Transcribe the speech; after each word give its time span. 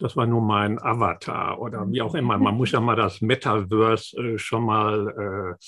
Das 0.00 0.16
war 0.16 0.26
nur 0.26 0.40
mein 0.40 0.80
Avatar 0.80 1.60
oder 1.60 1.88
wie 1.90 2.00
auch 2.00 2.14
immer. 2.14 2.38
Man 2.38 2.56
muss 2.56 2.72
ja 2.72 2.80
mal 2.80 2.96
das 2.96 3.20
Metaverse 3.20 4.16
äh, 4.16 4.38
schon 4.38 4.64
mal 4.64 5.56
äh, 5.60 5.64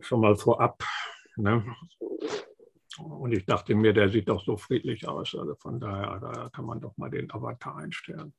schon 0.00 0.20
mal 0.20 0.36
vorab. 0.36 0.82
Ne? 1.36 1.64
Und 2.98 3.32
ich 3.32 3.44
dachte 3.44 3.74
mir, 3.74 3.92
der 3.92 4.08
sieht 4.08 4.28
doch 4.28 4.44
so 4.44 4.56
friedlich 4.56 5.06
aus. 5.06 5.34
Also 5.34 5.54
von 5.56 5.80
daher, 5.80 6.18
da 6.20 6.48
kann 6.50 6.64
man 6.64 6.80
doch 6.80 6.96
mal 6.96 7.10
den 7.10 7.30
Avatar 7.30 7.76
einstellen. 7.76 8.32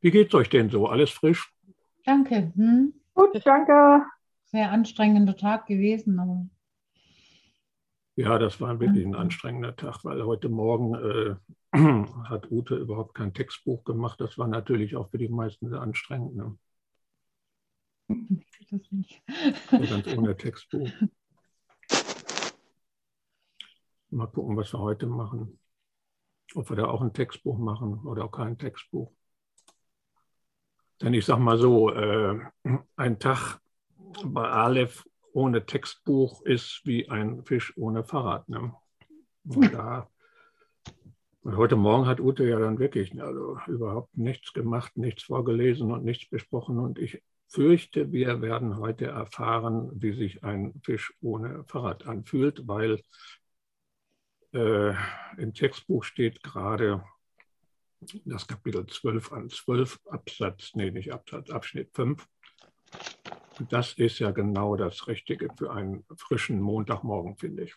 Wie 0.00 0.10
geht's 0.10 0.34
euch 0.34 0.48
denn 0.48 0.70
so? 0.70 0.86
Alles 0.86 1.10
frisch? 1.10 1.52
Danke. 2.04 2.52
Hm? 2.54 2.94
Gut, 3.14 3.40
danke. 3.44 4.04
Sehr 4.46 4.72
anstrengender 4.72 5.36
Tag 5.36 5.66
gewesen, 5.66 6.18
aber. 6.18 6.46
Ja, 8.20 8.38
das 8.38 8.60
war 8.60 8.78
wirklich 8.80 9.06
ein 9.06 9.14
anstrengender 9.14 9.74
Tag, 9.74 10.04
weil 10.04 10.22
heute 10.26 10.50
Morgen 10.50 10.94
äh, 10.94 11.36
hat 12.28 12.50
Ute 12.50 12.76
überhaupt 12.76 13.14
kein 13.14 13.32
Textbuch 13.32 13.82
gemacht. 13.82 14.20
Das 14.20 14.36
war 14.36 14.46
natürlich 14.46 14.94
auch 14.94 15.08
für 15.08 15.16
die 15.16 15.30
meisten 15.30 15.70
sehr 15.70 15.80
anstrengend. 15.80 16.36
Ne? 16.36 16.58
Das 18.70 18.92
nicht. 18.92 19.22
ganz 19.70 20.06
ohne 20.08 20.36
Textbuch. 20.36 20.90
Mal 24.10 24.26
gucken, 24.26 24.54
was 24.54 24.74
wir 24.74 24.80
heute 24.80 25.06
machen. 25.06 25.58
Ob 26.54 26.68
wir 26.68 26.76
da 26.76 26.88
auch 26.88 27.00
ein 27.00 27.14
Textbuch 27.14 27.56
machen 27.56 28.00
oder 28.04 28.26
auch 28.26 28.32
kein 28.32 28.58
Textbuch. 28.58 29.10
Denn 31.00 31.14
ich 31.14 31.24
sage 31.24 31.40
mal 31.40 31.56
so, 31.56 31.90
äh, 31.90 32.38
ein 32.96 33.18
Tag 33.18 33.60
bei 34.26 34.46
Aleph 34.46 35.06
ohne 35.32 35.64
Textbuch 35.64 36.42
ist 36.42 36.82
wie 36.84 37.08
ein 37.08 37.44
Fisch 37.44 37.76
ohne 37.76 38.04
Fahrrad. 38.04 38.48
Ne? 38.48 38.74
Und 39.44 39.74
da, 39.74 40.08
und 41.42 41.56
heute 41.56 41.76
Morgen 41.76 42.06
hat 42.06 42.20
Ute 42.20 42.46
ja 42.46 42.58
dann 42.58 42.78
wirklich 42.78 43.20
also 43.20 43.58
überhaupt 43.66 44.16
nichts 44.16 44.52
gemacht, 44.52 44.96
nichts 44.96 45.24
vorgelesen 45.24 45.90
und 45.90 46.04
nichts 46.04 46.28
besprochen. 46.28 46.78
Und 46.78 46.98
ich 46.98 47.22
fürchte, 47.48 48.12
wir 48.12 48.42
werden 48.42 48.76
heute 48.76 49.06
erfahren, 49.06 49.90
wie 49.94 50.12
sich 50.12 50.44
ein 50.44 50.80
Fisch 50.84 51.14
ohne 51.20 51.64
Fahrrad 51.66 52.06
anfühlt, 52.06 52.68
weil 52.68 53.00
äh, 54.52 54.94
im 55.36 55.54
Textbuch 55.54 56.04
steht 56.04 56.42
gerade 56.42 57.02
das 58.24 58.46
Kapitel 58.46 58.86
12 58.86 59.32
an 59.32 59.48
12, 59.50 60.00
Absatz, 60.06 60.72
nee, 60.74 60.90
nicht 60.90 61.12
Absatz, 61.12 61.50
Abschnitt 61.50 61.90
5. 61.92 62.26
Das 63.68 63.92
ist 63.94 64.18
ja 64.18 64.30
genau 64.30 64.76
das 64.76 65.06
Richtige 65.06 65.48
für 65.56 65.72
einen 65.72 66.04
frischen 66.16 66.60
Montagmorgen, 66.60 67.36
finde 67.36 67.64
ich. 67.64 67.74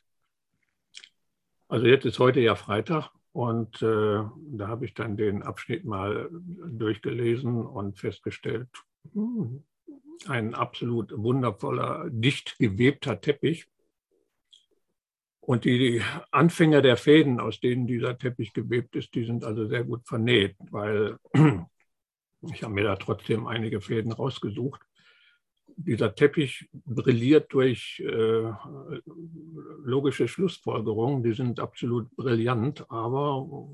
Also 1.67 1.87
jetzt 1.87 2.05
ist 2.05 2.19
heute 2.19 2.39
ja 2.39 2.55
Freitag 2.55 3.09
und 3.31 3.81
äh, 3.81 4.23
da 4.51 4.67
habe 4.67 4.85
ich 4.85 4.93
dann 4.93 5.17
den 5.17 5.41
Abschnitt 5.41 5.85
mal 5.85 6.29
durchgelesen 6.31 7.65
und 7.65 7.97
festgestellt, 7.97 8.69
hm, 9.13 9.63
ein 10.27 10.53
absolut 10.53 11.11
wundervoller, 11.15 12.09
dicht 12.09 12.57
gewebter 12.59 13.19
Teppich. 13.19 13.65
Und 15.39 15.65
die 15.65 16.01
Anfänger 16.31 16.81
der 16.81 16.95
Fäden, 16.95 17.41
aus 17.41 17.59
denen 17.59 17.85
dieser 17.85 18.17
Teppich 18.17 18.53
gewebt 18.53 18.95
ist, 18.95 19.13
die 19.13 19.25
sind 19.25 19.43
also 19.43 19.67
sehr 19.67 19.83
gut 19.83 20.07
vernäht, 20.07 20.55
weil 20.71 21.17
ich 22.53 22.63
habe 22.63 22.73
mir 22.73 22.83
da 22.83 22.95
trotzdem 22.95 23.47
einige 23.47 23.81
Fäden 23.81 24.13
rausgesucht. 24.13 24.81
Dieser 25.75 26.15
Teppich 26.15 26.69
brilliert 26.71 27.53
durch 27.53 27.99
äh, 28.05 28.51
logische 29.83 30.27
Schlussfolgerungen, 30.27 31.23
die 31.23 31.33
sind 31.33 31.59
absolut 31.59 32.15
brillant, 32.15 32.89
aber 32.89 33.69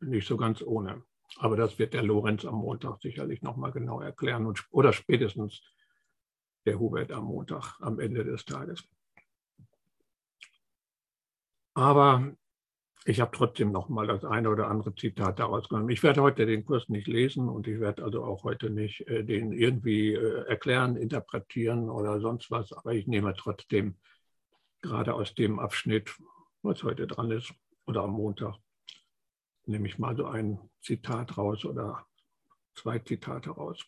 nicht 0.00 0.26
so 0.26 0.36
ganz 0.36 0.62
ohne. 0.62 1.02
Aber 1.38 1.56
das 1.56 1.78
wird 1.78 1.94
der 1.94 2.02
Lorenz 2.02 2.44
am 2.44 2.56
Montag 2.56 3.00
sicherlich 3.00 3.42
nochmal 3.42 3.72
genau 3.72 4.00
erklären 4.00 4.46
und, 4.46 4.64
oder 4.70 4.92
spätestens 4.92 5.62
der 6.64 6.78
Hubert 6.78 7.12
am 7.12 7.24
Montag, 7.24 7.78
am 7.80 8.00
Ende 8.00 8.24
des 8.24 8.44
Tages. 8.44 8.84
Aber 11.74 12.32
ich 13.08 13.20
habe 13.20 13.30
trotzdem 13.32 13.70
noch 13.70 13.88
mal 13.88 14.08
das 14.08 14.24
eine 14.24 14.50
oder 14.50 14.66
andere 14.66 14.92
Zitat 14.92 15.38
daraus 15.38 15.68
genommen. 15.68 15.90
Ich 15.90 16.02
werde 16.02 16.22
heute 16.22 16.44
den 16.44 16.64
Kurs 16.64 16.88
nicht 16.88 17.06
lesen 17.06 17.48
und 17.48 17.68
ich 17.68 17.78
werde 17.78 18.02
also 18.02 18.24
auch 18.24 18.42
heute 18.42 18.68
nicht 18.68 19.06
äh, 19.06 19.22
den 19.22 19.52
irgendwie 19.52 20.12
äh, 20.12 20.44
erklären, 20.48 20.96
interpretieren 20.96 21.88
oder 21.88 22.20
sonst 22.20 22.50
was. 22.50 22.72
Aber 22.72 22.94
ich 22.94 23.06
nehme 23.06 23.32
trotzdem 23.34 23.96
gerade 24.82 25.14
aus 25.14 25.36
dem 25.36 25.60
Abschnitt, 25.60 26.16
was 26.62 26.82
heute 26.82 27.06
dran 27.06 27.30
ist 27.30 27.54
oder 27.86 28.02
am 28.02 28.10
Montag, 28.10 28.56
nehme 29.66 29.86
ich 29.86 29.98
mal 29.98 30.16
so 30.16 30.26
ein 30.26 30.58
Zitat 30.82 31.38
raus 31.38 31.64
oder 31.64 32.04
zwei 32.74 32.98
Zitate 32.98 33.50
raus. 33.50 33.86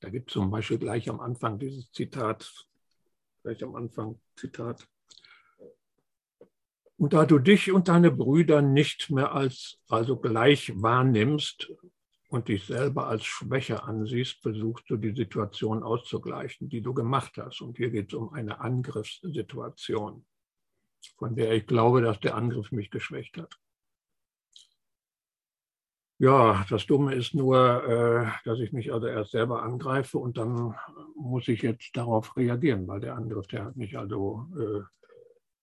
Da 0.00 0.10
gibt 0.10 0.30
es 0.30 0.34
zum 0.34 0.50
Beispiel 0.50 0.78
gleich 0.78 1.08
am 1.08 1.20
Anfang 1.20 1.60
dieses 1.60 1.92
Zitat, 1.92 2.52
gleich 3.44 3.62
am 3.62 3.76
Anfang 3.76 4.20
Zitat. 4.34 4.88
Und 6.98 7.12
da 7.12 7.24
du 7.26 7.38
dich 7.38 7.70
und 7.70 7.86
deine 7.86 8.10
Brüder 8.10 8.60
nicht 8.60 9.08
mehr 9.10 9.32
als 9.32 9.78
also 9.88 10.16
gleich 10.16 10.72
wahrnimmst 10.74 11.72
und 12.28 12.48
dich 12.48 12.66
selber 12.66 13.06
als 13.06 13.24
Schwäche 13.24 13.84
ansiehst, 13.84 14.42
versuchst 14.42 14.90
du 14.90 14.96
die 14.96 15.14
Situation 15.14 15.84
auszugleichen, 15.84 16.68
die 16.68 16.82
du 16.82 16.92
gemacht 16.92 17.36
hast. 17.36 17.60
Und 17.60 17.76
hier 17.76 17.90
geht 17.90 18.12
es 18.12 18.18
um 18.18 18.32
eine 18.32 18.60
Angriffssituation, 18.60 20.26
von 21.16 21.36
der 21.36 21.52
ich 21.52 21.68
glaube, 21.68 22.02
dass 22.02 22.18
der 22.18 22.34
Angriff 22.34 22.72
mich 22.72 22.90
geschwächt 22.90 23.38
hat. 23.38 23.56
Ja, 26.20 26.66
das 26.68 26.84
Dumme 26.84 27.14
ist 27.14 27.32
nur, 27.32 27.84
äh, 27.84 28.26
dass 28.44 28.58
ich 28.58 28.72
mich 28.72 28.92
also 28.92 29.06
erst 29.06 29.30
selber 29.30 29.62
angreife 29.62 30.18
und 30.18 30.36
dann 30.36 30.74
muss 31.14 31.46
ich 31.46 31.62
jetzt 31.62 31.96
darauf 31.96 32.36
reagieren, 32.36 32.88
weil 32.88 32.98
der 32.98 33.14
Angriff, 33.14 33.46
der 33.46 33.66
hat 33.66 33.76
mich 33.76 33.96
also 33.96 34.48
äh, 34.58 34.97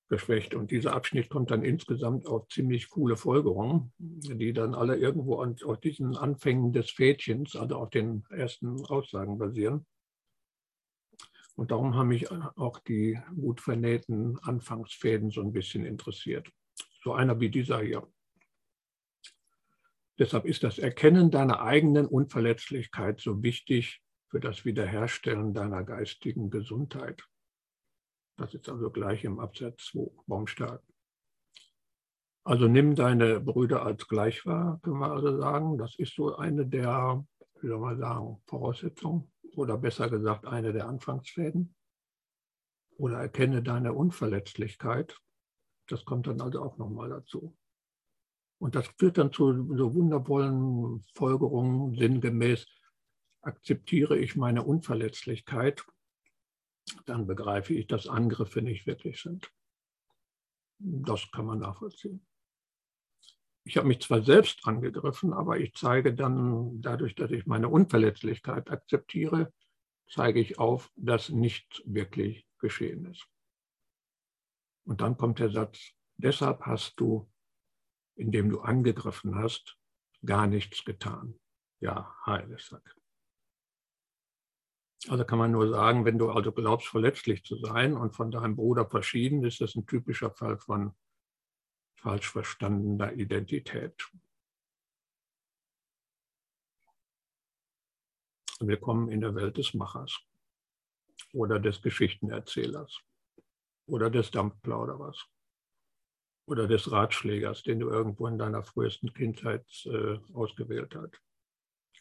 geschwächt. 0.07 0.53
Und 0.53 0.71
dieser 0.71 0.93
Abschnitt 0.93 1.29
kommt 1.29 1.51
dann 1.51 1.63
insgesamt 1.63 2.27
auf 2.27 2.47
ziemlich 2.49 2.89
coole 2.89 3.17
Folgerungen, 3.17 3.91
die 3.97 4.53
dann 4.53 4.75
alle 4.75 4.95
irgendwo 4.97 5.39
an, 5.39 5.55
auf 5.65 5.79
diesen 5.79 6.15
Anfängen 6.15 6.73
des 6.73 6.91
Fädchens, 6.91 7.55
also 7.55 7.75
auf 7.77 7.89
den 7.89 8.23
ersten 8.29 8.85
Aussagen 8.85 9.37
basieren. 9.37 9.85
Und 11.55 11.71
darum 11.71 11.95
haben 11.95 12.09
mich 12.09 12.29
auch 12.31 12.79
die 12.79 13.17
gut 13.33 13.61
vernähten 13.61 14.37
Anfangsfäden 14.39 15.31
so 15.31 15.41
ein 15.41 15.53
bisschen 15.53 15.85
interessiert. 15.85 16.49
So 17.01 17.13
einer 17.13 17.39
wie 17.39 17.49
dieser 17.49 17.81
hier. 17.81 18.07
Deshalb 20.17 20.45
ist 20.45 20.63
das 20.63 20.79
Erkennen 20.79 21.31
deiner 21.31 21.61
eigenen 21.61 22.07
Unverletzlichkeit 22.07 23.19
so 23.19 23.41
wichtig 23.43 24.01
für 24.29 24.39
das 24.39 24.65
Wiederherstellen 24.65 25.53
deiner 25.53 25.83
geistigen 25.83 26.49
Gesundheit. 26.49 27.23
Das 28.37 28.53
ist 28.53 28.67
also 28.69 28.89
gleich 28.89 29.23
im 29.23 29.39
Absatz 29.39 29.91
2 29.91 30.11
Baumstark. 30.27 30.83
Also 32.43 32.67
nimm 32.67 32.95
deine 32.95 33.39
Brüder 33.39 33.85
als 33.85 34.07
gleich 34.07 34.45
wahr, 34.45 34.79
können 34.83 34.99
wir 34.99 35.11
also 35.11 35.37
sagen. 35.39 35.77
Das 35.77 35.95
ist 35.97 36.15
so 36.15 36.35
eine 36.35 36.65
der, 36.65 37.25
wie 37.61 37.67
soll 37.67 37.79
man 37.79 37.97
sagen, 37.97 38.41
Voraussetzungen 38.45 39.31
oder 39.55 39.77
besser 39.77 40.09
gesagt 40.09 40.45
eine 40.45 40.73
der 40.73 40.87
Anfangsfäden. 40.87 41.73
Oder 42.97 43.19
erkenne 43.19 43.63
deine 43.63 43.93
Unverletzlichkeit. 43.93 45.17
Das 45.87 46.05
kommt 46.05 46.27
dann 46.27 46.39
also 46.39 46.61
auch 46.61 46.77
nochmal 46.77 47.09
dazu. 47.09 47.57
Und 48.59 48.75
das 48.75 48.87
führt 48.97 49.17
dann 49.17 49.33
zu 49.33 49.75
so 49.75 49.93
wundervollen 49.93 51.01
Folgerungen, 51.13 51.95
sinngemäß 51.95 52.65
akzeptiere 53.41 54.17
ich 54.17 54.35
meine 54.35 54.63
Unverletzlichkeit 54.63 55.85
dann 57.05 57.27
begreife 57.27 57.73
ich, 57.73 57.87
dass 57.87 58.07
Angriffe 58.07 58.61
nicht 58.61 58.85
wirklich 58.85 59.21
sind. 59.21 59.51
Das 60.79 61.31
kann 61.31 61.45
man 61.45 61.59
nachvollziehen. 61.59 62.25
Ich 63.63 63.77
habe 63.77 63.87
mich 63.87 64.01
zwar 64.01 64.21
selbst 64.21 64.67
angegriffen, 64.67 65.33
aber 65.33 65.59
ich 65.59 65.73
zeige 65.73 66.13
dann, 66.13 66.81
dadurch, 66.81 67.15
dass 67.15 67.31
ich 67.31 67.47
meine 67.47 67.67
Unverletzlichkeit 67.69 68.69
akzeptiere, 68.69 69.51
zeige 70.07 70.39
ich 70.39 70.59
auf, 70.59 70.91
dass 70.95 71.29
nichts 71.29 71.81
wirklich 71.85 72.47
geschehen 72.59 73.05
ist. 73.05 73.27
Und 74.85 75.01
dann 75.01 75.17
kommt 75.17 75.39
der 75.39 75.49
Satz, 75.49 75.93
deshalb 76.17 76.61
hast 76.61 76.99
du, 76.99 77.27
indem 78.15 78.49
du 78.49 78.59
angegriffen 78.59 79.35
hast, 79.35 79.77
gar 80.23 80.45
nichts 80.45 80.85
getan. 80.85 81.39
Ja, 81.79 82.15
heiles 82.25 82.67
Sack. 82.67 82.95
Also 85.07 85.23
kann 85.23 85.37
man 85.37 85.51
nur 85.51 85.69
sagen, 85.69 86.03
wenn 86.05 86.17
du 86.17 86.31
also 86.31 86.51
glaubst, 86.51 86.87
verletzlich 86.87 87.43
zu 87.43 87.57
sein 87.57 87.95
und 87.95 88.15
von 88.15 88.31
deinem 88.31 88.55
Bruder 88.55 88.89
verschieden, 88.89 89.43
ist 89.43 89.61
das 89.61 89.75
ein 89.75 89.85
typischer 89.85 90.31
Fall 90.31 90.57
von 90.57 90.95
falsch 91.95 92.29
verstandener 92.31 93.13
Identität. 93.13 94.11
Willkommen 98.59 99.09
in 99.09 99.21
der 99.21 99.35
Welt 99.35 99.57
des 99.57 99.73
Machers 99.75 100.19
oder 101.33 101.59
des 101.59 101.81
Geschichtenerzählers 101.81 102.99
oder 103.87 104.09
des 104.09 104.31
Dampfplauderers. 104.31 105.27
oder 106.47 106.67
des 106.67 106.91
Ratschlägers, 106.91 107.63
den 107.63 107.79
du 107.79 107.89
irgendwo 107.89 108.27
in 108.27 108.37
deiner 108.37 108.63
frühesten 108.63 109.13
Kindheit 109.13 109.65
äh, 109.85 110.19
ausgewählt 110.33 110.95
hast 110.95 111.21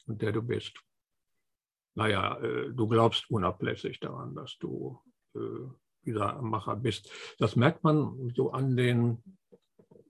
und 0.06 0.20
der 0.22 0.32
du 0.32 0.42
bist. 0.42 0.78
Naja, 1.94 2.38
äh, 2.40 2.72
du 2.72 2.88
glaubst 2.88 3.30
unablässig 3.30 4.00
daran, 4.00 4.34
dass 4.34 4.58
du 4.58 5.00
äh, 5.34 5.38
dieser 6.04 6.40
Macher 6.42 6.76
bist. 6.76 7.10
Das 7.38 7.56
merkt 7.56 7.84
man 7.84 8.32
so 8.34 8.50
an 8.52 8.76
den 8.76 9.22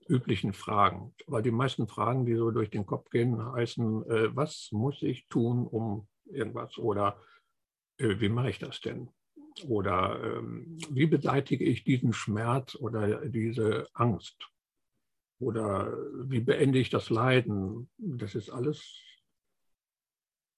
üblichen 0.07 0.53
Fragen. 0.53 1.13
Weil 1.27 1.41
die 1.41 1.51
meisten 1.51 1.87
Fragen, 1.87 2.25
die 2.25 2.35
so 2.35 2.51
durch 2.51 2.69
den 2.69 2.85
Kopf 2.85 3.09
gehen, 3.09 3.43
heißen, 3.53 4.09
äh, 4.09 4.35
was 4.35 4.69
muss 4.71 5.01
ich 5.01 5.27
tun, 5.27 5.65
um 5.67 6.07
irgendwas? 6.25 6.77
Oder 6.77 7.19
äh, 7.97 8.19
wie 8.19 8.29
mache 8.29 8.49
ich 8.49 8.59
das 8.59 8.81
denn? 8.81 9.09
Oder 9.67 10.21
ähm, 10.21 10.77
wie 10.89 11.05
beseitige 11.05 11.63
ich 11.63 11.83
diesen 11.83 12.13
Schmerz 12.13 12.75
oder 12.75 13.25
diese 13.27 13.87
Angst? 13.93 14.49
Oder 15.39 15.93
wie 16.29 16.39
beende 16.39 16.79
ich 16.79 16.89
das 16.89 17.09
Leiden? 17.09 17.89
Das 17.97 18.35
ist 18.35 18.49
alles, 18.49 19.01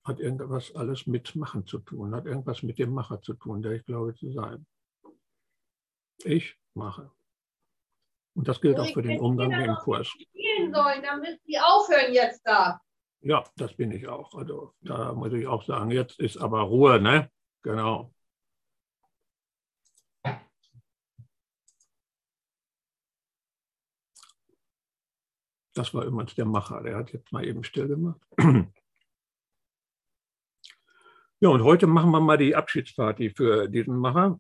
hat 0.08 0.20
irgendwas 0.20 0.74
alles 0.76 1.06
mit 1.06 1.36
Machen 1.36 1.66
zu 1.66 1.80
tun, 1.80 2.16
hat 2.16 2.26
irgendwas 2.26 2.64
mit 2.64 2.80
dem 2.80 2.92
Macher 2.92 3.22
zu 3.22 3.34
tun, 3.34 3.62
der 3.62 3.74
ich 3.74 3.86
glaube 3.86 4.16
zu 4.16 4.32
sein. 4.32 4.66
Ich 6.24 6.56
mache. 6.74 7.12
Und 8.34 8.48
das 8.48 8.62
gilt 8.62 8.80
auch 8.80 8.94
für 8.94 9.02
den 9.02 9.20
Umgang 9.20 9.50
mit 9.50 9.66
dem 9.66 9.76
Kurs. 9.76 10.08
Spielen 10.08 10.74
sollen, 10.74 11.02
dann 11.02 11.20
müssen 11.20 11.42
die 11.48 11.60
aufhören 11.60 12.14
jetzt 12.14 12.42
da. 12.46 12.80
Ja, 13.22 13.44
das 13.56 13.76
bin 13.76 13.92
ich 13.92 14.08
auch. 14.08 14.34
Also 14.36 14.74
da 14.82 15.14
muss 15.14 15.34
ich 15.34 15.48
auch 15.48 15.64
sagen, 15.64 15.92
jetzt 15.92 16.20
ist 16.20 16.38
aber 16.38 16.62
Ruhe, 16.62 17.02
ne? 17.02 17.32
Genau. 17.64 18.14
Das 25.74 25.94
war 25.94 26.06
übrigens 26.06 26.34
der 26.36 26.46
Macher, 26.46 26.82
der 26.82 26.96
hat 26.96 27.12
jetzt 27.12 27.32
mal 27.32 27.46
eben 27.46 27.64
still 27.64 27.88
gemacht. 27.88 28.22
Ja, 31.40 31.50
und 31.50 31.64
heute 31.64 31.86
machen 31.86 32.10
wir 32.10 32.20
mal 32.20 32.40
die 32.40 32.56
Abschiedsparty 32.56 33.30
für 33.30 33.68
diesen 33.68 33.96
Macher. 33.96 34.40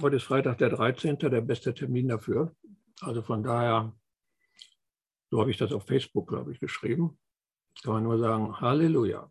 Heute 0.00 0.16
ist 0.16 0.24
Freitag 0.24 0.58
der 0.58 0.70
13., 0.70 1.18
der 1.18 1.40
beste 1.40 1.72
Termin 1.72 2.08
dafür. 2.08 2.52
Also 3.00 3.22
von 3.22 3.44
daher, 3.44 3.96
so 5.30 5.40
habe 5.40 5.52
ich 5.52 5.56
das 5.56 5.72
auf 5.72 5.86
Facebook, 5.86 6.28
glaube 6.28 6.50
ich, 6.50 6.58
geschrieben. 6.58 7.16
Kann 7.84 7.92
man 7.92 8.02
nur 8.02 8.18
sagen, 8.18 8.60
Halleluja. 8.60 9.30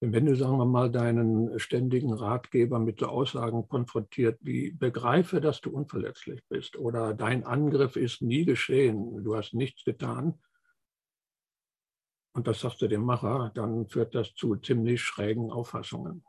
wenn 0.00 0.24
du, 0.24 0.36
sagen 0.36 0.56
wir 0.56 0.64
mal, 0.64 0.90
deinen 0.90 1.58
ständigen 1.58 2.14
Ratgeber 2.14 2.78
mit 2.78 3.00
so 3.00 3.06
Aussagen 3.06 3.68
konfrontiert, 3.68 4.38
wie 4.40 4.70
begreife, 4.70 5.42
dass 5.42 5.60
du 5.60 5.70
unverletzlich 5.70 6.40
bist 6.48 6.76
oder 6.76 7.12
dein 7.12 7.44
Angriff 7.44 7.96
ist 7.96 8.22
nie 8.22 8.46
geschehen, 8.46 9.22
du 9.22 9.36
hast 9.36 9.52
nichts 9.52 9.84
getan, 9.84 10.40
und 12.34 12.48
das 12.48 12.60
sagst 12.60 12.82
du 12.82 12.88
dem 12.88 13.04
Macher, 13.04 13.52
dann 13.54 13.86
führt 13.86 14.14
das 14.14 14.34
zu 14.34 14.56
ziemlich 14.56 15.00
schrägen 15.00 15.50
Auffassungen. 15.50 16.24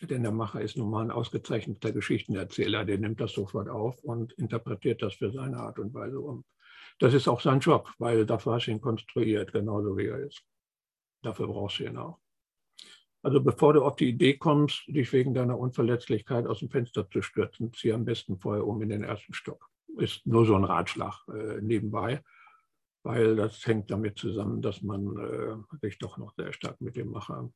Denn 0.00 0.22
der 0.22 0.32
Macher 0.32 0.60
ist 0.60 0.76
nun 0.76 0.90
mal 0.90 1.02
ein 1.02 1.10
ausgezeichneter 1.10 1.92
Geschichtenerzähler, 1.92 2.84
der 2.84 2.98
nimmt 2.98 3.20
das 3.20 3.32
sofort 3.32 3.68
auf 3.68 4.02
und 4.04 4.32
interpretiert 4.34 5.02
das 5.02 5.14
für 5.14 5.32
seine 5.32 5.58
Art 5.58 5.78
und 5.80 5.92
Weise 5.92 6.20
um. 6.20 6.44
Das 7.00 7.14
ist 7.14 7.26
auch 7.26 7.40
sein 7.40 7.58
Job, 7.58 7.92
weil 7.98 8.24
dafür 8.24 8.54
hast 8.54 8.66
du 8.66 8.70
ihn 8.70 8.80
konstruiert, 8.80 9.52
genauso 9.52 9.96
wie 9.96 10.06
er 10.06 10.20
ist. 10.20 10.42
Dafür 11.22 11.48
brauchst 11.48 11.80
du 11.80 11.84
ihn 11.84 11.96
auch. 11.96 12.20
Also 13.22 13.42
bevor 13.42 13.72
du 13.72 13.84
auf 13.84 13.96
die 13.96 14.08
Idee 14.08 14.38
kommst, 14.38 14.86
dich 14.86 15.12
wegen 15.12 15.34
deiner 15.34 15.58
Unverletzlichkeit 15.58 16.46
aus 16.46 16.60
dem 16.60 16.70
Fenster 16.70 17.10
zu 17.10 17.22
stürzen, 17.22 17.72
zieh 17.72 17.92
am 17.92 18.04
besten 18.04 18.38
vorher 18.38 18.66
um 18.66 18.80
in 18.82 18.88
den 18.88 19.02
ersten 19.02 19.34
Stock. 19.34 19.68
Ist 19.98 20.26
nur 20.26 20.46
so 20.46 20.54
ein 20.54 20.64
Ratschlag 20.64 21.26
äh, 21.28 21.60
nebenbei, 21.60 22.22
weil 23.02 23.36
das 23.36 23.66
hängt 23.66 23.90
damit 23.90 24.18
zusammen, 24.18 24.62
dass 24.62 24.82
man 24.82 25.16
äh, 25.16 25.78
sich 25.80 25.98
doch 25.98 26.18
noch 26.18 26.34
sehr 26.34 26.52
stark 26.52 26.80
mit 26.80 26.96
dem 26.96 27.10
Macher, 27.10 27.52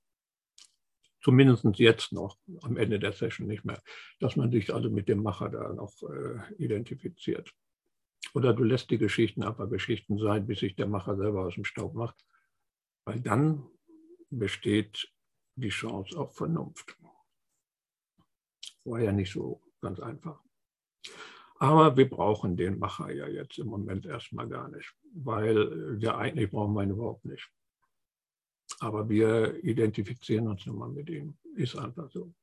zumindest 1.23 1.65
jetzt 1.79 2.13
noch, 2.13 2.39
am 2.63 2.77
Ende 2.77 2.99
der 2.99 3.13
Session 3.13 3.47
nicht 3.47 3.65
mehr, 3.65 3.83
dass 4.21 4.37
man 4.37 4.51
sich 4.51 4.73
also 4.73 4.91
mit 4.91 5.09
dem 5.09 5.23
Macher 5.23 5.51
da 5.51 5.73
noch 5.73 6.03
äh, 6.03 6.55
identifiziert. 6.63 7.53
Oder 8.33 8.55
du 8.55 8.65
lässt 8.65 8.91
die 8.91 8.99
Geschichten 8.99 9.43
einfach 9.43 9.69
Geschichten 9.69 10.19
sein, 10.19 10.47
bis 10.47 10.61
sich 10.61 10.77
der 10.77 10.87
Macher 10.87 11.17
selber 11.17 11.45
aus 11.47 11.55
dem 11.55 11.65
Staub 11.65 11.95
macht, 11.95 12.25
weil 13.05 13.21
dann 13.21 13.67
besteht 14.31 15.13
die 15.57 15.69
Chance 15.69 16.19
auf 16.19 16.37
Vernunft. 16.37 16.97
War 18.85 19.01
ja 19.01 19.13
nicht 19.13 19.33
so 19.33 19.63
ganz 19.81 20.01
einfach. 20.01 20.43
Aber 21.65 21.97
wir 21.97 22.11
brauchen 22.11 22.59
den 22.59 22.79
Macher 22.79 23.11
ja 23.11 23.27
jetzt 23.27 23.59
im 23.59 23.69
Moment 23.69 24.05
erstmal 24.05 24.47
gar 24.47 24.69
nicht, 24.69 24.95
weil 25.15 25.99
wir 25.99 26.15
eigentlich 26.19 26.51
brauchen 26.51 26.75
wir 26.75 26.83
ihn 26.83 26.91
überhaupt 26.91 27.25
nicht. 27.25 27.51
Aber 28.81 29.09
wir 29.09 29.65
identifizieren 29.65 30.47
uns 30.49 30.67
nun 30.67 30.77
mal 30.77 30.91
mit 30.91 31.09
ihm. 31.09 31.39
Ist 31.57 31.75
einfach 31.79 32.11
so. 32.11 32.35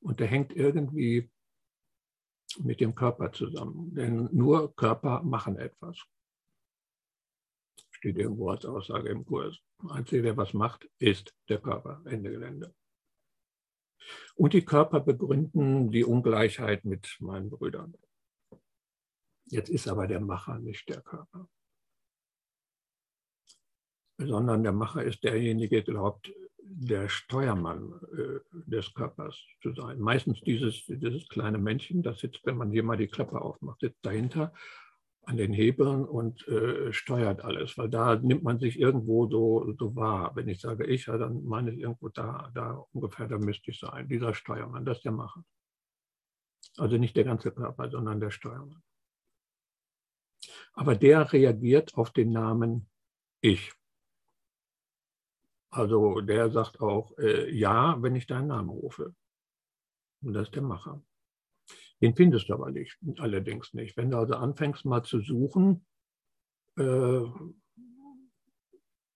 Und 0.00 0.18
der 0.18 0.26
hängt 0.26 0.52
irgendwie 0.56 1.30
mit 2.58 2.80
dem 2.80 2.96
Körper 2.96 3.30
zusammen. 3.30 3.94
Denn 3.94 4.28
nur 4.32 4.74
Körper 4.74 5.22
machen 5.22 5.56
etwas. 5.58 6.02
Steht 7.92 8.18
irgendwo 8.18 8.50
als 8.50 8.64
Aussage 8.64 9.10
im 9.10 9.24
Kurs. 9.24 9.60
Einzige, 9.88 10.22
der 10.22 10.36
was 10.36 10.54
macht, 10.54 10.90
ist 10.98 11.32
der 11.48 11.60
Körper. 11.60 12.02
Ende 12.04 12.32
Gelände. 12.32 12.74
Und 14.34 14.54
die 14.54 14.64
Körper 14.64 14.98
begründen 14.98 15.92
die 15.92 16.04
Ungleichheit 16.04 16.84
mit 16.84 17.16
meinen 17.20 17.48
Brüdern. 17.48 17.94
Jetzt 19.46 19.70
ist 19.70 19.88
aber 19.88 20.06
der 20.06 20.20
Macher 20.20 20.58
nicht 20.58 20.88
der 20.88 21.00
Körper, 21.02 21.48
sondern 24.18 24.62
der 24.62 24.72
Macher 24.72 25.04
ist 25.04 25.22
derjenige, 25.22 25.82
der 25.82 25.94
glaubt, 25.94 26.32
der 26.68 27.08
Steuermann 27.08 27.94
äh, 28.16 28.40
des 28.68 28.92
Körpers 28.92 29.38
zu 29.62 29.72
sein. 29.72 30.00
Meistens 30.00 30.40
dieses, 30.40 30.84
dieses 30.86 31.28
kleine 31.28 31.58
Männchen, 31.58 32.02
das 32.02 32.18
sitzt, 32.18 32.44
wenn 32.44 32.56
man 32.56 32.70
hier 32.70 32.82
mal 32.82 32.96
die 32.96 33.06
Klappe 33.06 33.40
aufmacht, 33.40 33.80
sitzt 33.80 34.04
dahinter 34.04 34.52
an 35.22 35.36
den 35.36 35.52
Hebeln 35.52 36.04
und 36.04 36.46
äh, 36.48 36.92
steuert 36.92 37.42
alles, 37.42 37.78
weil 37.78 37.88
da 37.88 38.16
nimmt 38.16 38.42
man 38.42 38.58
sich 38.58 38.78
irgendwo 38.78 39.28
so, 39.28 39.74
so 39.78 39.94
wahr. 39.96 40.34
Wenn 40.34 40.48
ich 40.48 40.60
sage 40.60 40.86
ich, 40.86 41.06
ja, 41.06 41.18
dann 41.18 41.44
meine 41.44 41.72
ich 41.72 41.80
irgendwo 41.80 42.08
da, 42.08 42.50
da 42.54 42.84
ungefähr, 42.92 43.26
da 43.26 43.38
müsste 43.38 43.70
ich 43.70 43.80
sein. 43.80 44.08
Dieser 44.08 44.34
Steuermann, 44.34 44.84
das 44.84 44.98
ist 44.98 45.04
der 45.04 45.12
Macher. 45.12 45.44
Also 46.78 46.96
nicht 46.96 47.16
der 47.16 47.24
ganze 47.24 47.52
Körper, 47.52 47.90
sondern 47.90 48.20
der 48.20 48.30
Steuermann. 48.30 48.82
Aber 50.76 50.94
der 50.94 51.32
reagiert 51.32 51.94
auf 51.94 52.12
den 52.12 52.30
Namen 52.30 52.88
Ich. 53.40 53.72
Also 55.70 56.20
der 56.20 56.50
sagt 56.50 56.80
auch 56.80 57.16
äh, 57.18 57.50
Ja, 57.50 58.00
wenn 58.02 58.14
ich 58.14 58.26
deinen 58.26 58.48
Namen 58.48 58.68
rufe. 58.68 59.14
Und 60.22 60.34
das 60.34 60.48
ist 60.48 60.54
der 60.54 60.62
Macher. 60.62 61.02
Den 62.00 62.14
findest 62.14 62.48
du 62.48 62.54
aber 62.54 62.70
nicht, 62.70 62.98
allerdings 63.18 63.72
nicht. 63.72 63.96
Wenn 63.96 64.10
du 64.10 64.18
also 64.18 64.34
anfängst 64.34 64.84
mal 64.84 65.02
zu 65.02 65.20
suchen, 65.20 65.86
äh, 66.76 67.20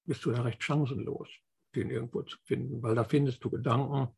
bist 0.06 0.24
du 0.24 0.30
da 0.32 0.42
recht 0.42 0.62
chancenlos, 0.62 1.28
den 1.74 1.90
irgendwo 1.90 2.22
zu 2.22 2.38
finden, 2.44 2.82
weil 2.82 2.94
da 2.94 3.04
findest 3.04 3.44
du 3.44 3.50
Gedanken, 3.50 4.08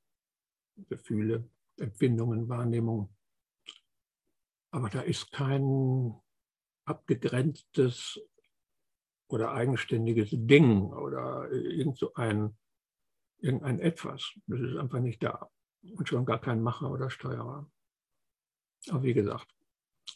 Gefühle, 0.89 1.51
Empfindungen, 1.77 2.49
Wahrnehmungen. 2.49 3.09
Aber 4.71 4.89
da 4.89 5.01
ist 5.01 5.33
kein 5.33 6.15
abgegrenztes 6.93 8.21
oder 9.29 9.53
eigenständiges 9.53 10.29
Ding 10.33 10.93
oder 10.93 11.51
irgend 11.51 11.97
so 11.97 12.13
ein, 12.15 12.57
irgendein 13.39 13.81
Etwas. 13.81 14.33
Das 14.47 14.61
ist 14.61 14.77
einfach 14.77 15.01
nicht 15.01 15.23
da. 15.23 15.51
Und 15.97 16.07
schon 16.07 16.27
gar 16.27 16.39
kein 16.39 16.63
Macher 16.63 16.91
oder 16.91 17.09
Steuerer. 17.09 17.71
Aber 18.91 19.03
wie 19.03 19.15
gesagt, 19.15 19.49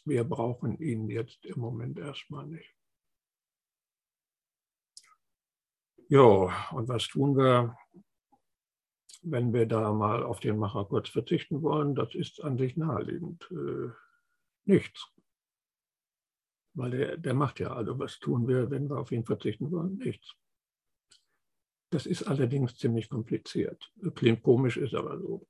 wir 0.05 0.23
brauchen 0.23 0.77
ihn 0.77 1.09
jetzt 1.09 1.43
im 1.45 1.59
Moment 1.59 1.97
erstmal 1.97 2.45
nicht. 2.45 2.73
Jo, 6.09 6.51
und 6.71 6.87
was 6.87 7.07
tun 7.07 7.35
wir, 7.35 7.75
wenn 9.23 9.51
wir 9.51 9.65
da 9.65 9.91
mal 9.91 10.23
auf 10.23 10.39
den 10.39 10.57
Macher 10.57 10.85
kurz 10.85 11.09
verzichten 11.09 11.63
wollen? 11.63 11.95
Das 11.95 12.13
ist 12.13 12.41
an 12.41 12.57
sich 12.57 12.77
naheliegend. 12.77 13.49
Äh, 13.51 13.89
nichts. 14.65 15.11
Weil 16.77 16.91
der, 16.91 17.17
der 17.17 17.33
macht 17.33 17.59
ja, 17.59 17.73
also 17.73 17.97
was 17.97 18.19
tun 18.19 18.47
wir, 18.47 18.69
wenn 18.69 18.87
wir 18.87 18.99
auf 18.99 19.11
ihn 19.11 19.25
verzichten 19.25 19.71
wollen? 19.71 19.97
Nichts. 19.97 20.35
Das 21.89 22.05
ist 22.05 22.23
allerdings 22.23 22.77
ziemlich 22.77 23.09
kompliziert. 23.09 23.91
Klingt 24.13 24.43
komisch, 24.43 24.77
ist 24.77 24.93
aber 24.93 25.17
so. 25.17 25.47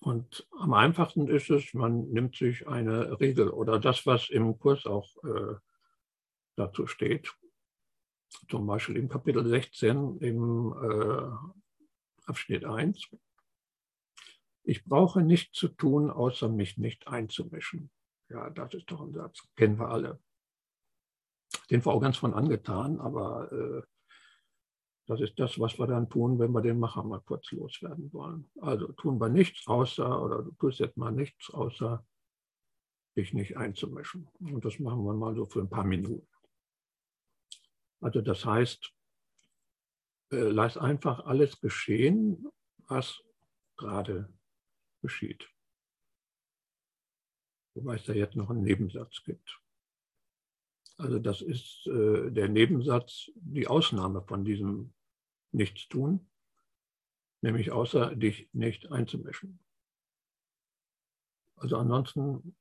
Und 0.00 0.46
am 0.58 0.74
einfachsten 0.74 1.28
ist 1.28 1.48
es, 1.48 1.72
man 1.72 2.10
nimmt 2.10 2.36
sich 2.36 2.68
eine 2.68 3.18
Regel 3.20 3.48
oder 3.48 3.78
das, 3.78 4.04
was 4.04 4.28
im 4.28 4.58
Kurs 4.58 4.84
auch 4.84 5.08
äh, 5.24 5.54
dazu 6.56 6.86
steht. 6.86 7.34
Zum 8.50 8.66
Beispiel 8.66 8.98
im 8.98 9.08
Kapitel 9.08 9.48
16 9.48 10.18
im 10.18 10.74
äh, 10.74 12.26
Abschnitt 12.26 12.66
1 12.66 13.08
Ich 14.62 14.84
brauche 14.84 15.22
nichts 15.22 15.58
zu 15.58 15.68
tun, 15.68 16.10
außer 16.10 16.50
mich 16.50 16.76
nicht 16.76 17.08
einzumischen. 17.08 17.90
Ja, 18.30 18.48
das 18.50 18.74
ist 18.74 18.90
doch 18.90 19.00
ein 19.00 19.12
Satz, 19.12 19.42
kennen 19.56 19.78
wir 19.78 19.88
alle. 19.88 20.20
Den 21.68 21.84
war 21.84 21.94
auch 21.94 22.00
ganz 22.00 22.16
von 22.16 22.32
angetan, 22.32 23.00
aber 23.00 23.50
äh, 23.52 23.82
das 25.06 25.20
ist 25.20 25.38
das, 25.40 25.58
was 25.58 25.78
wir 25.78 25.88
dann 25.88 26.08
tun, 26.08 26.38
wenn 26.38 26.52
wir 26.52 26.62
den 26.62 26.78
Macher 26.78 27.02
mal 27.02 27.20
kurz 27.20 27.50
loswerden 27.50 28.12
wollen. 28.12 28.48
Also 28.60 28.92
tun 28.92 29.20
wir 29.20 29.28
nichts 29.28 29.66
außer, 29.66 30.22
oder 30.22 30.42
du 30.44 30.52
tust 30.52 30.78
jetzt 30.78 30.96
mal 30.96 31.10
nichts 31.10 31.50
außer, 31.50 32.06
dich 33.16 33.34
nicht 33.34 33.56
einzumischen. 33.56 34.28
Und 34.38 34.64
das 34.64 34.78
machen 34.78 35.04
wir 35.04 35.14
mal 35.14 35.34
so 35.34 35.46
für 35.46 35.60
ein 35.60 35.68
paar 35.68 35.84
Minuten. 35.84 36.28
Also 38.00 38.20
das 38.20 38.44
heißt, 38.44 38.92
äh, 40.30 40.36
lass 40.36 40.76
einfach 40.78 41.26
alles 41.26 41.60
geschehen, 41.60 42.46
was 42.86 43.20
gerade 43.76 44.32
geschieht. 45.02 45.50
Wobei 47.80 47.96
es 47.96 48.04
da 48.04 48.12
jetzt 48.12 48.36
noch 48.36 48.50
einen 48.50 48.62
Nebensatz 48.62 49.22
gibt. 49.24 49.58
Also 50.98 51.18
das 51.18 51.40
ist 51.40 51.86
äh, 51.86 52.30
der 52.30 52.48
Nebensatz, 52.48 53.30
die 53.36 53.66
Ausnahme 53.66 54.20
von 54.20 54.44
diesem 54.44 54.92
Nichtstun, 55.52 56.28
nämlich 57.40 57.70
außer 57.72 58.14
dich 58.14 58.50
nicht 58.52 58.92
einzumischen. 58.92 59.58
Also 61.56 61.78
ansonsten 61.78 62.54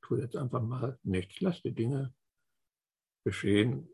tu 0.00 0.16
jetzt 0.16 0.36
einfach 0.36 0.62
mal 0.62 0.98
nichts. 1.02 1.40
Lass 1.40 1.60
die 1.60 1.74
Dinge 1.74 2.14
geschehen, 3.24 3.90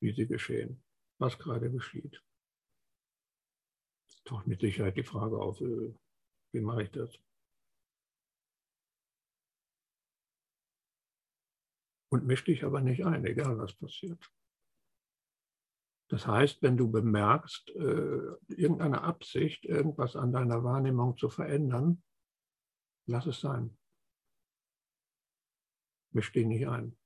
wie 0.00 0.14
sie 0.14 0.26
geschehen, 0.26 0.82
was 1.18 1.38
gerade 1.38 1.70
geschieht. 1.70 2.22
Taucht 4.24 4.46
mit 4.46 4.62
Sicherheit 4.62 4.96
die 4.96 5.04
Frage 5.04 5.38
auf, 5.38 5.60
äh, 5.60 5.94
wie 6.52 6.60
mache 6.60 6.84
ich 6.84 6.90
das? 6.90 7.18
Und 12.16 12.26
misch 12.26 12.44
dich 12.44 12.64
aber 12.64 12.80
nicht 12.80 13.04
ein, 13.04 13.26
egal 13.26 13.58
was 13.58 13.74
passiert. 13.74 14.32
Das 16.08 16.26
heißt, 16.26 16.62
wenn 16.62 16.78
du 16.78 16.90
bemerkst, 16.90 17.68
äh, 17.76 18.36
irgendeine 18.48 19.02
Absicht, 19.02 19.66
irgendwas 19.66 20.16
an 20.16 20.32
deiner 20.32 20.64
Wahrnehmung 20.64 21.18
zu 21.18 21.28
verändern, 21.28 22.02
lass 23.04 23.26
es 23.26 23.40
sein. 23.40 23.76
Misch 26.12 26.32
dich 26.32 26.46
nicht 26.46 26.66
ein. 26.66 26.96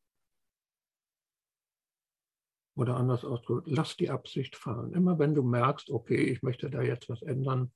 Oder 2.76 2.96
anders 2.96 3.24
ausgedrückt, 3.24 3.66
lass 3.66 3.96
die 3.96 4.10
Absicht 4.10 4.54
fallen. 4.54 4.92
Immer 4.92 5.18
wenn 5.18 5.34
du 5.34 5.42
merkst, 5.42 5.90
okay, 5.90 6.22
ich 6.22 6.42
möchte 6.42 6.70
da 6.70 6.82
jetzt 6.82 7.08
was 7.08 7.22
ändern, 7.22 7.72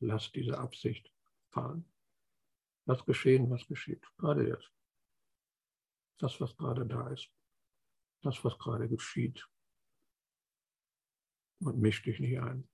lass 0.00 0.32
diese 0.32 0.58
Absicht 0.58 1.12
fallen. 1.52 1.88
Lass 2.86 3.06
geschehen, 3.06 3.50
was 3.50 3.68
geschieht. 3.68 4.04
Gerade 4.16 4.48
jetzt. 4.48 4.72
Das, 6.18 6.40
was 6.40 6.56
gerade 6.56 6.86
da 6.86 7.08
ist. 7.10 7.30
Das, 8.22 8.42
was 8.44 8.58
gerade 8.58 8.88
geschieht 8.88 9.46
und 11.60 11.78
misch 11.78 12.02
dich 12.02 12.20
nicht 12.20 12.38
ein. 12.38 12.68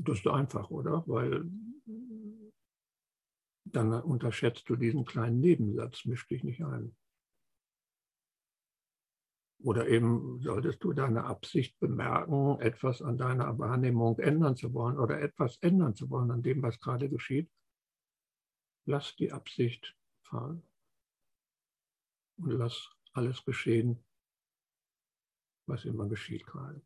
Das 0.00 0.18
ist 0.18 0.26
einfach, 0.26 0.70
oder? 0.70 1.02
Weil 1.08 1.50
dann 3.64 3.92
unterschätzt 4.02 4.68
du 4.68 4.76
diesen 4.76 5.04
kleinen 5.04 5.40
Nebensatz, 5.40 6.04
misch 6.04 6.26
dich 6.28 6.44
nicht 6.44 6.62
ein. 6.62 6.96
Oder 9.60 9.88
eben 9.88 10.40
solltest 10.40 10.84
du 10.84 10.92
deine 10.92 11.24
Absicht 11.24 11.78
bemerken, 11.80 12.60
etwas 12.60 13.02
an 13.02 13.18
deiner 13.18 13.58
Wahrnehmung 13.58 14.18
ändern 14.18 14.56
zu 14.56 14.72
wollen 14.72 14.98
oder 14.98 15.20
etwas 15.20 15.56
ändern 15.58 15.96
zu 15.96 16.10
wollen 16.10 16.30
an 16.30 16.42
dem, 16.42 16.62
was 16.62 16.78
gerade 16.78 17.08
geschieht. 17.08 17.50
Lass 18.86 19.16
die 19.16 19.32
Absicht 19.32 19.96
fallen 20.22 20.62
und 22.36 22.52
lass 22.52 22.90
alles 23.12 23.44
geschehen, 23.44 24.04
was 25.66 25.84
immer 25.84 26.08
geschieht 26.08 26.46
gerade. 26.46 26.80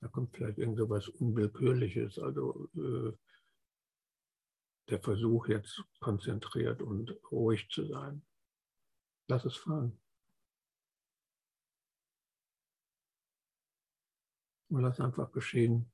Da 0.00 0.08
kommt 0.08 0.34
vielleicht 0.34 0.58
irgend 0.58 0.78
so 0.78 0.88
was 0.88 1.08
Unwillkürliches, 1.08 2.18
also 2.18 2.68
äh, 2.76 3.12
der 4.88 5.00
Versuch 5.00 5.48
jetzt 5.48 5.82
konzentriert 6.00 6.80
und 6.80 7.10
ruhig 7.30 7.68
zu 7.70 7.86
sein. 7.86 8.24
Lass 9.28 9.44
es 9.44 9.56
fahren. 9.56 10.00
Und 14.68 14.82
lass 14.82 15.00
einfach 15.00 15.32
geschehen, 15.32 15.92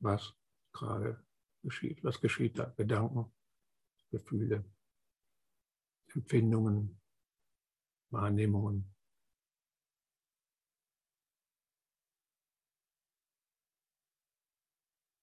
was 0.00 0.34
gerade 0.72 1.24
geschieht. 1.62 2.02
Was 2.04 2.20
geschieht 2.20 2.58
da? 2.58 2.66
Gedanken, 2.76 3.32
Gefühle, 4.10 4.64
Empfindungen, 6.14 7.00
Wahrnehmungen. 8.10 8.94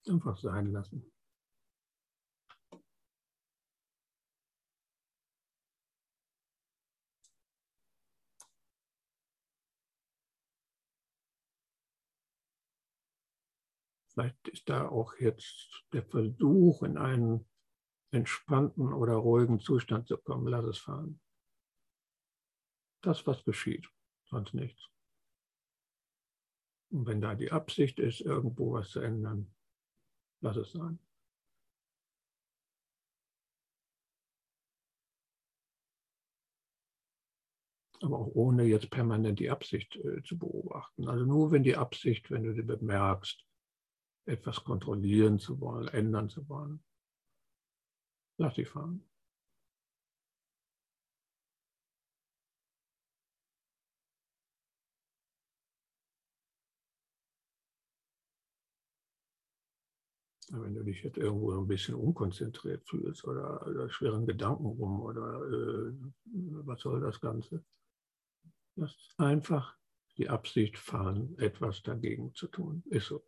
Einfach 0.08 0.38
sein 0.38 0.72
lassen. 0.72 1.12
Vielleicht 14.20 14.50
ist 14.50 14.68
da 14.68 14.90
auch 14.90 15.16
jetzt 15.20 15.86
der 15.94 16.04
Versuch, 16.04 16.84
in 16.84 16.98
einen 16.98 17.48
entspannten 18.12 18.92
oder 18.92 19.14
ruhigen 19.14 19.62
Zustand 19.62 20.10
zu 20.10 20.18
kommen. 20.18 20.46
Lass 20.46 20.66
es 20.66 20.78
fahren. 20.78 21.22
Das, 23.02 23.26
was 23.26 23.46
geschieht, 23.46 23.90
sonst 24.26 24.54
nichts. 24.54 24.90
Und 26.92 27.08
wenn 27.08 27.22
da 27.22 27.34
die 27.34 27.54
Absicht 27.54 27.98
ist, 27.98 28.20
irgendwo 28.20 28.74
was 28.74 28.90
zu 28.90 29.00
ändern, 29.00 29.56
lass 30.42 30.58
es 30.58 30.74
sein. 30.74 31.00
aber 38.02 38.18
auch 38.18 38.32
ohne 38.34 38.64
jetzt 38.64 38.90
permanent 38.92 39.40
die 39.40 39.50
Absicht 39.50 39.98
äh, 39.98 40.24
zu 40.24 40.38
beobachten. 40.38 41.10
Also 41.10 41.26
nur 41.26 41.52
wenn 41.52 41.64
die 41.64 41.76
Absicht, 41.76 42.32
wenn 42.32 42.44
du 42.44 42.54
sie 42.54 42.62
bemerkst, 42.62 43.46
etwas 44.30 44.64
kontrollieren 44.64 45.40
zu 45.40 45.60
wollen, 45.60 45.88
ändern 45.90 46.30
zu 46.30 46.48
wollen. 46.48 46.84
Lass 48.38 48.56
sie 48.56 48.66
fahren. 48.66 49.04
Wenn 60.52 60.74
du 60.74 60.84
dich 60.84 61.04
jetzt 61.04 61.18
irgendwo 61.18 61.52
ein 61.52 61.68
bisschen 61.68 61.94
unkonzentriert 61.94 62.88
fühlst 62.88 63.24
oder, 63.26 63.68
oder 63.68 63.90
schweren 63.90 64.26
Gedanken 64.26 64.66
rum 64.66 65.02
oder 65.02 65.44
äh, 65.44 65.94
was 66.66 66.82
soll 66.82 67.02
das 67.02 67.22
Ganze, 67.22 67.64
lass 68.76 68.96
einfach 69.18 69.78
die 70.18 70.28
Absicht 70.28 70.78
fahren, 70.78 71.38
etwas 71.38 71.84
dagegen 71.84 72.34
zu 72.34 72.48
tun. 72.48 72.84
Ist 72.90 73.08
so. 73.08 73.24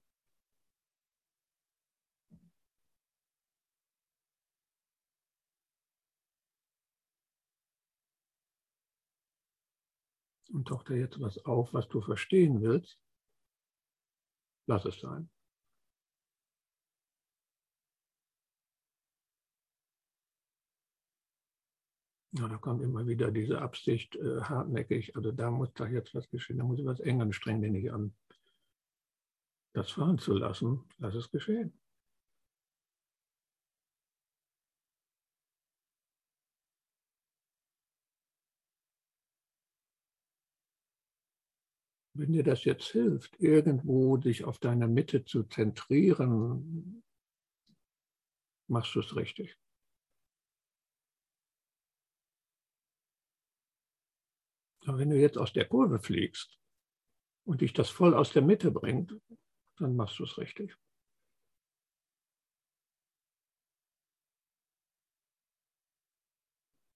Und 10.53 10.67
taucht 10.67 10.89
da 10.89 10.93
jetzt 10.93 11.20
was 11.20 11.43
auf, 11.46 11.74
was 11.74 11.88
du 11.88 12.01
verstehen 12.01 12.62
willst, 12.62 13.00
lass 14.67 14.86
es 14.86 15.00
sein. 15.00 15.29
Ja, 22.34 22.48
da 22.48 22.58
kommt 22.58 22.81
immer 22.81 23.05
wieder 23.08 23.29
diese 23.29 23.62
Absicht 23.62 24.15
äh, 24.15 24.41
hartnäckig, 24.41 25.15
also 25.17 25.34
da 25.34 25.51
muss 25.51 25.74
da 25.74 25.86
jetzt 25.86 26.15
was 26.15 26.29
geschehen, 26.29 26.60
da 26.60 26.63
muss 26.63 26.79
ich 26.79 26.86
was 26.86 27.01
ändern, 27.01 27.34
streng 27.34 27.62
dich 27.62 27.72
nicht 27.72 27.91
an. 27.91 28.15
Das 29.74 29.91
fahren 29.91 30.17
zu 30.17 30.34
lassen, 30.34 30.84
lass 30.98 31.15
es 31.15 31.29
geschehen. 31.29 31.81
wenn 42.13 42.34
dir 42.34 42.44
das 42.44 42.65
jetzt 42.65 42.88
hilft, 42.91 43.39
irgendwo 43.39 44.18
dich 44.18 44.44
auf 44.44 44.60
deine 44.60 44.88
Mitte 44.88 45.24
zu 45.24 45.44
zentrieren, 45.44 47.03
machst 48.68 48.96
du 48.96 49.00
es 49.00 49.15
richtig. 49.15 49.58
Aber 54.86 54.98
wenn 54.98 55.12
du 55.12 55.18
jetzt 55.18 55.38
aus 55.38 55.53
der 55.53 55.68
Kurve 55.68 56.00
fliegst 56.00 56.60
und 57.46 57.62
dich 57.62 57.74
das 57.74 57.89
voll 57.89 58.13
aus 58.13 58.34
der 58.34 58.41
Mitte 58.41 58.72
bringt, 58.72 59.15
dann 59.77 59.96
machst 59.96 60.20
du 60.20 60.24
es 60.24 60.38
richtig. 60.38 60.75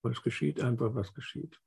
Aber 0.01 0.12
es 0.12 0.22
geschieht 0.22 0.62
einfach, 0.62 0.93
was 0.93 1.13
geschieht. 1.13 1.60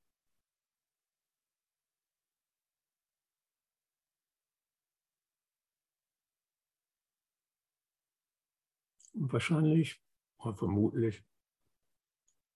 Wahrscheinlich, 9.20 10.00
vermutlich, 10.38 11.24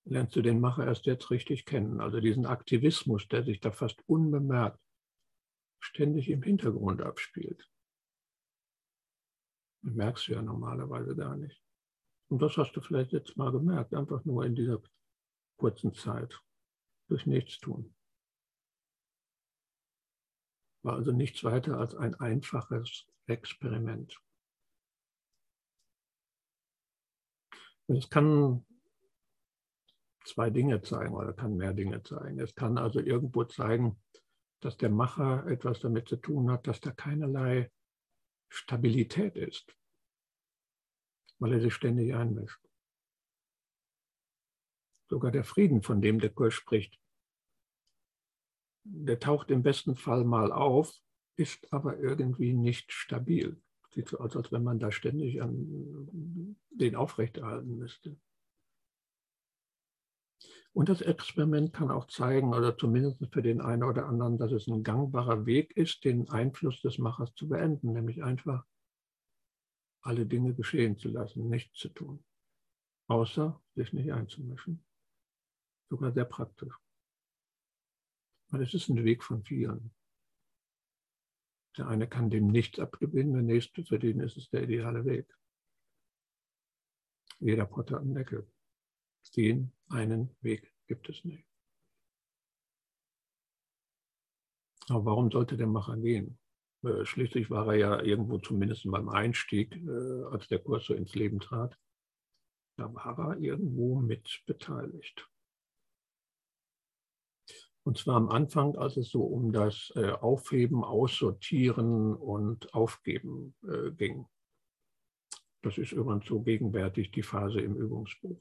lernst 0.04 0.34
du 0.36 0.42
den 0.42 0.60
Macher 0.60 0.86
erst 0.86 1.06
jetzt 1.06 1.30
richtig 1.30 1.64
kennen. 1.64 2.00
Also 2.00 2.20
diesen 2.20 2.46
Aktivismus, 2.46 3.28
der 3.28 3.44
sich 3.44 3.60
da 3.60 3.70
fast 3.70 4.02
unbemerkt 4.08 4.80
ständig 5.80 6.28
im 6.30 6.42
Hintergrund 6.42 7.02
abspielt. 7.02 7.68
Das 9.82 9.94
merkst 9.94 10.28
du 10.28 10.32
ja 10.32 10.42
normalerweise 10.42 11.16
gar 11.16 11.36
nicht. 11.36 11.60
Und 12.28 12.40
das 12.40 12.56
hast 12.56 12.72
du 12.72 12.80
vielleicht 12.80 13.12
jetzt 13.12 13.36
mal 13.36 13.50
gemerkt, 13.50 13.94
einfach 13.94 14.24
nur 14.24 14.44
in 14.46 14.54
dieser 14.54 14.80
kurzen 15.56 15.92
Zeit, 15.92 16.40
durch 17.08 17.26
nichts 17.26 17.58
tun. 17.58 17.94
War 20.82 20.94
also 20.94 21.12
nichts 21.12 21.44
weiter 21.44 21.78
als 21.78 21.94
ein 21.94 22.14
einfaches 22.14 23.06
Experiment. 23.26 24.20
Und 27.92 27.98
es 27.98 28.08
kann 28.08 28.64
zwei 30.24 30.48
Dinge 30.48 30.80
zeigen 30.80 31.14
oder 31.14 31.34
kann 31.34 31.58
mehr 31.58 31.74
Dinge 31.74 32.02
zeigen. 32.02 32.40
Es 32.40 32.54
kann 32.54 32.78
also 32.78 33.00
irgendwo 33.00 33.44
zeigen, 33.44 34.00
dass 34.60 34.78
der 34.78 34.88
Macher 34.88 35.46
etwas 35.46 35.80
damit 35.80 36.08
zu 36.08 36.16
tun 36.16 36.50
hat, 36.50 36.66
dass 36.66 36.80
da 36.80 36.90
keinerlei 36.92 37.70
Stabilität 38.48 39.36
ist, 39.36 39.76
weil 41.38 41.52
er 41.52 41.60
sich 41.60 41.74
ständig 41.74 42.14
einmischt. 42.14 42.66
Sogar 45.10 45.30
der 45.30 45.44
Frieden, 45.44 45.82
von 45.82 46.00
dem 46.00 46.18
der 46.18 46.30
Kurs 46.30 46.54
spricht, 46.54 46.98
der 48.84 49.18
taucht 49.18 49.50
im 49.50 49.62
besten 49.62 49.96
Fall 49.96 50.24
mal 50.24 50.50
auf, 50.50 50.98
ist 51.36 51.70
aber 51.70 51.98
irgendwie 51.98 52.54
nicht 52.54 52.90
stabil. 52.90 53.60
Sieht 53.94 54.08
so 54.08 54.18
aus, 54.18 54.36
als 54.36 54.50
wenn 54.52 54.64
man 54.64 54.78
da 54.78 54.90
ständig 54.90 55.42
an 55.42 56.56
den 56.70 56.96
aufrechterhalten 56.96 57.76
müsste. 57.76 58.16
Und 60.74 60.88
das 60.88 61.02
Experiment 61.02 61.74
kann 61.74 61.90
auch 61.90 62.06
zeigen, 62.06 62.54
oder 62.54 62.78
zumindest 62.78 63.18
für 63.30 63.42
den 63.42 63.60
einen 63.60 63.82
oder 63.82 64.06
anderen, 64.06 64.38
dass 64.38 64.52
es 64.52 64.66
ein 64.66 64.82
gangbarer 64.82 65.44
Weg 65.44 65.76
ist, 65.76 66.04
den 66.04 66.30
Einfluss 66.30 66.80
des 66.80 66.96
Machers 66.98 67.34
zu 67.34 67.48
beenden, 67.48 67.92
nämlich 67.92 68.22
einfach 68.22 68.64
alle 70.00 70.24
Dinge 70.24 70.54
geschehen 70.54 70.96
zu 70.96 71.08
lassen, 71.10 71.48
nichts 71.48 71.78
zu 71.78 71.90
tun, 71.90 72.24
außer 73.08 73.62
sich 73.74 73.92
nicht 73.92 74.12
einzumischen. 74.12 74.82
Sogar 75.90 76.12
sehr 76.12 76.24
praktisch. 76.24 76.74
Und 78.50 78.62
es 78.62 78.72
ist 78.72 78.88
ein 78.88 79.04
Weg 79.04 79.22
von 79.22 79.44
vielen. 79.44 79.94
Der 81.78 81.88
eine 81.88 82.06
kann 82.06 82.30
dem 82.30 82.48
nichts 82.48 82.78
abgewinnen, 82.78 83.32
der 83.32 83.42
nächste, 83.42 83.84
für 83.84 83.98
den 83.98 84.20
ist 84.20 84.36
es 84.36 84.50
der 84.50 84.64
ideale 84.64 85.04
Weg. 85.04 85.26
Jeder 87.38 87.66
Potter 87.66 87.98
am 87.98 88.14
Deckel. 88.14 88.46
Den 89.36 89.72
einen 89.88 90.34
Weg 90.42 90.72
gibt 90.86 91.08
es 91.08 91.24
nicht. 91.24 91.46
Aber 94.88 95.04
warum 95.04 95.30
sollte 95.30 95.56
der 95.56 95.66
Macher 95.66 95.96
gehen? 95.96 96.38
Äh, 96.82 97.04
schließlich 97.04 97.50
war 97.50 97.66
er 97.68 97.74
ja 97.74 98.02
irgendwo 98.02 98.38
zumindest 98.38 98.90
beim 98.90 99.08
Einstieg, 99.08 99.74
äh, 99.76 100.24
als 100.30 100.48
der 100.48 100.58
Kurs 100.58 100.84
so 100.84 100.94
ins 100.94 101.14
Leben 101.14 101.40
trat, 101.40 101.78
da 102.76 102.92
war 102.92 103.18
er 103.18 103.38
irgendwo 103.38 104.00
mit 104.00 104.42
beteiligt. 104.46 105.31
Und 107.84 107.98
zwar 107.98 108.16
am 108.16 108.28
Anfang, 108.28 108.76
als 108.76 108.96
es 108.96 109.10
so 109.10 109.22
um 109.22 109.52
das 109.52 109.92
äh, 109.96 110.12
Aufheben, 110.12 110.84
Aussortieren 110.84 112.14
und 112.14 112.72
Aufgeben 112.74 113.54
ging. 113.96 114.26
Das 115.62 115.78
ist 115.78 115.92
übrigens 115.92 116.26
so 116.26 116.40
gegenwärtig 116.42 117.12
die 117.12 117.22
Phase 117.22 117.60
im 117.60 117.76
Übungsbuch. 117.76 118.40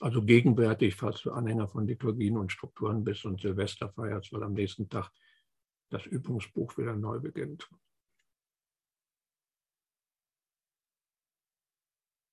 Also 0.00 0.24
gegenwärtig, 0.24 0.94
falls 0.94 1.22
du 1.22 1.32
Anhänger 1.32 1.68
von 1.68 1.86
Liturgien 1.86 2.36
und 2.36 2.52
Strukturen 2.52 3.04
bist 3.04 3.24
und 3.24 3.40
Silvester 3.40 3.88
feierst, 3.90 4.32
weil 4.32 4.42
am 4.42 4.54
nächsten 4.54 4.88
Tag 4.88 5.10
das 5.90 6.06
Übungsbuch 6.06 6.76
wieder 6.78 6.96
neu 6.96 7.18
beginnt. 7.18 7.68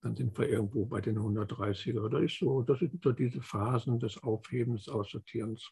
Dann 0.01 0.15
sind 0.15 0.37
wir 0.37 0.47
irgendwo 0.47 0.85
bei 0.85 1.01
den 1.01 1.19
130er. 1.19 2.07
Das, 2.09 2.21
ist 2.21 2.39
so, 2.39 2.61
das 2.61 2.79
sind 2.79 3.03
so 3.03 3.11
diese 3.11 3.41
Phasen 3.41 3.99
des 3.99 4.17
Aufhebens, 4.23 4.87
Aussortierens 4.87 5.69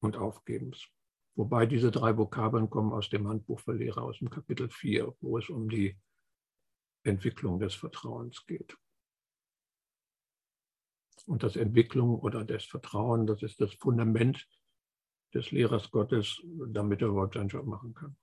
und 0.00 0.16
Aufgebens. 0.16 0.88
Wobei 1.34 1.66
diese 1.66 1.90
drei 1.90 2.16
Vokabeln 2.16 2.68
kommen 2.68 2.92
aus 2.92 3.10
dem 3.10 3.28
Handbuch 3.28 3.60
für 3.60 3.72
Lehrer 3.72 4.02
aus 4.02 4.18
dem 4.18 4.30
Kapitel 4.30 4.68
4, 4.68 5.16
wo 5.20 5.38
es 5.38 5.48
um 5.48 5.68
die 5.68 5.96
Entwicklung 7.04 7.60
des 7.60 7.74
Vertrauens 7.74 8.44
geht. 8.46 8.76
Und 11.26 11.42
das 11.42 11.56
Entwicklung 11.56 12.18
oder 12.18 12.44
das 12.44 12.64
Vertrauen, 12.64 13.26
das 13.26 13.42
ist 13.42 13.60
das 13.60 13.74
Fundament 13.74 14.48
des 15.34 15.50
Lehrers 15.50 15.90
Gottes, 15.90 16.42
damit 16.68 17.02
er 17.02 17.08
überhaupt 17.08 17.34
seinen 17.34 17.48
Job 17.48 17.66
machen 17.66 17.94
kann. 17.94 18.16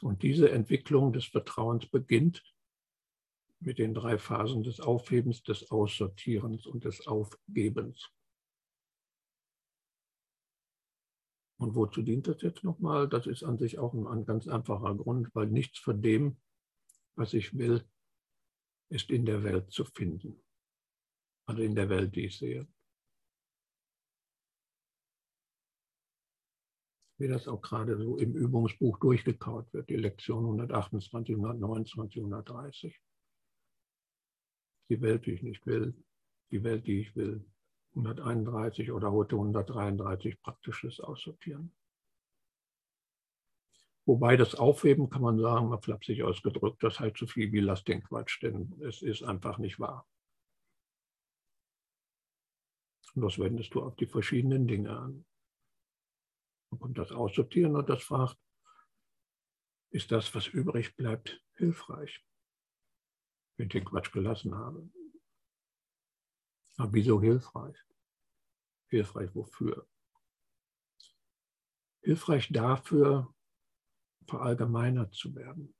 Und 0.00 0.22
diese 0.22 0.50
Entwicklung 0.50 1.12
des 1.12 1.26
Vertrauens 1.26 1.86
beginnt 1.86 2.42
mit 3.60 3.78
den 3.78 3.94
drei 3.94 4.18
Phasen 4.18 4.62
des 4.62 4.80
Aufhebens, 4.80 5.42
des 5.42 5.70
Aussortierens 5.70 6.66
und 6.66 6.84
des 6.84 7.06
Aufgebens. 7.06 8.10
Und 11.60 11.74
wozu 11.74 12.00
dient 12.00 12.26
das 12.26 12.40
jetzt 12.40 12.64
nochmal? 12.64 13.06
Das 13.06 13.26
ist 13.26 13.44
an 13.44 13.58
sich 13.58 13.78
auch 13.78 13.92
ein, 13.92 14.06
ein 14.06 14.24
ganz 14.24 14.48
einfacher 14.48 14.94
Grund, 14.94 15.28
weil 15.34 15.46
nichts 15.46 15.78
von 15.78 16.00
dem, 16.00 16.38
was 17.16 17.34
ich 17.34 17.56
will, 17.56 17.84
ist 18.88 19.10
in 19.10 19.26
der 19.26 19.42
Welt 19.42 19.70
zu 19.70 19.84
finden. 19.84 20.42
Also 21.46 21.60
in 21.60 21.74
der 21.74 21.90
Welt, 21.90 22.16
die 22.16 22.24
ich 22.24 22.38
sehe. 22.38 22.66
Wie 27.18 27.28
das 27.28 27.46
auch 27.46 27.60
gerade 27.60 27.98
so 27.98 28.16
im 28.16 28.34
Übungsbuch 28.34 28.98
durchgekaut 28.98 29.70
wird, 29.74 29.90
die 29.90 29.96
Lektion 29.96 30.44
128, 30.44 31.34
129, 31.34 32.22
130. 32.22 32.98
Die 34.88 35.00
Welt, 35.02 35.26
die 35.26 35.32
ich 35.32 35.42
nicht 35.42 35.66
will, 35.66 35.94
die 36.50 36.64
Welt, 36.64 36.86
die 36.86 37.00
ich 37.00 37.14
will, 37.14 37.44
131 37.94 38.92
oder 38.92 39.10
heute 39.12 39.36
133 39.36 40.40
praktisches 40.40 41.00
Aussortieren. 41.00 41.72
Wobei 44.06 44.36
das 44.36 44.54
Aufheben 44.54 45.10
kann 45.10 45.22
man 45.22 45.38
sagen, 45.38 45.68
mal 45.68 45.80
flapsig 45.80 46.22
ausgedrückt, 46.22 46.82
das 46.82 46.98
heißt 46.98 47.18
so 47.18 47.26
viel 47.26 47.52
wie 47.52 47.60
lass 47.60 47.84
den 47.84 48.02
Quatsch, 48.02 48.42
denn 48.42 48.80
es 48.80 49.02
ist 49.02 49.22
einfach 49.22 49.58
nicht 49.58 49.78
wahr. 49.78 50.06
Und 53.14 53.22
das 53.22 53.38
wendest 53.38 53.74
du 53.74 53.82
auf 53.82 53.96
die 53.96 54.06
verschiedenen 54.06 54.66
Dinge 54.66 54.96
an. 54.96 55.26
Kommt 56.78 56.98
das 56.98 57.10
Aussortieren 57.10 57.74
und 57.76 57.88
das 57.88 58.02
fragt, 58.02 58.38
ist 59.92 60.12
das, 60.12 60.32
was 60.34 60.46
übrig 60.46 60.94
bleibt, 60.96 61.42
hilfreich, 61.54 62.24
wenn 63.56 63.66
ich 63.66 63.72
den 63.72 63.84
Quatsch 63.84 64.12
gelassen 64.12 64.54
habe? 64.54 64.88
Aber 66.76 66.92
wieso 66.92 67.20
hilfreich? 67.20 67.76
Hilfreich 68.88 69.34
wofür? 69.34 69.86
Hilfreich 72.02 72.48
dafür, 72.50 73.34
verallgemeinert 74.26 75.14
zu 75.14 75.34
werden. 75.34 75.74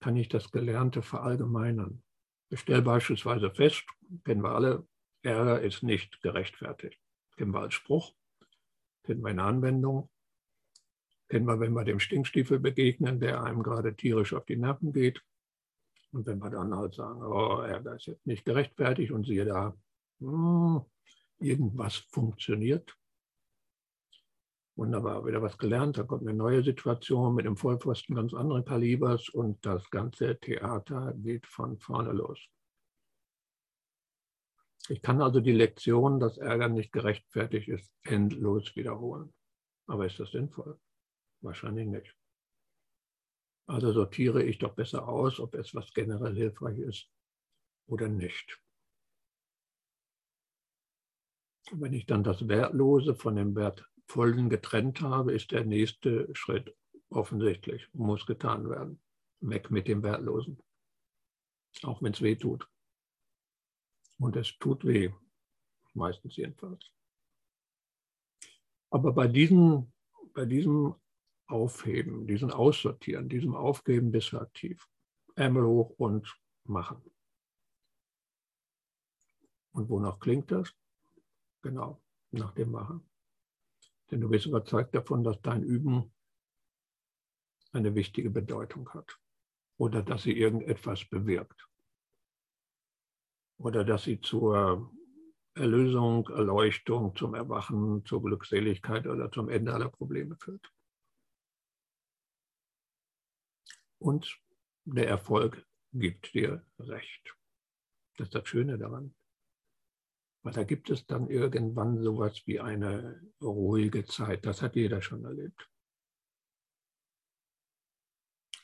Kann 0.00 0.16
ich 0.16 0.28
das 0.28 0.50
Gelernte 0.50 1.02
verallgemeinern? 1.02 2.02
Ich 2.48 2.60
stelle 2.60 2.82
beispielsweise 2.82 3.50
fest, 3.50 3.86
kennen 4.24 4.42
wir 4.42 4.52
alle, 4.52 4.88
Ärger 5.22 5.60
ist 5.60 5.82
nicht 5.82 6.20
gerechtfertigt. 6.22 6.98
Kennen 7.36 7.52
wir 7.52 7.60
als 7.60 7.74
Spruch, 7.74 8.14
kennen 9.04 9.22
wir 9.22 9.30
in 9.30 9.40
Anwendung, 9.40 10.10
kennen 11.28 11.46
wir, 11.46 11.60
wenn 11.60 11.72
wir 11.72 11.84
dem 11.84 12.00
Stinkstiefel 12.00 12.58
begegnen, 12.58 13.20
der 13.20 13.42
einem 13.42 13.62
gerade 13.62 13.94
tierisch 13.94 14.32
auf 14.32 14.46
die 14.46 14.56
Nerven 14.56 14.92
geht. 14.92 15.22
Und 16.12 16.26
wenn 16.26 16.38
wir 16.38 16.50
dann 16.50 16.74
halt 16.74 16.94
sagen, 16.94 17.22
oh, 17.22 17.60
Ärger 17.60 17.96
ist 17.96 18.06
jetzt 18.06 18.26
nicht 18.26 18.44
gerechtfertigt 18.44 19.12
und 19.12 19.26
siehe 19.26 19.44
da, 19.44 19.76
hm, 20.18 20.84
irgendwas 21.38 21.96
funktioniert. 21.96 22.96
Wunderbar, 24.76 25.26
wieder 25.26 25.42
was 25.42 25.58
gelernt, 25.58 25.98
da 25.98 26.04
kommt 26.04 26.22
eine 26.22 26.32
neue 26.32 26.62
Situation 26.62 27.34
mit 27.34 27.44
dem 27.44 27.56
Vollpfosten 27.56 28.16
ganz 28.16 28.32
anderen 28.32 28.64
Kalibers 28.64 29.28
und 29.28 29.64
das 29.64 29.88
ganze 29.90 30.38
Theater 30.38 31.12
geht 31.16 31.46
von 31.46 31.78
vorne 31.78 32.12
los. 32.12 32.40
Ich 34.88 35.02
kann 35.02 35.20
also 35.20 35.40
die 35.40 35.52
Lektion, 35.52 36.18
dass 36.18 36.38
Ärger 36.38 36.68
nicht 36.68 36.92
gerechtfertigt 36.92 37.68
ist, 37.68 37.92
endlos 38.02 38.74
wiederholen. 38.74 39.32
Aber 39.86 40.06
ist 40.06 40.18
das 40.18 40.30
sinnvoll? 40.30 40.78
Wahrscheinlich 41.42 41.86
nicht. 41.86 42.19
Also 43.70 43.92
sortiere 43.92 44.42
ich 44.42 44.58
doch 44.58 44.74
besser 44.74 45.06
aus, 45.06 45.38
ob 45.38 45.54
es 45.54 45.76
was 45.76 45.94
generell 45.94 46.34
hilfreich 46.34 46.76
ist 46.78 47.08
oder 47.86 48.08
nicht. 48.08 48.60
Wenn 51.70 51.92
ich 51.92 52.04
dann 52.04 52.24
das 52.24 52.48
Wertlose 52.48 53.14
von 53.14 53.36
dem 53.36 53.54
Wertvollen 53.54 54.50
getrennt 54.50 55.02
habe, 55.02 55.32
ist 55.32 55.52
der 55.52 55.64
nächste 55.64 56.34
Schritt 56.34 56.76
offensichtlich, 57.10 57.88
muss 57.92 58.26
getan 58.26 58.68
werden. 58.68 59.00
Weg 59.38 59.70
mit 59.70 59.86
dem 59.86 60.02
Wertlosen. 60.02 60.60
Auch 61.84 62.02
wenn 62.02 62.12
es 62.12 62.22
weh 62.22 62.34
tut. 62.34 62.68
Und 64.18 64.34
es 64.34 64.58
tut 64.58 64.84
weh, 64.84 65.12
meistens 65.94 66.34
jedenfalls. 66.34 66.90
Aber 68.90 69.12
bei, 69.12 69.28
diesen, 69.28 69.92
bei 70.34 70.44
diesem 70.44 70.99
Aufheben, 71.50 72.26
diesem 72.26 72.50
Aussortieren, 72.50 73.28
diesem 73.28 73.54
Aufgeben 73.54 74.10
bis 74.12 74.32
aktiv, 74.34 74.86
Ärmel 75.34 75.64
hoch 75.64 75.90
und 75.98 76.36
machen. 76.64 77.02
Und 79.72 79.88
wonach 79.88 80.18
klingt 80.18 80.50
das? 80.50 80.74
Genau, 81.62 82.02
nach 82.30 82.52
dem 82.52 82.70
Machen. 82.72 83.08
Denn 84.10 84.20
du 84.20 84.28
bist 84.28 84.46
überzeugt 84.46 84.94
davon, 84.94 85.22
dass 85.22 85.40
dein 85.42 85.62
Üben 85.62 86.12
eine 87.72 87.94
wichtige 87.94 88.30
Bedeutung 88.30 88.88
hat 88.90 89.18
oder 89.76 90.02
dass 90.02 90.24
sie 90.24 90.36
irgendetwas 90.36 91.04
bewirkt 91.04 91.68
oder 93.58 93.84
dass 93.84 94.04
sie 94.04 94.20
zur 94.20 94.92
Erlösung, 95.54 96.28
Erleuchtung, 96.28 97.14
zum 97.14 97.34
Erwachen, 97.34 98.04
zur 98.04 98.22
Glückseligkeit 98.22 99.06
oder 99.06 99.30
zum 99.30 99.48
Ende 99.48 99.72
aller 99.72 99.88
Probleme 99.88 100.36
führt. 100.36 100.72
Und 104.00 104.40
der 104.84 105.08
Erfolg 105.08 105.66
gibt 105.92 106.34
dir 106.34 106.66
recht. 106.78 107.36
Das 108.16 108.28
ist 108.28 108.34
das 108.34 108.48
Schöne 108.48 108.78
daran. 108.78 109.14
Weil 110.42 110.54
da 110.54 110.64
gibt 110.64 110.88
es 110.88 111.06
dann 111.06 111.28
irgendwann 111.28 112.02
sowas 112.02 112.42
wie 112.46 112.60
eine 112.60 113.22
ruhige 113.42 114.06
Zeit. 114.06 114.46
Das 114.46 114.62
hat 114.62 114.74
jeder 114.74 115.02
schon 115.02 115.24
erlebt. 115.24 115.70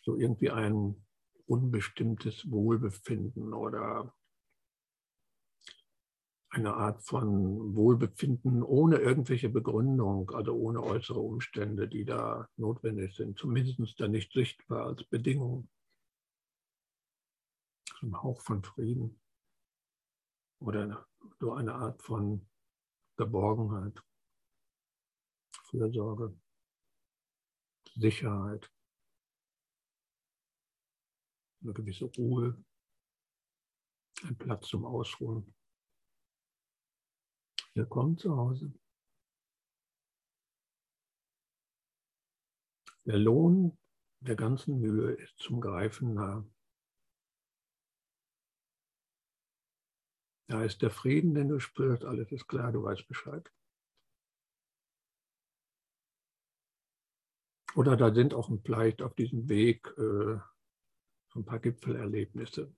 So 0.03 0.17
irgendwie 0.17 0.51
ein 0.51 1.07
unbestimmtes 1.47 2.51
Wohlbefinden 2.51 3.53
oder 3.53 4.15
eine 6.57 6.75
Art 6.75 7.03
von 7.03 7.75
Wohlbefinden 7.77 8.63
ohne 8.63 8.97
irgendwelche 8.97 9.49
Begründung, 9.49 10.31
also 10.31 10.53
ohne 10.55 10.83
äußere 10.83 11.21
Umstände, 11.21 11.89
die 11.89 12.05
da 12.05 12.49
notwendig 12.57 13.15
sind, 13.15 13.39
zumindest 13.39 14.01
da 14.01 14.09
nicht 14.09 14.33
sichtbar 14.33 14.87
als 14.87 15.05
Bedingung. 15.05 15.69
So 18.01 18.07
ein 18.07 18.23
Hauch 18.23 18.41
von 18.41 18.63
Frieden 18.63 19.21
oder 20.61 21.07
so 21.41 21.53
eine 21.53 21.75
Art 21.75 22.03
von 22.03 22.47
Geborgenheit, 23.17 24.03
Fürsorge, 25.71 26.39
Sicherheit, 27.95 28.71
eine 31.63 31.73
gewisse 31.73 32.05
Ruhe, 32.05 32.63
ein 34.23 34.37
Platz 34.37 34.69
zum 34.69 34.85
Ausruhen. 34.85 35.56
Willkommen 37.77 38.17
zu 38.17 38.35
Hause. 38.35 38.73
Der 43.05 43.19
Lohn 43.19 43.77
der 44.21 44.35
ganzen 44.35 44.81
Mühe 44.81 45.13
ist 45.13 45.37
zum 45.37 45.61
Greifen 45.61 46.15
nah. 46.15 46.43
Da 50.49 50.65
ist 50.65 50.81
der 50.81 50.91
Frieden, 50.91 51.35
den 51.35 51.51
du 51.51 51.61
spürst, 51.61 52.03
alles 52.07 52.33
ist 52.33 52.49
klar, 52.49 52.73
du 52.73 52.83
weißt 52.83 53.07
Bescheid. 53.09 53.53
Oder 57.75 57.99
da 57.99 58.15
sind 58.15 58.33
auch 58.33 58.51
vielleicht 58.65 59.03
auf 59.03 59.15
diesem 59.15 59.51
Weg 59.51 59.87
äh, 59.99 60.39
ein 61.35 61.45
paar 61.45 61.59
Gipfelerlebnisse, 61.59 62.75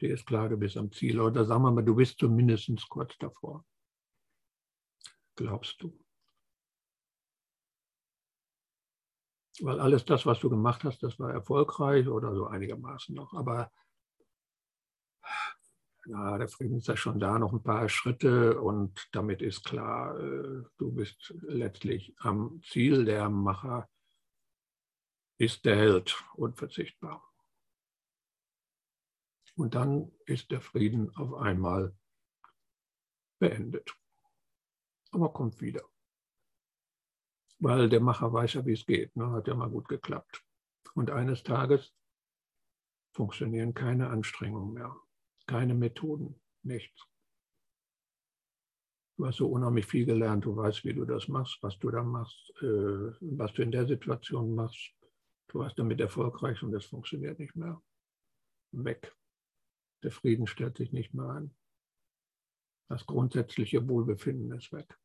dir 0.00 0.14
ist 0.14 0.26
klar, 0.26 0.48
du 0.48 0.56
bist 0.56 0.76
am 0.76 0.92
Ziel. 0.92 1.20
Oder 1.20 1.44
sagen 1.44 1.62
wir 1.62 1.70
mal, 1.70 1.84
du 1.84 1.94
bist 1.94 2.18
zumindest 2.18 2.70
kurz 2.88 3.16
davor. 3.18 3.64
Glaubst 5.36 5.82
du? 5.82 5.98
Weil 9.60 9.80
alles 9.80 10.04
das, 10.04 10.26
was 10.26 10.40
du 10.40 10.50
gemacht 10.50 10.84
hast, 10.84 11.02
das 11.02 11.18
war 11.18 11.32
erfolgreich 11.32 12.08
oder 12.08 12.34
so 12.34 12.46
einigermaßen 12.46 13.14
noch. 13.14 13.32
Aber 13.32 13.70
na, 16.04 16.38
der 16.38 16.48
Frieden 16.48 16.78
ist 16.78 16.88
ja 16.88 16.96
schon 16.96 17.18
da, 17.18 17.38
noch 17.38 17.52
ein 17.52 17.62
paar 17.62 17.88
Schritte 17.88 18.60
und 18.60 19.08
damit 19.12 19.42
ist 19.42 19.64
klar, 19.64 20.18
äh, 20.18 20.62
du 20.78 20.92
bist 20.92 21.34
letztlich 21.42 22.14
am 22.18 22.60
Ziel. 22.62 23.04
Der 23.04 23.28
Macher 23.28 23.88
ist 25.38 25.64
der 25.64 25.76
Held, 25.76 26.16
unverzichtbar. 26.34 27.22
Und 29.56 29.74
dann 29.74 30.12
ist 30.26 30.50
der 30.50 30.60
Frieden 30.60 31.14
auf 31.16 31.34
einmal 31.34 31.96
beendet. 33.38 33.96
Aber 35.10 35.32
kommt 35.32 35.60
wieder. 35.60 35.82
Weil 37.58 37.88
der 37.88 38.00
Macher 38.00 38.32
weiß 38.32 38.54
ja, 38.54 38.66
wie 38.66 38.74
es 38.74 38.84
geht. 38.84 39.16
Ne? 39.16 39.30
Hat 39.30 39.48
ja 39.48 39.54
mal 39.54 39.70
gut 39.70 39.88
geklappt. 39.88 40.44
Und 40.94 41.10
eines 41.10 41.42
Tages 41.42 41.94
funktionieren 43.12 43.72
keine 43.72 44.08
Anstrengungen 44.10 44.74
mehr, 44.74 44.94
keine 45.46 45.74
Methoden, 45.74 46.40
nichts. 46.62 47.06
Du 49.16 49.26
hast 49.26 49.36
so 49.36 49.48
unheimlich 49.48 49.86
viel 49.86 50.04
gelernt, 50.04 50.44
du 50.44 50.54
weißt, 50.54 50.84
wie 50.84 50.92
du 50.92 51.06
das 51.06 51.28
machst, 51.28 51.58
was 51.62 51.78
du 51.78 51.90
da 51.90 52.02
machst, 52.02 52.52
äh, 52.60 53.12
was 53.20 53.54
du 53.54 53.62
in 53.62 53.72
der 53.72 53.86
Situation 53.86 54.54
machst. 54.54 54.92
Du 55.48 55.60
warst 55.60 55.78
damit 55.78 56.00
erfolgreich 56.00 56.62
und 56.62 56.74
es 56.74 56.84
funktioniert 56.84 57.38
nicht 57.38 57.56
mehr. 57.56 57.82
Weg. 58.72 59.16
Der 60.02 60.10
Frieden 60.10 60.46
stellt 60.46 60.76
sich 60.76 60.92
nicht 60.92 61.14
mehr 61.14 61.28
ein. 61.28 61.54
Das 62.88 63.06
grundsätzliche 63.06 63.88
Wohlbefinden 63.88 64.52
ist 64.52 64.72
weg. 64.72 64.96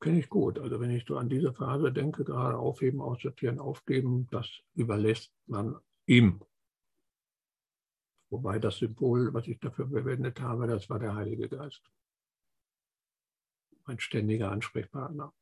Kenne 0.00 0.18
ich 0.18 0.28
gut. 0.28 0.58
Also 0.58 0.80
wenn 0.80 0.90
ich 0.90 1.04
so 1.06 1.16
an 1.16 1.28
diese 1.28 1.52
Phase 1.52 1.92
denke, 1.92 2.24
gerade 2.24 2.58
aufheben, 2.58 3.00
aussortieren, 3.00 3.60
aufgeben, 3.60 4.26
das 4.32 4.48
überlässt 4.74 5.32
man 5.46 5.78
ihm. 6.06 6.44
Wobei 8.28 8.58
das 8.58 8.78
Symbol, 8.78 9.32
was 9.32 9.46
ich 9.46 9.60
dafür 9.60 9.88
verwendet 9.88 10.40
habe, 10.40 10.66
das 10.66 10.90
war 10.90 10.98
der 10.98 11.14
Heilige 11.14 11.48
Geist. 11.48 11.82
Ein 13.84 14.00
ständiger 14.00 14.50
Ansprechpartner. 14.50 15.32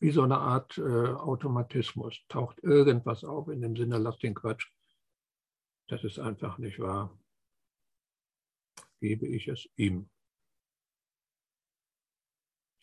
Wie 0.00 0.10
so 0.10 0.22
eine 0.22 0.38
Art 0.38 0.76
äh, 0.76 0.82
Automatismus. 0.82 2.20
Taucht 2.28 2.62
irgendwas 2.62 3.24
auf 3.24 3.48
in 3.48 3.62
dem 3.62 3.76
Sinne, 3.76 3.96
lass 3.98 4.18
den 4.18 4.34
Quatsch 4.34 4.70
das 5.90 6.04
ist 6.04 6.20
einfach 6.20 6.58
nicht 6.58 6.78
wahr. 6.78 7.18
Gebe 9.00 9.26
ich 9.26 9.48
es 9.48 9.68
ihm. 9.76 10.08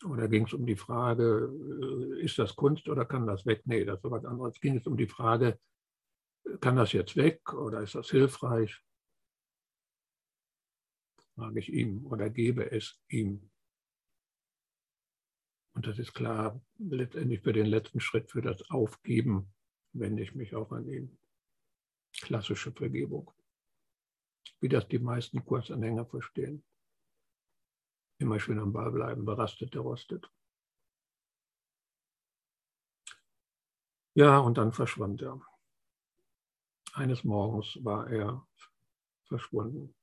Oder 0.04 0.28
ging 0.28 0.46
es 0.46 0.54
um 0.54 0.66
die 0.66 0.76
Frage, 0.76 1.50
äh, 1.50 2.22
ist 2.22 2.38
das 2.38 2.56
Kunst 2.56 2.88
oder 2.90 3.06
kann 3.06 3.26
das 3.26 3.46
weg? 3.46 3.62
Nee, 3.66 3.86
das 3.86 4.04
ist 4.04 4.12
was 4.12 4.26
anderes. 4.26 4.60
Ging 4.60 4.78
es 4.78 4.86
um 4.86 4.98
die 4.98 5.08
Frage, 5.08 5.60
kann 6.60 6.76
das 6.76 6.92
jetzt 6.92 7.16
weg 7.16 7.54
oder 7.54 7.82
ist 7.82 7.96
das 7.96 8.10
hilfreich? 8.10 8.84
Frage 11.36 11.60
ich 11.60 11.72
ihm 11.72 12.06
oder 12.08 12.30
gebe 12.30 12.72
es 12.72 13.00
ihm. 13.08 13.50
Und 15.76 15.88
das 15.88 15.98
ist 15.98 16.14
klar, 16.14 16.62
letztendlich 16.78 17.42
für 17.42 17.54
den 17.54 17.68
letzten 17.68 18.02
Schritt, 18.02 18.32
für 18.32 18.42
das 18.42 18.70
Aufgeben, 18.70 19.54
wende 19.94 20.24
ich 20.24 20.36
mich 20.36 20.56
auch 20.56 20.72
an 20.72 20.88
ihn 20.90 21.18
klassische 22.22 22.72
Vergebung, 22.72 23.32
wie 24.60 24.70
das 24.70 24.88
die 24.88 25.00
meisten 25.00 25.44
Kursanhänger 25.46 26.06
verstehen. 26.06 26.64
Immer 28.20 28.40
schön 28.40 28.60
am 28.60 28.74
Ball 28.74 28.92
bleiben, 28.92 29.26
berastet, 29.26 29.74
der 29.74 29.82
rostet. 29.82 30.30
Ja, 34.16 34.40
und 34.40 34.58
dann 34.58 34.72
verschwand 34.72 35.22
er. 35.22 35.40
Eines 36.94 37.24
Morgens 37.24 37.78
war 37.84 38.10
er 38.10 38.48
verschwunden. 39.26 39.94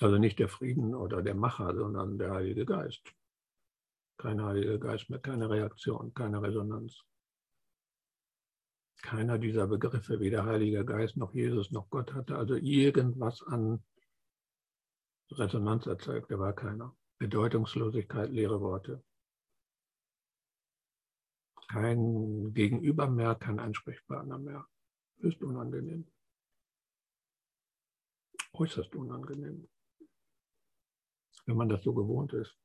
Also 0.00 0.16
nicht 0.16 0.38
der 0.38 0.48
Frieden 0.48 0.94
oder 0.94 1.22
der 1.22 1.34
Macher, 1.34 1.74
sondern 1.74 2.18
der 2.18 2.32
Heilige 2.32 2.64
Geist. 2.64 3.14
Kein 4.16 4.42
Heiliger 4.42 4.78
Geist 4.78 5.10
mehr, 5.10 5.20
keine 5.20 5.50
Reaktion, 5.50 6.14
keine 6.14 6.40
Resonanz. 6.40 7.04
Keiner 9.02 9.38
dieser 9.38 9.66
Begriffe, 9.66 10.20
weder 10.20 10.44
Heiliger 10.46 10.84
Geist 10.84 11.16
noch 11.16 11.34
Jesus 11.34 11.70
noch 11.70 11.90
Gott 11.90 12.14
hatte 12.14 12.36
also 12.36 12.54
irgendwas 12.54 13.42
an 13.42 13.82
Resonanz 15.30 15.86
erzeugt. 15.86 16.30
Da 16.30 16.38
war 16.38 16.54
keiner. 16.54 16.96
Bedeutungslosigkeit, 17.18 18.30
leere 18.30 18.60
Worte. 18.60 19.02
Kein 21.68 22.52
Gegenüber 22.52 23.08
mehr, 23.08 23.34
kein 23.34 23.58
Ansprechpartner 23.58 24.38
mehr. 24.38 24.66
Ist 25.18 25.42
unangenehm. 25.42 26.06
Äußerst 28.52 28.94
unangenehm. 28.94 29.68
Wenn 31.46 31.56
man 31.56 31.68
das 31.68 31.82
so 31.82 31.94
gewohnt 31.94 32.32
ist. 32.34 32.56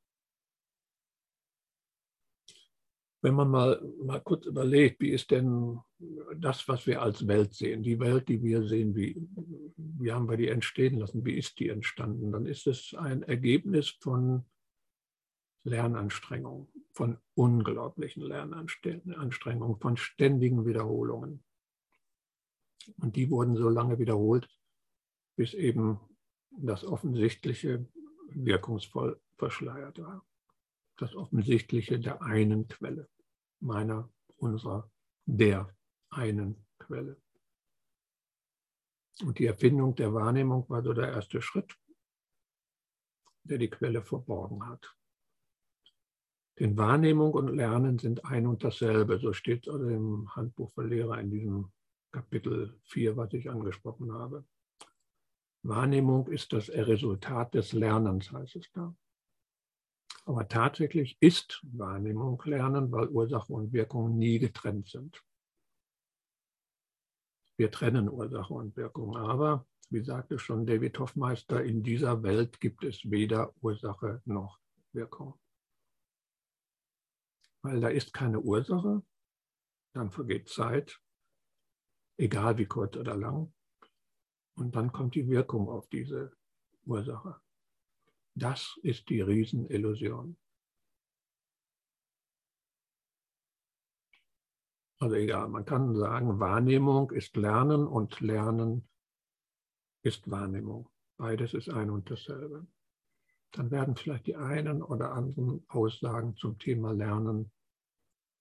Wenn 3.21 3.33
man 3.33 3.49
mal, 3.49 3.81
mal 4.03 4.21
kurz 4.21 4.45
überlegt, 4.45 5.01
wie 5.01 5.09
ist 5.09 5.31
denn 5.31 5.79
das, 6.35 6.67
was 6.67 6.85
wir 6.85 7.01
als 7.01 7.27
Welt 7.27 7.53
sehen, 7.53 7.81
die 7.81 7.99
Welt, 7.99 8.27
die 8.29 8.41
wir 8.43 8.63
sehen, 8.63 8.95
wie, 8.95 9.27
wie 9.75 10.11
haben 10.11 10.29
wir 10.29 10.37
die 10.37 10.49
entstehen 10.49 10.99
lassen, 10.99 11.25
wie 11.25 11.37
ist 11.37 11.59
die 11.59 11.69
entstanden, 11.69 12.31
dann 12.31 12.45
ist 12.45 12.67
es 12.67 12.93
ein 12.93 13.23
Ergebnis 13.23 13.89
von 13.89 14.45
Lernanstrengungen, 15.63 16.67
von 16.93 17.17
unglaublichen 17.33 18.21
Lernanstrengungen, 18.23 19.79
von 19.79 19.97
ständigen 19.97 20.65
Wiederholungen. 20.65 21.43
Und 23.01 23.15
die 23.15 23.29
wurden 23.29 23.55
so 23.55 23.67
lange 23.67 23.99
wiederholt, 23.99 24.47
bis 25.35 25.53
eben 25.53 25.99
das 26.51 26.85
Offensichtliche 26.85 27.85
wirkungsvoll 28.29 29.19
verschleiert 29.37 29.99
war 29.99 30.25
das 30.97 31.15
Offensichtliche 31.15 31.99
der 31.99 32.21
einen 32.21 32.67
Quelle, 32.67 33.09
meiner, 33.59 34.09
unserer, 34.37 34.91
der 35.25 35.75
einen 36.09 36.65
Quelle. 36.79 37.21
Und 39.23 39.39
die 39.39 39.45
Erfindung 39.45 39.95
der 39.95 40.13
Wahrnehmung 40.13 40.69
war 40.69 40.83
so 40.83 40.93
der 40.93 41.09
erste 41.09 41.41
Schritt, 41.41 41.75
der 43.43 43.57
die 43.57 43.69
Quelle 43.69 44.03
verborgen 44.03 44.67
hat. 44.67 44.95
Denn 46.59 46.75
Wahrnehmung 46.77 47.33
und 47.33 47.55
Lernen 47.55 47.99
sind 47.99 48.25
ein 48.25 48.47
und 48.47 48.63
dasselbe. 48.63 49.19
So 49.19 49.33
steht 49.33 49.67
es 49.67 49.73
also 49.73 49.87
im 49.87 50.35
Handbuch 50.35 50.71
für 50.71 50.83
Lehrer 50.83 51.19
in 51.19 51.29
diesem 51.29 51.71
Kapitel 52.11 52.79
4, 52.85 53.15
was 53.15 53.33
ich 53.33 53.49
angesprochen 53.49 54.11
habe. 54.11 54.43
Wahrnehmung 55.63 56.27
ist 56.27 56.53
das 56.53 56.69
Resultat 56.69 57.53
des 57.53 57.73
Lernens, 57.73 58.31
heißt 58.31 58.55
es 58.55 58.71
da. 58.71 58.95
Aber 60.27 60.45
tatsächlich 60.49 61.17
ist 61.21 61.61
Wahrnehmung 61.63 62.41
Lernen, 62.43 62.91
weil 62.91 63.07
Ursache 63.07 63.53
und 63.53 63.71
Wirkung 63.71 64.17
nie 64.17 64.39
getrennt 64.39 64.89
sind. 64.89 65.23
Wir 67.55 67.71
trennen 67.71 68.09
Ursache 68.09 68.53
und 68.53 68.75
Wirkung, 68.75 69.15
aber 69.15 69.65
wie 69.89 70.03
sagte 70.03 70.37
schon 70.37 70.65
David 70.65 70.99
Hoffmeister, 70.99 71.63
in 71.63 71.81
dieser 71.81 72.23
Welt 72.23 72.59
gibt 72.59 72.83
es 72.83 73.09
weder 73.09 73.53
Ursache 73.61 74.21
noch 74.25 74.59
Wirkung. 74.91 75.39
Weil 77.61 77.79
da 77.79 77.87
ist 77.87 78.11
keine 78.11 78.41
Ursache, 78.41 79.01
dann 79.93 80.11
vergeht 80.11 80.49
Zeit, 80.49 80.99
egal 82.17 82.57
wie 82.57 82.65
kurz 82.65 82.97
oder 82.97 83.15
lang, 83.15 83.53
und 84.55 84.75
dann 84.75 84.91
kommt 84.91 85.15
die 85.15 85.29
Wirkung 85.29 85.69
auf 85.69 85.87
diese 85.87 86.35
Ursache. 86.83 87.39
Das 88.37 88.77
ist 88.83 89.09
die 89.09 89.21
Riesenillusion. 89.21 90.37
Also 94.99 95.15
egal, 95.15 95.47
man 95.47 95.65
kann 95.65 95.95
sagen, 95.95 96.39
Wahrnehmung 96.39 97.09
ist 97.09 97.35
Lernen 97.35 97.87
und 97.87 98.19
Lernen 98.19 98.87
ist 100.03 100.29
Wahrnehmung. 100.29 100.87
Beides 101.17 101.55
ist 101.55 101.69
ein 101.69 101.89
und 101.89 102.11
dasselbe. 102.11 102.67
Dann 103.53 103.71
werden 103.71 103.95
vielleicht 103.95 104.27
die 104.27 104.35
einen 104.35 104.83
oder 104.83 105.13
anderen 105.13 105.65
Aussagen 105.67 106.35
zum 106.35 106.59
Thema 106.59 106.91
Lernen 106.91 107.51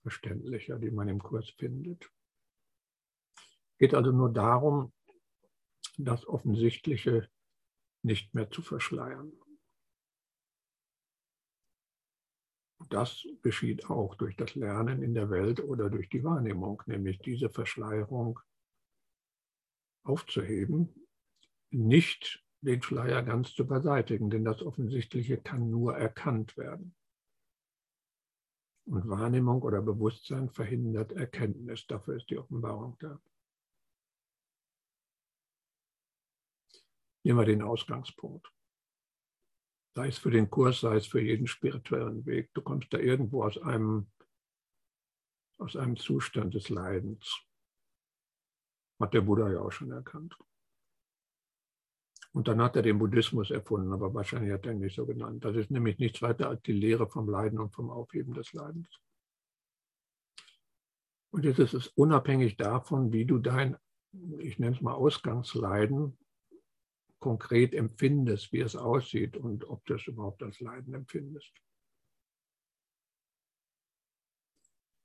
verständlicher, 0.03 0.79
die 0.79 0.91
man 0.91 1.09
im 1.09 1.23
Kurs 1.23 1.49
findet. 1.49 2.05
Es 3.35 3.79
geht 3.79 3.95
also 3.95 4.13
nur 4.13 4.31
darum, 4.31 4.93
das 5.97 6.27
Offensichtliche 6.27 7.31
nicht 8.03 8.35
mehr 8.35 8.51
zu 8.51 8.61
verschleiern. 8.61 9.33
Das 12.89 13.27
geschieht 13.43 13.91
auch 13.91 14.15
durch 14.15 14.37
das 14.37 14.55
Lernen 14.55 15.03
in 15.03 15.15
der 15.15 15.31
Welt 15.31 15.61
oder 15.61 15.91
durch 15.91 16.09
die 16.09 16.23
Wahrnehmung, 16.23 16.83
nämlich 16.87 17.19
diese 17.19 17.51
Verschleierung 17.51 18.39
aufzuheben, 20.05 20.95
nicht 21.71 22.45
den 22.61 22.83
Schleier 22.83 23.23
ganz 23.23 23.55
zu 23.55 23.67
beseitigen, 23.67 24.31
denn 24.31 24.45
das 24.45 24.63
Offensichtliche 24.63 25.39
kann 25.39 25.71
nur 25.71 25.97
erkannt 25.97 26.57
werden. 26.57 26.95
Und 28.87 29.09
Wahrnehmung 29.09 29.63
oder 29.63 29.83
Bewusstsein 29.83 30.49
verhindert 30.49 31.11
Erkenntnis. 31.11 31.87
Dafür 31.89 32.17
ist 32.17 32.31
die 32.31 32.39
Offenbarung 32.39 32.97
da. 33.01 33.21
Nehmen 37.25 37.41
wir 37.41 37.47
den 37.47 37.63
Ausgangspunkt 37.63 38.56
sei 39.97 40.09
es 40.09 40.19
für 40.19 40.31
den 40.31 40.51
Kurs, 40.51 40.81
sei 40.81 40.97
es 40.97 41.07
für 41.07 41.23
jeden 41.23 41.47
spirituellen 41.47 42.27
Weg. 42.27 42.53
Du 42.53 42.61
kommst 42.61 42.93
da 42.93 42.99
irgendwo 42.99 43.45
aus 43.45 43.57
einem, 43.57 44.07
aus 45.57 45.75
einem 45.75 45.97
Zustand 45.97 46.53
des 46.53 46.69
Leidens. 46.69 47.41
Hat 49.01 49.15
der 49.15 49.23
Buddha 49.23 49.51
ja 49.51 49.61
auch 49.61 49.73
schon 49.73 49.91
erkannt. 49.91 50.37
Und 52.33 52.47
dann 52.47 52.61
hat 52.61 52.77
er 52.77 52.83
den 52.83 52.99
Buddhismus 52.99 53.51
erfunden, 53.51 53.91
aber 53.91 54.13
wahrscheinlich 54.13 54.53
hat 54.53 54.67
er 54.67 54.73
ihn 54.73 54.81
nicht 54.81 54.97
so 54.97 55.07
genannt. 55.07 55.43
Das 55.47 55.57
ist 55.57 55.71
nämlich 55.71 55.99
nichts 55.99 56.21
weiter 56.21 56.51
als 56.51 56.61
die 56.61 56.73
Lehre 56.73 57.09
vom 57.09 57.31
Leiden 57.31 57.59
und 57.59 57.75
vom 57.75 57.89
Aufheben 57.89 58.35
des 58.35 58.53
Leidens. 58.53 59.01
Und 61.31 61.47
jetzt 61.47 61.59
ist 61.59 61.73
es 61.73 61.87
unabhängig 61.89 62.59
davon, 62.59 63.15
wie 63.15 63.25
du 63.25 63.39
dein, 63.39 63.79
ich 64.41 64.59
nenne 64.59 64.77
es 64.77 64.83
mal 64.83 64.93
Ausgangsleiden, 64.93 66.19
konkret 67.19 67.75
empfindest, 67.75 68.53
wie 68.53 68.61
es 68.61 68.77
aussieht 68.77 69.37
und 69.37 69.69
ob 69.69 69.85
du 69.87 69.95
es 69.95 70.07
überhaupt 70.07 70.43
als 70.43 70.61
Leiden 70.61 70.95
empfindest. 70.95 71.53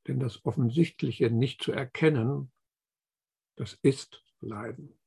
Denn 0.08 0.20
das 0.20 0.44
Offensichtliche 0.46 1.30
nicht 1.30 1.62
zu 1.62 1.72
erkennen, 1.72 2.52
das 3.56 3.74
ist 3.82 4.24
Leiden. 4.40 4.98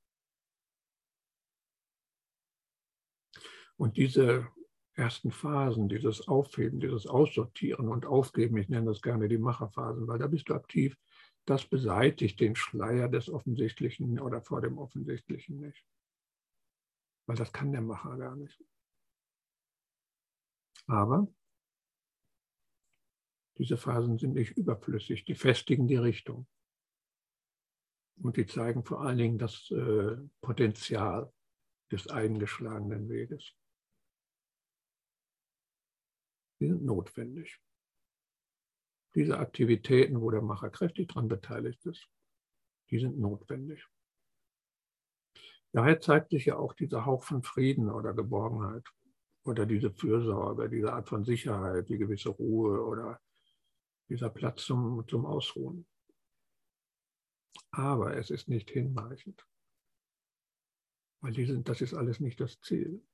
Und 3.76 3.96
diese 3.96 4.48
ersten 4.94 5.32
Phasen, 5.32 5.88
dieses 5.88 6.28
Aufheben, 6.28 6.78
dieses 6.78 7.06
Aussortieren 7.06 7.88
und 7.88 8.06
Aufgeben, 8.06 8.56
ich 8.56 8.68
nenne 8.68 8.86
das 8.86 9.02
gerne 9.02 9.28
die 9.28 9.38
Macherphasen, 9.38 10.06
weil 10.06 10.18
da 10.18 10.28
bist 10.28 10.48
du 10.48 10.54
aktiv, 10.54 10.96
das 11.44 11.66
beseitigt 11.66 12.40
den 12.40 12.54
Schleier 12.54 13.08
des 13.08 13.28
Offensichtlichen 13.28 14.20
oder 14.20 14.40
vor 14.40 14.60
dem 14.60 14.78
Offensichtlichen 14.78 15.60
nicht. 15.60 15.84
Weil 17.26 17.36
das 17.36 17.52
kann 17.52 17.72
der 17.72 17.80
Macher 17.80 18.16
gar 18.16 18.36
nicht. 18.36 18.62
Aber 20.86 21.26
diese 23.58 23.76
Phasen 23.76 24.18
sind 24.18 24.34
nicht 24.34 24.56
überflüssig, 24.56 25.24
die 25.24 25.34
festigen 25.34 25.86
die 25.86 25.96
Richtung. 25.96 26.46
Und 28.16 28.36
die 28.36 28.46
zeigen 28.46 28.84
vor 28.84 29.00
allen 29.00 29.18
Dingen 29.18 29.38
das 29.38 29.70
äh, 29.70 30.16
Potenzial 30.40 31.32
des 31.90 32.08
eingeschlagenen 32.08 33.08
Weges. 33.08 33.54
Die 36.60 36.68
sind 36.68 36.84
notwendig. 36.84 37.60
Diese 39.14 39.38
Aktivitäten, 39.38 40.20
wo 40.20 40.30
der 40.30 40.42
Macher 40.42 40.70
kräftig 40.70 41.08
daran 41.08 41.28
beteiligt 41.28 41.84
ist, 41.86 42.08
die 42.90 42.98
sind 42.98 43.18
notwendig. 43.18 43.86
Daher 45.74 46.00
zeigt 46.00 46.30
sich 46.30 46.44
ja 46.44 46.56
auch 46.56 46.72
dieser 46.72 47.04
Hauch 47.04 47.24
von 47.24 47.42
Frieden 47.42 47.90
oder 47.90 48.14
Geborgenheit 48.14 48.88
oder 49.42 49.66
diese 49.66 49.90
Fürsorge, 49.90 50.68
diese 50.68 50.92
Art 50.92 51.08
von 51.08 51.24
Sicherheit, 51.24 51.88
die 51.88 51.98
gewisse 51.98 52.28
Ruhe 52.28 52.80
oder 52.80 53.20
dieser 54.08 54.30
Platz 54.30 54.66
zum, 54.66 55.04
zum 55.08 55.26
Ausruhen. 55.26 55.84
Aber 57.72 58.16
es 58.16 58.30
ist 58.30 58.48
nicht 58.48 58.70
hinreichend, 58.70 59.44
weil 61.20 61.32
die 61.32 61.44
sind, 61.44 61.68
das 61.68 61.80
ist 61.80 61.92
alles 61.92 62.20
nicht 62.20 62.38
das 62.38 62.60
Ziel. 62.60 63.04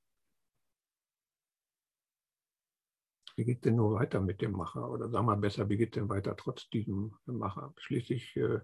Wie 3.37 3.43
geht 3.43 3.65
denn 3.65 3.77
nur 3.77 3.95
weiter 3.95 4.21
mit 4.21 4.39
dem 4.39 4.51
Macher? 4.51 4.87
Oder 4.87 5.09
sagen 5.09 5.25
wir 5.25 5.35
besser, 5.35 5.67
wie 5.67 5.77
geht 5.77 5.95
denn 5.95 6.09
weiter 6.09 6.37
trotz 6.37 6.69
diesem 6.69 7.17
Macher? 7.25 7.73
Schließlich 7.77 8.35
äh, 8.37 8.59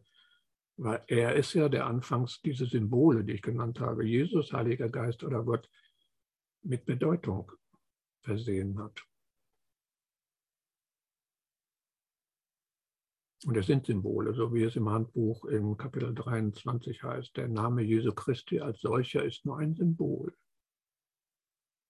weil 0.78 1.04
er 1.08 1.36
ist 1.36 1.54
ja 1.54 1.70
der 1.70 1.88
Anfangs 1.88 2.42
diese 2.42 2.66
Symbole, 2.66 3.24
die 3.24 3.34
ich 3.34 3.42
genannt 3.42 3.80
habe, 3.80 4.06
Jesus, 4.06 4.54
Heiliger 4.54 4.90
Geist 4.90 5.24
oder 5.24 5.44
Gott, 5.44 5.70
mit 6.62 6.86
Bedeutung 6.86 7.52
versehen 8.22 8.78
hat. 8.80 9.04
Und 13.46 13.56
es 13.56 13.68
sind 13.68 13.86
Symbole, 13.86 14.34
so 14.34 14.54
wie 14.54 14.63
es 14.63 14.76
im 14.76 14.90
Handbuch 14.90 15.46
im 15.46 15.78
Kapitel 15.78 16.13
23 16.13 17.04
heißt. 17.04 17.38
Der 17.38 17.48
Name 17.48 17.82
Jesu 17.82 18.13
Christi 18.13 18.60
als 18.60 18.82
solcher 18.82 19.24
ist 19.24 19.46
nur 19.46 19.58
ein 19.58 19.76
Symbol. 19.76 20.36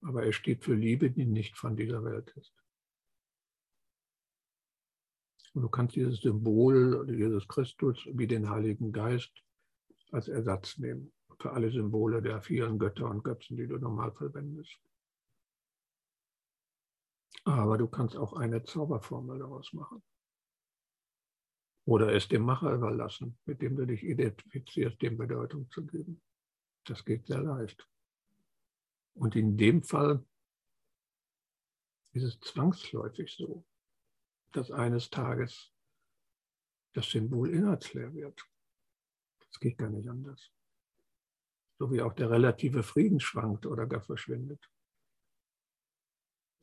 Aber 0.02 0.23
er 0.23 0.34
steht 0.34 0.63
für 0.63 0.76
Liebe, 0.76 1.10
die 1.10 1.26
nicht 1.26 1.58
von 1.58 1.76
dieser 1.76 2.04
Welt 2.04 2.32
ist. 2.36 2.54
Und 5.53 5.62
du 5.62 5.69
kannst 5.69 5.95
dieses 5.95 6.21
Symbol 6.21 7.10
Jesus 7.10 7.47
Christus 7.47 7.97
wie 8.13 8.27
den 8.27 8.49
Heiligen 8.49 8.91
Geist 8.91 9.31
als 10.12 10.27
Ersatz 10.27 10.77
nehmen 10.77 11.12
für 11.39 11.51
alle 11.51 11.71
Symbole 11.71 12.21
der 12.21 12.41
vielen 12.41 12.79
Götter 12.79 13.10
und 13.10 13.23
Götzen, 13.23 13.57
die 13.57 13.67
du 13.67 13.77
normal 13.77 14.12
verwendest. 14.12 14.79
Aber 17.43 17.77
du 17.77 17.88
kannst 17.88 18.17
auch 18.17 18.33
eine 18.33 18.63
Zauberformel 18.63 19.39
daraus 19.39 19.71
machen. 19.73 20.03
Oder 21.86 22.13
es 22.13 22.27
dem 22.27 22.41
Macher 22.41 22.73
überlassen, 22.73 23.38
mit 23.45 23.62
dem 23.62 23.77
du 23.77 23.86
dich 23.86 24.03
identifizierst, 24.03 25.01
dem 25.01 25.17
Bedeutung 25.17 25.69
zu 25.69 25.86
geben. 25.86 26.21
Das 26.83 27.05
geht 27.05 27.27
sehr 27.27 27.41
leicht. 27.41 27.88
Und 29.13 29.36
in 29.36 29.57
dem 29.57 29.83
Fall 29.83 30.25
ist 32.12 32.23
es 32.23 32.39
zwangsläufig 32.41 33.33
so, 33.33 33.63
dass 34.51 34.71
eines 34.71 35.10
Tages 35.10 35.71
das 36.93 37.10
Symbol 37.10 37.49
inhaltsleer 37.49 38.13
wird. 38.13 38.43
Das 39.39 39.60
geht 39.60 39.77
gar 39.77 39.89
nicht 39.89 40.10
anders. 40.10 40.51
So 41.79 41.91
wie 41.91 42.01
auch 42.01 42.13
der 42.13 42.31
relative 42.31 42.83
Frieden 42.83 43.19
schwankt 43.19 43.65
oder 43.65 43.86
gar 43.86 44.01
verschwindet. 44.01 44.71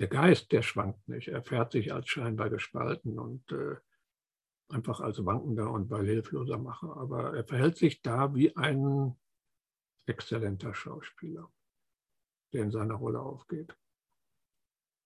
Der 0.01 0.09
Geist, 0.09 0.51
der 0.51 0.63
schwankt 0.63 1.07
nicht. 1.09 1.29
Er 1.29 1.43
fährt 1.43 1.73
sich 1.73 1.93
als 1.93 2.09
scheinbar 2.09 2.51
gespalten 2.51 3.19
und 3.19 3.51
äh, 3.53 3.77
einfach 4.69 5.01
als 5.01 5.25
wankender 5.25 5.71
und 5.71 5.89
weil 5.91 6.07
hilfloser 6.07 6.59
Macher. 6.59 6.97
Aber 6.97 7.37
er 7.37 7.45
verhält 7.45 7.77
sich 7.77 8.03
da 8.03 8.35
wie 8.35 8.57
ein 8.57 9.17
exzellenter 10.07 10.75
Schauspieler, 10.75 11.51
der 12.53 12.65
in 12.65 12.73
seiner 12.73 12.95
Rolle 12.95 13.21
aufgeht 13.21 13.77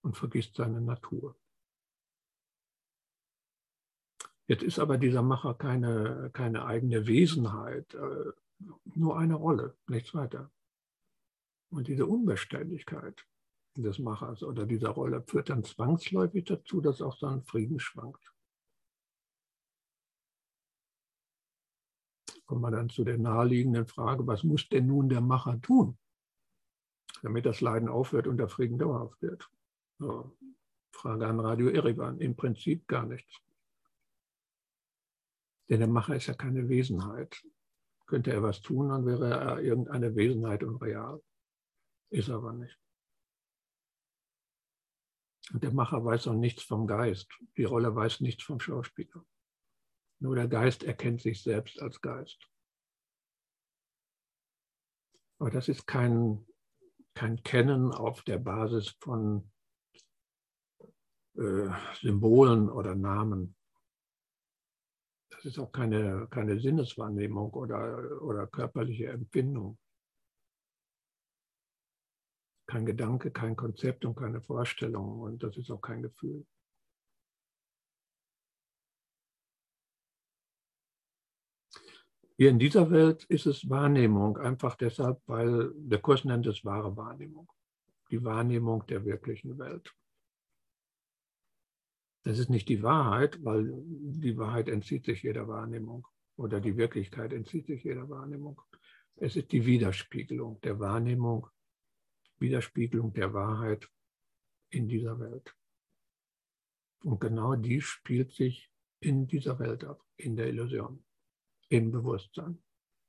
und 0.02 0.16
vergisst 0.16 0.54
seine 0.54 0.80
Natur. 0.80 1.36
Jetzt 4.48 4.62
ist 4.62 4.78
aber 4.78 4.98
dieser 4.98 5.22
Macher 5.22 5.54
keine, 5.54 6.30
keine 6.32 6.64
eigene 6.64 7.06
Wesenheit, 7.06 7.94
äh, 7.94 8.32
nur 8.94 9.18
eine 9.18 9.34
Rolle, 9.34 9.76
nichts 9.86 10.14
weiter. 10.14 10.50
Und 11.70 11.86
diese 11.86 12.06
Unbeständigkeit 12.06 13.24
des 13.76 13.98
Machers 13.98 14.42
oder 14.42 14.66
dieser 14.66 14.88
Rolle 14.88 15.22
führt 15.22 15.50
dann 15.50 15.62
zwangsläufig 15.62 16.44
dazu, 16.46 16.80
dass 16.80 17.02
auch 17.02 17.16
sein 17.16 17.44
Frieden 17.44 17.78
schwankt. 17.78 18.32
kommen 22.48 22.62
wir 22.62 22.70
dann 22.70 22.88
zu 22.88 23.04
der 23.04 23.18
naheliegenden 23.18 23.86
Frage, 23.86 24.26
was 24.26 24.42
muss 24.42 24.68
denn 24.70 24.86
nun 24.86 25.10
der 25.10 25.20
Macher 25.20 25.60
tun, 25.60 25.98
damit 27.22 27.44
das 27.44 27.60
Leiden 27.60 27.88
aufhört 27.88 28.26
und 28.26 28.38
der 28.38 28.48
Frieden 28.48 28.78
dauerhaft 28.78 29.20
wird? 29.20 29.48
So, 29.98 30.34
Frage 30.90 31.26
an 31.26 31.38
Radio 31.40 31.68
Erivan, 31.68 32.18
im 32.18 32.34
Prinzip 32.34 32.88
gar 32.88 33.04
nichts. 33.04 33.38
Denn 35.68 35.80
der 35.80 35.88
Macher 35.88 36.16
ist 36.16 36.26
ja 36.26 36.34
keine 36.34 36.68
Wesenheit. 36.68 37.42
Könnte 38.06 38.32
er 38.32 38.42
was 38.42 38.62
tun, 38.62 38.88
dann 38.88 39.04
wäre 39.04 39.28
er 39.30 39.60
irgendeine 39.60 40.14
Wesenheit 40.16 40.62
und 40.62 40.76
real. 40.76 41.22
Ist 42.10 42.30
aber 42.30 42.52
nicht. 42.54 42.78
Und 45.52 45.62
der 45.62 45.72
Macher 45.72 46.04
weiß 46.04 46.28
auch 46.28 46.34
nichts 46.34 46.62
vom 46.62 46.86
Geist. 46.86 47.28
Die 47.56 47.64
Rolle 47.64 47.94
weiß 47.94 48.20
nichts 48.20 48.44
vom 48.44 48.60
Schauspieler. 48.60 49.24
Nur 50.20 50.34
der 50.34 50.48
Geist 50.48 50.82
erkennt 50.82 51.20
sich 51.20 51.42
selbst 51.42 51.80
als 51.80 52.00
Geist. 52.00 52.50
Aber 55.38 55.50
das 55.50 55.68
ist 55.68 55.86
kein, 55.86 56.46
kein 57.14 57.42
Kennen 57.42 57.92
auf 57.92 58.22
der 58.22 58.38
Basis 58.38 58.96
von 59.00 59.50
äh, 61.36 61.68
Symbolen 62.00 62.68
oder 62.68 62.94
Namen. 62.94 63.56
Das 65.38 65.44
ist 65.44 65.58
auch 65.60 65.70
keine, 65.70 66.26
keine 66.32 66.58
Sinneswahrnehmung 66.58 67.52
oder, 67.52 68.20
oder 68.22 68.48
körperliche 68.48 69.06
Empfindung. 69.06 69.78
Kein 72.66 72.84
Gedanke, 72.84 73.30
kein 73.30 73.54
Konzept 73.54 74.04
und 74.04 74.16
keine 74.16 74.42
Vorstellung. 74.42 75.20
Und 75.20 75.40
das 75.44 75.56
ist 75.56 75.70
auch 75.70 75.80
kein 75.80 76.02
Gefühl. 76.02 76.44
Hier 82.36 82.50
in 82.50 82.58
dieser 82.58 82.90
Welt 82.90 83.22
ist 83.26 83.46
es 83.46 83.70
Wahrnehmung, 83.70 84.38
einfach 84.38 84.74
deshalb, 84.74 85.20
weil 85.26 85.72
der 85.76 86.00
Kurs 86.00 86.24
nennt 86.24 86.48
es 86.48 86.64
wahre 86.64 86.96
Wahrnehmung. 86.96 87.48
Die 88.10 88.24
Wahrnehmung 88.24 88.84
der 88.86 89.04
wirklichen 89.04 89.56
Welt. 89.56 89.94
Das 92.28 92.38
ist 92.38 92.50
nicht 92.50 92.68
die 92.68 92.82
Wahrheit, 92.82 93.42
weil 93.42 93.72
die 93.86 94.36
Wahrheit 94.36 94.68
entzieht 94.68 95.06
sich 95.06 95.22
jeder 95.22 95.48
Wahrnehmung 95.48 96.06
oder 96.36 96.60
die 96.60 96.76
Wirklichkeit 96.76 97.32
entzieht 97.32 97.64
sich 97.68 97.84
jeder 97.84 98.10
Wahrnehmung. 98.10 98.60
Es 99.16 99.34
ist 99.34 99.50
die 99.50 99.64
Widerspiegelung 99.64 100.60
der 100.60 100.78
Wahrnehmung, 100.78 101.46
Widerspiegelung 102.38 103.14
der 103.14 103.32
Wahrheit 103.32 103.90
in 104.68 104.88
dieser 104.88 105.18
Welt. 105.18 105.56
Und 107.02 107.18
genau 107.18 107.54
die 107.54 107.80
spielt 107.80 108.34
sich 108.34 108.70
in 109.00 109.26
dieser 109.26 109.58
Welt 109.58 109.84
ab, 109.84 110.04
in 110.18 110.36
der 110.36 110.48
Illusion 110.48 111.02
im 111.70 111.90
Bewusstsein 111.90 112.62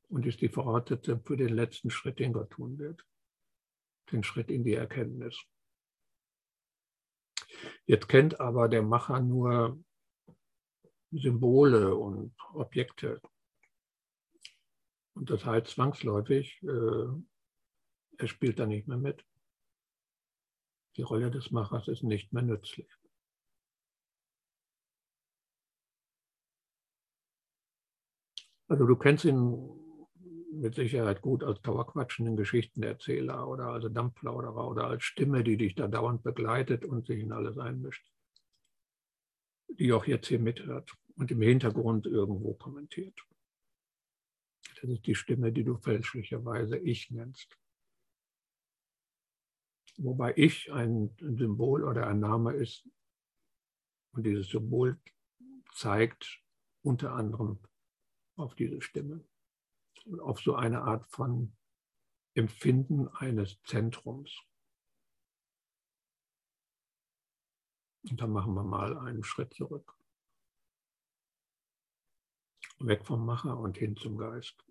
und 0.08 0.26
ist 0.28 0.40
die 0.40 0.48
Voraussetzung 0.48 1.22
für 1.26 1.36
den 1.36 1.50
letzten 1.50 1.90
Schritt, 1.90 2.20
den 2.20 2.32
Gott 2.32 2.52
tun 2.52 2.80
wird, 2.80 3.06
den 4.14 4.24
Schritt 4.24 4.50
in 4.50 4.64
die 4.64 4.76
Erkenntnis. 4.76 5.38
Jetzt 7.86 8.08
kennt 8.08 8.40
aber 8.40 8.70
der 8.70 8.84
Macher 8.84 9.20
nur 9.20 9.84
Symbole 11.12 11.96
und 11.96 12.36
Objekte. 12.54 13.22
Und 15.14 15.30
das 15.30 15.46
heißt 15.46 15.68
zwangsläufig, 15.68 16.62
äh, 16.64 17.08
er 18.18 18.28
spielt 18.28 18.60
da 18.60 18.66
nicht 18.66 18.88
mehr 18.88 18.98
mit. 18.98 19.26
Die 20.98 21.02
Rolle 21.02 21.32
des 21.32 21.52
Machers 21.52 21.88
ist 21.88 22.04
nicht 22.04 22.34
mehr 22.34 22.44
nützlich. 22.44 22.90
Also 28.68 28.86
du 28.86 28.96
kennst 28.96 29.26
ihn 29.26 29.79
mit 30.60 30.76
Sicherheit 30.76 31.22
gut 31.22 31.44
als 31.44 31.62
dauerquatschenden 31.62 32.36
Geschichtenerzähler 32.36 33.48
oder 33.48 33.68
als 33.68 33.92
Dampfplauderer 33.92 34.68
oder 34.68 34.86
als 34.86 35.04
Stimme, 35.04 35.44
die 35.44 35.58
dich 35.58 35.76
da 35.76 35.88
dauernd 35.88 36.24
begleitet 36.24 36.86
und 36.86 37.08
sich 37.08 37.22
in 37.22 37.32
alles 37.32 37.58
einmischt. 37.58 38.06
Die 39.70 39.94
auch 39.94 40.06
jetzt 40.06 40.28
hier 40.28 40.40
mithört 40.40 40.96
und 41.16 41.32
im 41.32 41.42
Hintergrund 41.42 42.06
irgendwo 42.06 42.54
kommentiert. 42.54 43.20
Das 44.82 44.90
ist 44.90 45.06
die 45.06 45.16
Stimme, 45.16 45.52
die 45.52 45.64
du 45.64 45.78
fälschlicherweise 45.78 46.78
Ich 46.78 47.10
nennst. 47.12 47.58
Wobei 49.98 50.34
Ich 50.38 50.72
ein 50.72 51.16
Symbol 51.20 51.84
oder 51.84 52.08
ein 52.08 52.20
Name 52.20 52.54
ist 52.54 52.88
und 54.12 54.24
dieses 54.24 54.48
Symbol 54.48 54.98
zeigt 55.74 56.42
unter 56.82 57.14
anderem 57.14 57.60
auf 58.36 58.56
diese 58.56 58.82
Stimme 58.82 59.26
auf 60.22 60.40
so 60.40 60.56
eine 60.56 60.82
Art 60.82 61.08
von 61.10 61.56
Empfinden 62.34 63.08
eines 63.10 63.62
Zentrums. 63.64 64.32
Und 68.10 68.22
dann 68.22 68.32
machen 68.32 68.54
wir 68.54 68.64
mal 68.64 68.98
einen 68.98 69.24
Schritt 69.24 69.54
zurück. 69.54 69.96
Weg 72.80 73.06
vom 73.06 73.26
Macher 73.26 73.58
und 73.58 73.78
hin 73.78 73.96
zum 73.98 74.18
Geist. 74.18 74.64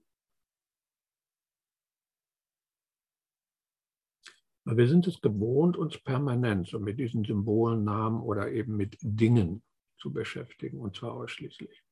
Wir 4.65 4.89
sind 4.89 5.07
es 5.07 5.21
gewohnt, 5.21 5.77
uns 5.77 5.99
permanent 5.99 6.69
so 6.69 6.79
mit 6.79 6.99
diesen 6.99 7.25
Symbolen, 7.25 7.85
Namen 7.85 8.21
oder 8.21 8.51
eben 8.53 8.77
mit 8.77 8.99
Dingen 9.01 9.63
zu 9.99 10.13
beschäftigen, 10.13 10.79
und 10.79 10.95
zwar 10.95 11.15
ausschließlich. 11.15 11.83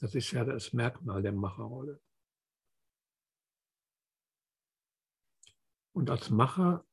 Das 0.00 0.14
ist 0.14 0.30
ja 0.30 0.44
das 0.44 0.72
Merkmal 0.72 1.22
der 1.22 1.32
Macherrolle. 1.32 2.00
Und 5.92 6.10
als 6.10 6.30
Macher 6.30 6.86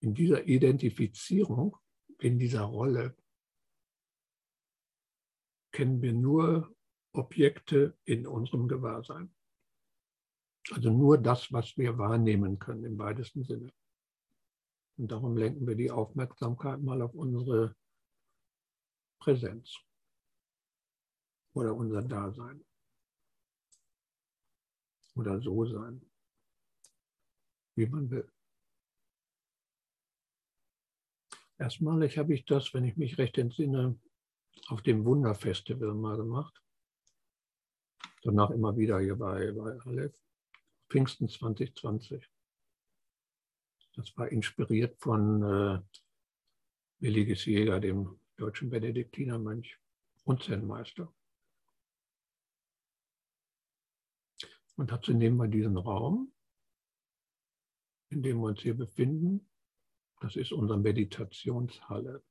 in 0.00 0.14
dieser 0.14 0.46
Identifizierung, 0.46 1.76
in 2.18 2.38
dieser 2.38 2.62
Rolle, 2.62 3.16
kennen 5.72 6.00
wir 6.00 6.12
nur 6.12 6.74
Objekte 7.12 7.98
in 8.04 8.26
unserem 8.26 8.68
Gewahrsein. 8.68 9.34
Also 10.70 10.90
nur 10.90 11.18
das, 11.18 11.52
was 11.52 11.76
wir 11.76 11.98
wahrnehmen 11.98 12.58
können 12.58 12.84
im 12.84 12.98
weitesten 12.98 13.42
Sinne. 13.42 13.72
Und 14.96 15.10
darum 15.10 15.36
lenken 15.36 15.66
wir 15.66 15.74
die 15.74 15.90
Aufmerksamkeit 15.90 16.80
mal 16.80 17.02
auf 17.02 17.14
unsere 17.14 17.74
Präsenz 19.18 19.74
oder 21.54 21.74
unser 21.74 22.02
Dasein 22.02 22.64
oder 25.14 25.40
so 25.40 25.66
sein, 25.66 26.00
wie 27.74 27.86
man 27.86 28.10
will. 28.10 28.30
Erstmalig 31.58 32.16
habe 32.16 32.34
ich 32.34 32.44
das, 32.46 32.72
wenn 32.72 32.84
ich 32.84 32.96
mich 32.96 33.18
recht 33.18 33.36
entsinne, 33.36 33.98
auf 34.68 34.82
dem 34.82 35.04
Wunderfestival 35.04 35.94
mal 35.94 36.16
gemacht. 36.16 36.62
Danach 38.22 38.50
immer 38.50 38.76
wieder 38.76 39.00
hier 39.00 39.16
bei, 39.16 39.52
bei 39.52 39.78
Aleph. 39.80 40.14
Pfingsten 40.88 41.28
2020. 41.28 42.28
Das 43.94 44.16
war 44.16 44.28
inspiriert 44.28 44.96
von 44.98 45.42
äh, 45.42 45.80
Williges 46.98 47.44
Jäger, 47.44 47.80
dem 47.80 48.18
deutschen 48.36 48.70
Benediktinermönch 48.70 49.78
und 50.24 50.42
Zen-Meister. 50.42 51.12
Und 54.76 54.90
dazu 54.90 55.12
nehmen 55.12 55.36
wir 55.36 55.48
diesen 55.48 55.76
Raum, 55.76 56.32
in 58.10 58.22
dem 58.22 58.38
wir 58.38 58.48
uns 58.48 58.60
hier 58.60 58.76
befinden. 58.76 59.48
Das 60.20 60.36
ist 60.36 60.52
unsere 60.52 60.78
Meditationshalle. 60.78 62.22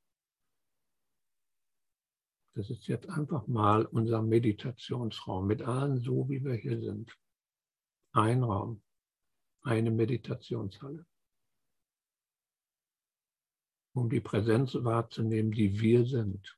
Das 2.55 2.69
ist 2.69 2.87
jetzt 2.87 3.09
einfach 3.09 3.47
mal 3.47 3.85
unser 3.85 4.21
Meditationsraum 4.21 5.47
mit 5.47 5.61
allen 5.61 5.99
so, 6.01 6.27
wie 6.29 6.43
wir 6.43 6.55
hier 6.55 6.79
sind. 6.81 7.17
Ein 8.11 8.43
Raum, 8.43 8.83
eine 9.61 9.91
Meditationshalle. 9.91 11.05
Um 13.93 14.09
die 14.09 14.21
Präsenz 14.21 14.75
wahrzunehmen, 14.75 15.51
die 15.51 15.79
wir 15.79 16.05
sind. 16.05 16.57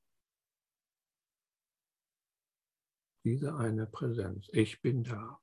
Diese 3.23 3.55
eine 3.55 3.85
Präsenz. 3.85 4.47
Ich 4.51 4.81
bin 4.81 5.03
da. 5.03 5.40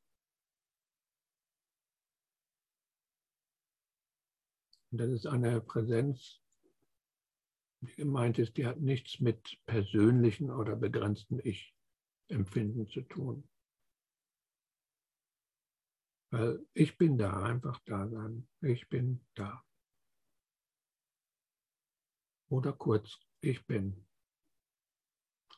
Und 4.91 4.99
das 4.99 5.11
ist 5.11 5.27
eine 5.27 5.61
Präsenz, 5.61 6.41
die 7.81 7.95
gemeint 7.95 8.39
ist, 8.39 8.57
die 8.57 8.67
hat 8.67 8.81
nichts 8.81 9.21
mit 9.21 9.59
persönlichen 9.67 10.51
oder 10.51 10.77
begrenzten 10.77 11.39
Ich-Empfinden 11.43 12.89
zu 12.89 13.03
tun. 13.03 13.49
Weil 16.31 16.67
ich 16.75 16.99
bin 16.99 17.17
da, 17.17 17.43
einfach 17.43 17.79
da 17.85 18.09
sein. 18.09 18.49
Ich 18.61 18.89
bin 18.89 19.25
da. 19.35 19.65
Oder 22.51 22.73
kurz, 22.73 23.19
ich 23.41 23.65
bin. 23.67 24.07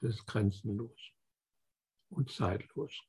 Das 0.00 0.14
ist 0.14 0.26
grenzenlos 0.26 1.12
und 2.10 2.30
zeitlos. 2.30 3.00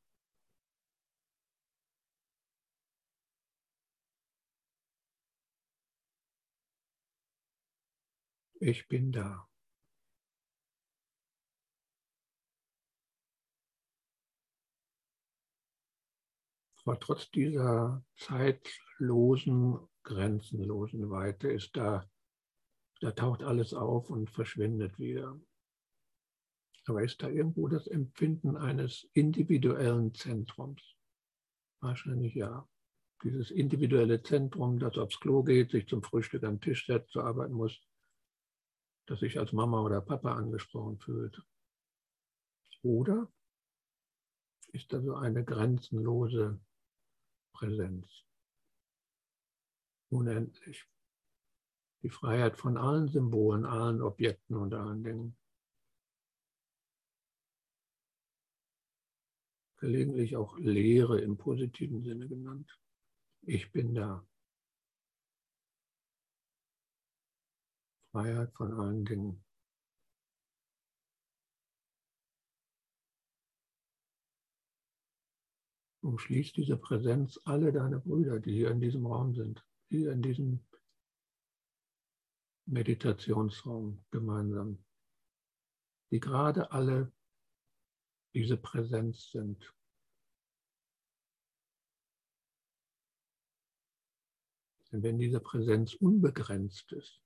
Ich 8.63 8.87
bin 8.87 9.11
da. 9.11 9.49
Aber 16.85 16.99
trotz 16.99 17.31
dieser 17.31 18.05
zeitlosen, 18.17 19.79
grenzenlosen 20.03 21.09
Weite 21.09 21.49
ist 21.51 21.75
da, 21.75 22.07
da 22.99 23.11
taucht 23.11 23.41
alles 23.41 23.73
auf 23.73 24.11
und 24.11 24.29
verschwindet 24.29 24.99
wieder. 24.99 25.41
Aber 26.85 27.03
ist 27.03 27.23
da 27.23 27.29
irgendwo 27.29 27.67
das 27.67 27.87
Empfinden 27.87 28.57
eines 28.57 29.09
individuellen 29.13 30.13
Zentrums? 30.13 30.83
Wahrscheinlich 31.79 32.35
ja. 32.35 32.69
Dieses 33.23 33.49
individuelle 33.49 34.21
Zentrum, 34.21 34.77
das 34.77 34.99
aufs 34.99 35.19
Klo 35.19 35.41
geht, 35.41 35.71
sich 35.71 35.87
zum 35.87 36.03
Frühstück 36.03 36.43
am 36.43 36.61
Tisch 36.61 36.85
setzt, 36.85 37.09
zur 37.09 37.23
Arbeit 37.23 37.49
muss, 37.49 37.81
das 39.11 39.19
sich 39.19 39.37
als 39.37 39.51
Mama 39.51 39.81
oder 39.81 39.99
Papa 39.99 40.35
angesprochen 40.35 40.97
fühlt? 40.97 41.45
Oder 42.81 43.29
ist 44.71 44.93
da 44.93 45.01
so 45.01 45.15
eine 45.15 45.43
grenzenlose 45.43 46.61
Präsenz? 47.51 48.07
Unendlich. 50.09 50.87
Die 52.03 52.09
Freiheit 52.09 52.57
von 52.57 52.77
allen 52.77 53.09
Symbolen, 53.09 53.65
allen 53.65 54.01
Objekten 54.01 54.55
und 54.55 54.73
allen 54.73 55.03
Dingen. 55.03 55.37
Gelegentlich 59.75 60.37
auch 60.37 60.57
Lehre 60.57 61.19
im 61.19 61.35
positiven 61.35 62.01
Sinne 62.01 62.29
genannt. 62.29 62.79
Ich 63.41 63.73
bin 63.73 63.93
da. 63.93 64.25
Freiheit 68.11 68.51
von 68.53 68.73
allen 68.73 69.05
Dingen. 69.05 69.43
Umschließt 76.01 76.57
diese 76.57 76.77
Präsenz 76.77 77.39
alle 77.45 77.71
deine 77.71 77.99
Brüder, 77.99 78.39
die 78.39 78.53
hier 78.53 78.71
in 78.71 78.81
diesem 78.81 79.05
Raum 79.05 79.33
sind, 79.33 79.65
hier 79.87 80.11
in 80.11 80.21
diesem 80.21 80.59
Meditationsraum 82.65 84.03
gemeinsam, 84.11 84.83
die 86.11 86.19
gerade 86.19 86.71
alle 86.71 87.13
diese 88.33 88.57
Präsenz 88.57 89.31
sind. 89.31 89.73
Denn 94.91 95.03
wenn 95.03 95.17
diese 95.17 95.39
Präsenz 95.39 95.93
unbegrenzt 95.93 96.91
ist, 96.91 97.21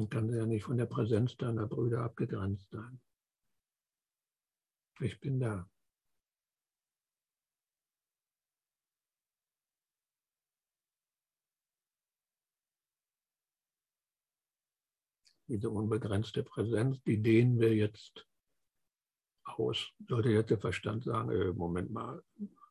Dann 0.00 0.08
kann 0.08 0.30
sie 0.30 0.38
ja 0.38 0.46
nicht 0.46 0.64
von 0.64 0.78
der 0.78 0.86
Präsenz 0.86 1.36
deiner 1.36 1.66
Brüder 1.66 2.00
abgegrenzt 2.00 2.70
sein. 2.70 3.02
Ich 4.98 5.20
bin 5.20 5.38
da. 5.38 5.68
Diese 15.48 15.68
unbegrenzte 15.68 16.44
Präsenz, 16.44 17.02
die 17.02 17.20
dehnen 17.20 17.60
wir 17.60 17.74
jetzt 17.74 18.26
aus. 19.44 19.92
Sollte 20.08 20.30
jetzt 20.30 20.48
der 20.48 20.60
Verstand 20.60 21.04
sagen, 21.04 21.30
äh, 21.30 21.52
Moment 21.52 21.90
mal, 21.90 22.24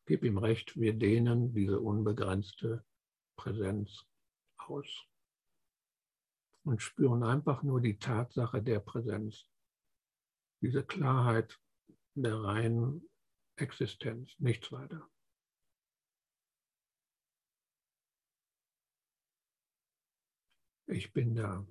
gib 0.08 0.24
ihm 0.24 0.40
recht, 0.40 0.76
wir 0.80 0.94
dehnen 0.96 1.54
diese 1.54 1.80
unbegrenzte 1.80 2.84
Präsenz 3.36 4.08
aus 4.58 5.09
und 6.64 6.82
spüren 6.82 7.24
einfach 7.24 7.64
nur 7.64 7.82
die 7.82 7.98
Tatsache 7.98 8.62
der 8.62 8.80
Präsenz, 8.80 9.48
diese 10.62 10.84
Klarheit 10.84 11.60
der 12.16 12.36
reinen 12.42 13.10
Existenz, 13.56 14.36
nichts 14.40 14.72
weiter. 14.72 15.10
Ich 20.88 21.14
bin 21.14 21.36
da. 21.36 21.66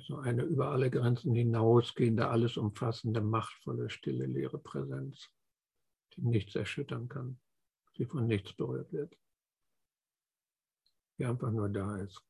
So 0.00 0.16
eine 0.18 0.42
über 0.42 0.70
alle 0.70 0.90
Grenzen 0.90 1.34
hinausgehende, 1.34 2.28
alles 2.28 2.56
umfassende, 2.56 3.20
machtvolle, 3.20 3.90
stille, 3.90 4.26
leere 4.26 4.58
Präsenz, 4.58 5.28
die 6.14 6.22
nichts 6.22 6.54
erschüttern 6.54 7.08
kann, 7.08 7.40
die 7.96 8.04
von 8.04 8.26
nichts 8.26 8.52
berührt 8.52 8.92
wird, 8.92 9.16
die 11.18 11.24
einfach 11.24 11.50
nur 11.50 11.68
da 11.68 11.96
ist. 11.96 12.22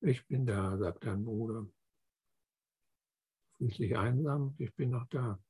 Ich 0.00 0.24
bin 0.28 0.46
da, 0.46 0.78
sagt 0.78 1.04
dein 1.04 1.24
Bruder. 1.24 1.66
Fühlst 3.56 3.78
dich 3.80 3.96
einsam? 3.96 4.54
Ich 4.58 4.72
bin 4.74 4.90
noch 4.90 5.08
da. 5.08 5.40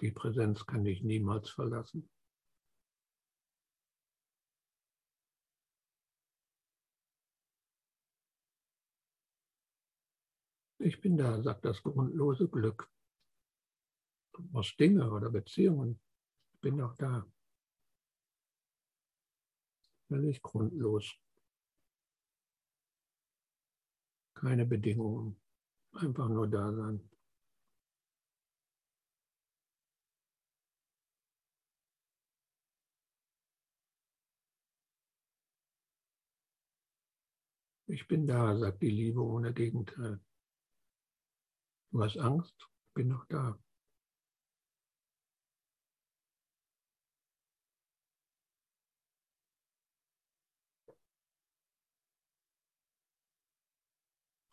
Die 0.00 0.10
Präsenz 0.10 0.66
kann 0.66 0.84
dich 0.84 1.02
niemals 1.02 1.48
verlassen. 1.48 2.08
Ich 10.78 11.00
bin 11.00 11.16
da, 11.16 11.42
sagt 11.42 11.64
das 11.64 11.82
grundlose 11.82 12.48
Glück. 12.48 12.88
Brauchst 14.32 14.78
Dinge 14.78 15.10
oder 15.10 15.30
Beziehungen. 15.30 15.98
Ich 16.52 16.60
bin 16.60 16.76
doch 16.76 16.94
da. 16.96 17.26
Völlig 20.08 20.42
grundlos. 20.42 21.16
Keine 24.34 24.66
Bedingungen. 24.66 25.40
Einfach 25.92 26.28
nur 26.28 26.46
da 26.46 26.72
sein. 26.72 27.10
Ich 37.96 38.06
bin 38.06 38.26
da, 38.26 38.54
sagt 38.58 38.82
die 38.82 38.90
Liebe 38.90 39.22
ohne 39.22 39.54
Gegenteil. 39.54 40.20
Du 41.90 42.04
hast 42.04 42.18
Angst? 42.18 42.68
Bin 42.92 43.08
noch 43.08 43.24
da. 43.24 43.58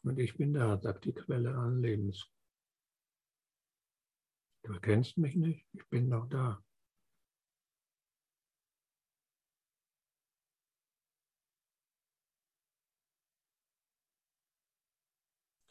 Und 0.05 0.19
ich 0.19 0.37
bin 0.37 0.53
da, 0.53 0.79
sagt 0.79 1.03
die 1.03 1.11
Quelle 1.11 1.53
allen 1.53 1.81
Lebens. 1.81 2.25
Du 4.63 4.71
erkennst 4.71 5.17
mich 5.17 5.35
nicht, 5.35 5.67
ich 5.73 5.85
bin 5.89 6.07
noch 6.07 6.29
da. 6.29 6.63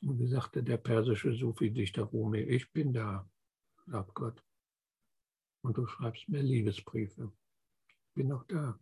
Und 0.03 0.19
wie 0.19 0.27
sagte 0.27 0.65
der 0.65 0.79
persische 0.79 1.33
Sufi-Dichter 1.33 2.03
Rumi, 2.03 2.41
ich 2.41 2.73
bin 2.73 2.93
da, 2.93 3.31
sagt 3.87 4.15
Gott. 4.15 4.43
Und 5.63 5.77
du 5.77 5.87
schreibst 5.87 6.29
mir 6.29 6.43
Liebesbriefe. 6.43 7.33
Ich 7.89 8.15
bin 8.15 8.29
noch 8.29 8.45
da. 8.49 8.81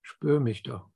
Spür 0.00 0.40
mich 0.40 0.62
doch. 0.62 0.90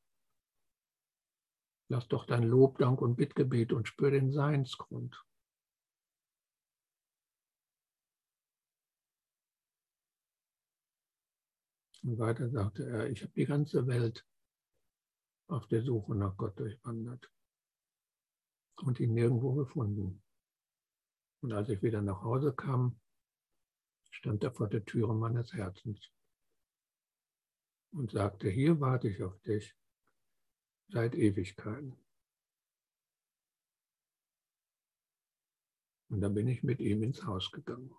Lass 1.88 2.09
doch 2.09 2.24
dein 2.24 2.42
Lob, 2.42 2.78
Dank 2.78 3.03
und 3.03 3.16
Bittgebet 3.16 3.72
und 3.72 3.86
spür 3.86 4.11
den 4.11 4.32
Seinsgrund. 4.32 5.22
Und 12.03 12.18
weiter 12.18 12.49
sagte 12.49 12.88
er, 12.88 13.11
ich 13.11 13.22
habe 13.22 13.32
die 13.34 13.44
ganze 13.44 13.86
Welt 13.86 14.26
auf 15.49 15.66
der 15.68 15.82
Suche 15.82 16.14
nach 16.14 16.36
Gott 16.36 16.59
durchwandert 16.59 17.30
und 18.83 19.01
ihn 19.01 19.14
nirgendwo 19.14 19.55
gefunden. 19.55 20.22
Und 21.43 21.53
als 21.53 21.68
ich 21.68 21.83
wieder 21.83 22.03
nach 22.03 22.22
Hause 22.22 22.55
kam, 22.55 23.01
stand 24.11 24.43
er 24.43 24.53
vor 24.53 24.68
der 24.68 24.85
Türe 24.85 25.14
meines 25.14 25.53
Herzens 25.53 26.11
und 27.93 28.11
sagte, 28.11 28.49
hier 28.49 28.81
warte 28.81 29.09
ich 29.09 29.22
auf 29.22 29.39
dich 29.41 29.74
seit 30.89 31.14
Ewigkeiten. 31.14 31.97
Und 36.09 36.20
dann 36.20 36.35
bin 36.35 36.47
ich 36.47 36.62
mit 36.62 36.81
ihm 36.81 37.03
ins 37.03 37.24
Haus 37.24 37.51
gegangen. 37.51 37.95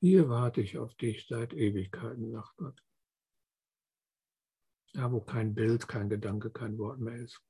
Hier 0.00 0.28
warte 0.28 0.60
ich 0.60 0.78
auf 0.78 0.94
dich 0.94 1.26
seit 1.26 1.52
Ewigkeiten, 1.52 2.30
sagt 2.30 2.56
Gott. 2.56 2.87
Da, 4.98 5.12
wo 5.12 5.20
kein 5.20 5.54
Bild, 5.54 5.86
kein 5.86 6.08
Gedanke, 6.08 6.50
kein 6.50 6.76
Wort 6.76 6.98
mehr 6.98 7.14
ist. 7.14 7.40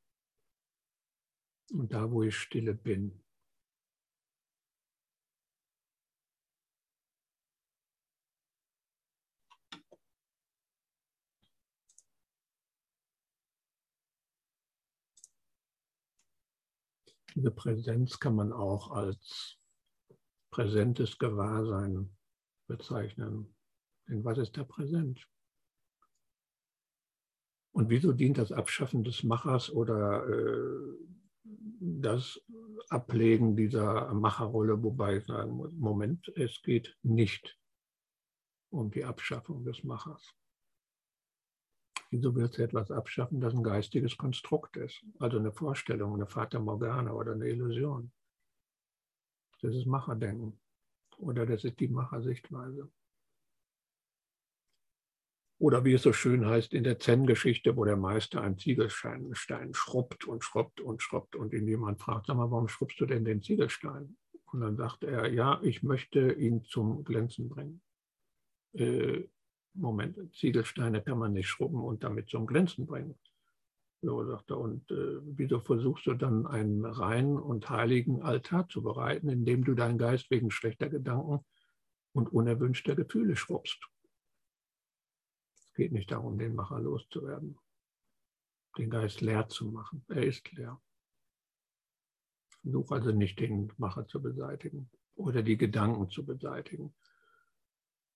Und 1.73 1.95
da, 1.95 2.11
wo 2.11 2.23
ich 2.23 2.37
stille 2.37 2.75
bin. 2.75 3.25
Diese 17.35 17.51
Präsenz 17.51 18.21
kann 18.21 18.35
man 18.35 18.53
auch 18.53 18.91
als 18.91 19.57
präsentes 20.53 21.17
Gewahrsein 21.17 22.15
bezeichnen. 22.67 23.57
Denn 24.07 24.23
was 24.23 24.37
ist 24.37 24.55
da 24.59 24.65
präsent? 24.65 25.27
Und 27.79 27.91
wieso 27.91 28.13
dient 28.13 28.39
das 28.39 28.51
Abschaffen 28.51 29.05
des 29.05 29.23
Machers 29.23 29.71
oder 29.71 30.29
äh, 30.29 30.99
das 31.45 32.41
Ablegen 32.89 33.55
dieser 33.55 34.13
Macherrolle, 34.15 34.83
wobei 34.83 35.19
ich 35.19 35.27
sagen 35.27 35.53
muss, 35.53 35.73
Moment, 35.75 36.27
es 36.35 36.61
geht 36.63 36.99
nicht 37.05 37.57
um 38.71 38.91
die 38.91 39.05
Abschaffung 39.05 39.65
des 39.65 39.85
Machers. 39.85 40.35
Wieso 42.11 42.35
willst 42.35 42.59
du 42.59 42.65
etwas 42.65 42.91
abschaffen, 42.91 43.41
das 43.41 43.55
ein 43.55 43.63
geistiges 43.63 44.17
Konstrukt 44.17 44.77
ist? 44.77 45.05
Also 45.21 45.39
eine 45.39 45.53
Vorstellung, 45.53 46.15
eine 46.15 46.27
Fata 46.27 46.59
Morgana 46.59 47.13
oder 47.13 47.31
eine 47.31 47.47
Illusion. 47.47 48.11
Das 49.63 49.73
ist 49.77 49.87
Macherdenken 49.87 50.61
oder 51.19 51.47
das 51.47 51.63
ist 51.63 51.79
die 51.79 51.87
Machersichtweise. 51.87 52.91
Oder 55.59 55.85
wie 55.85 55.95
es 55.95 56.03
so 56.03 56.13
schön 56.13 56.47
heißt 56.47 56.73
in 56.73 56.85
der 56.85 57.01
Zen-Geschichte, 57.01 57.77
wo 57.77 57.85
der 57.85 57.97
Meister 57.97 58.41
einen 58.43 58.59
Ziegelstein 58.59 59.75
schrubbt 59.75 60.25
und 60.25 60.45
schrubbt 60.45 60.81
und 60.81 61.03
schrubbt 61.03 61.35
und 61.35 61.53
ihn 61.53 61.67
jemand 61.67 62.01
fragt, 62.01 62.27
sag 62.27 62.37
mal, 62.37 62.51
warum 62.51 62.69
schrubbst 62.69 63.01
du 63.01 63.07
denn 63.07 63.25
den 63.25 63.43
Ziegelstein? 63.43 64.17
Und 64.53 64.61
dann 64.61 64.77
sagt 64.77 65.03
er, 65.03 65.33
ja, 65.33 65.61
ich 65.63 65.83
möchte 65.83 66.33
ihn 66.33 66.63
zum 66.65 67.05
Glänzen 67.05 67.49
bringen. 67.49 67.83
Äh, 68.75 69.25
Moment, 69.75 70.17
Ziegelsteine 70.35 71.03
kann 71.03 71.19
man 71.19 71.33
nicht 71.33 71.49
schrubben 71.49 71.83
und 71.83 72.05
damit 72.05 72.29
zum 72.29 72.47
Glänzen 72.47 72.87
bringen. 72.87 73.19
So 74.01 74.25
sagt 74.25 74.51
er, 74.51 74.59
und 74.59 74.89
äh, 74.93 75.19
wieso 75.23 75.59
versuchst 75.59 76.07
du 76.07 76.15
dann 76.15 76.47
einen 76.47 76.85
reinen 76.85 77.37
und 77.37 77.69
heiligen 77.69 78.23
Altar 78.23 78.69
zu 78.69 78.81
bereiten, 78.81 79.29
indem 79.29 79.65
du 79.65 79.75
deinen 79.75 79.99
Geist 79.99 80.31
wegen 80.31 80.53
schlechter 80.53 80.89
Gedanken 80.89 81.45
und 82.13 82.33
unerwünschter 82.33 82.95
Gefühle 82.95 83.35
schrubbst? 83.35 83.89
Es 85.79 85.85
geht 85.85 85.93
nicht 85.93 86.11
darum, 86.11 86.37
den 86.37 86.57
Macher 86.57 86.81
loszuwerden, 86.81 87.57
den 88.79 88.91
Geist 88.91 89.21
leer 89.21 89.49
zu 89.49 89.67
machen. 89.67 90.05
Er 90.09 90.25
ist 90.25 90.51
leer. 90.51 90.83
Versuch 92.63 92.91
also 92.91 93.13
nicht, 93.13 93.39
den 93.39 93.73
Macher 93.77 94.05
zu 94.09 94.21
beseitigen 94.21 94.91
oder 95.15 95.41
die 95.45 95.57
Gedanken 95.57 96.11
zu 96.11 96.27
beseitigen 96.27 96.93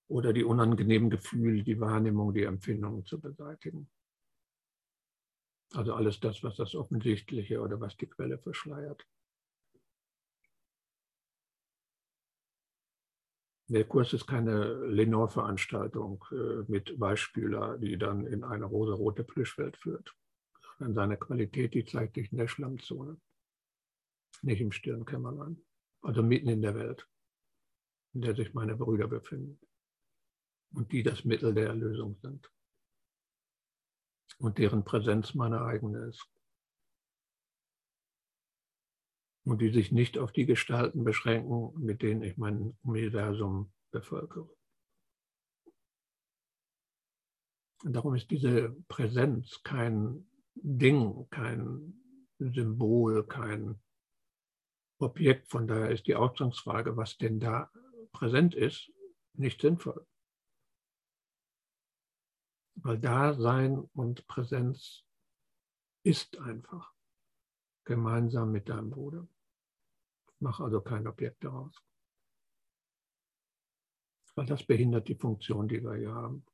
oder 0.08 0.32
die 0.32 0.42
unangenehmen 0.42 1.08
Gefühle, 1.08 1.62
die 1.62 1.78
Wahrnehmung, 1.78 2.34
die 2.34 2.42
Empfindungen 2.42 3.04
zu 3.04 3.20
beseitigen. 3.20 3.88
Also 5.72 5.94
alles 5.94 6.18
das, 6.18 6.42
was 6.42 6.56
das 6.56 6.74
Offensichtliche 6.74 7.60
oder 7.60 7.80
was 7.80 7.96
die 7.96 8.08
Quelle 8.08 8.38
verschleiert. 8.38 9.06
Der 13.72 13.84
Kurs 13.84 14.12
ist 14.12 14.26
keine 14.26 14.84
Lenore-Veranstaltung 14.84 16.22
äh, 16.30 16.70
mit 16.70 17.00
Weichspüler, 17.00 17.78
die 17.78 17.96
dann 17.96 18.26
in 18.26 18.44
eine 18.44 18.66
rosarote 18.66 19.24
Plüschwelt 19.24 19.78
führt. 19.78 20.14
Sondern 20.76 20.94
seine 20.94 21.16
Qualität, 21.16 21.72
die 21.72 21.86
zeigt 21.86 22.16
sich 22.16 22.30
in 22.32 22.36
der 22.36 22.48
Schlammzone, 22.48 23.18
nicht 24.42 24.60
im 24.60 24.72
Stirnkämmerlein, 24.72 25.64
also 26.02 26.22
mitten 26.22 26.50
in 26.50 26.60
der 26.60 26.74
Welt, 26.74 27.08
in 28.12 28.20
der 28.20 28.36
sich 28.36 28.52
meine 28.52 28.76
Brüder 28.76 29.08
befinden 29.08 29.58
und 30.74 30.92
die 30.92 31.02
das 31.02 31.24
Mittel 31.24 31.54
der 31.54 31.68
Erlösung 31.68 32.18
sind 32.20 32.52
und 34.38 34.58
deren 34.58 34.84
Präsenz 34.84 35.32
meine 35.34 35.62
eigene 35.62 36.08
ist. 36.08 36.31
Und 39.44 39.60
die 39.60 39.70
sich 39.70 39.90
nicht 39.90 40.18
auf 40.18 40.30
die 40.30 40.46
Gestalten 40.46 41.02
beschränken, 41.02 41.72
mit 41.80 42.02
denen 42.02 42.22
ich 42.22 42.36
mein 42.36 42.76
Universum 42.82 43.72
bevölkere. 43.90 44.48
Darum 47.84 48.14
ist 48.14 48.30
diese 48.30 48.70
Präsenz 48.86 49.62
kein 49.64 50.28
Ding, 50.54 51.26
kein 51.30 52.00
Symbol, 52.38 53.26
kein 53.26 53.80
Objekt. 54.98 55.50
Von 55.50 55.66
daher 55.66 55.90
ist 55.90 56.06
die 56.06 56.14
Ausgangsfrage, 56.14 56.96
was 56.96 57.18
denn 57.18 57.40
da 57.40 57.70
präsent 58.12 58.54
ist, 58.54 58.92
nicht 59.34 59.60
sinnvoll. 59.60 60.06
Weil 62.76 62.98
Dasein 62.98 63.78
und 63.78 64.26
Präsenz 64.28 65.04
ist 66.04 66.38
einfach 66.38 66.92
gemeinsam 67.84 68.52
mit 68.52 68.68
deinem 68.68 68.90
Bruder 68.90 69.26
mache 70.42 70.64
also 70.64 70.80
kein 70.80 71.06
Objekt 71.06 71.44
daraus. 71.44 71.82
Weil 74.34 74.46
das 74.46 74.64
behindert 74.64 75.08
die 75.08 75.14
Funktion, 75.14 75.68
die 75.68 75.82
wir 75.82 75.94
hier 75.94 76.14
haben. 76.14 76.44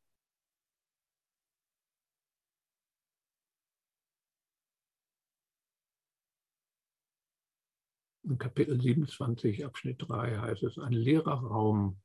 In 8.24 8.36
Kapitel 8.36 8.78
27, 8.78 9.64
Abschnitt 9.64 10.04
3 10.06 10.38
heißt 10.38 10.62
es, 10.64 10.78
ein 10.78 10.92
leerer 10.92 11.40
Raum, 11.40 12.02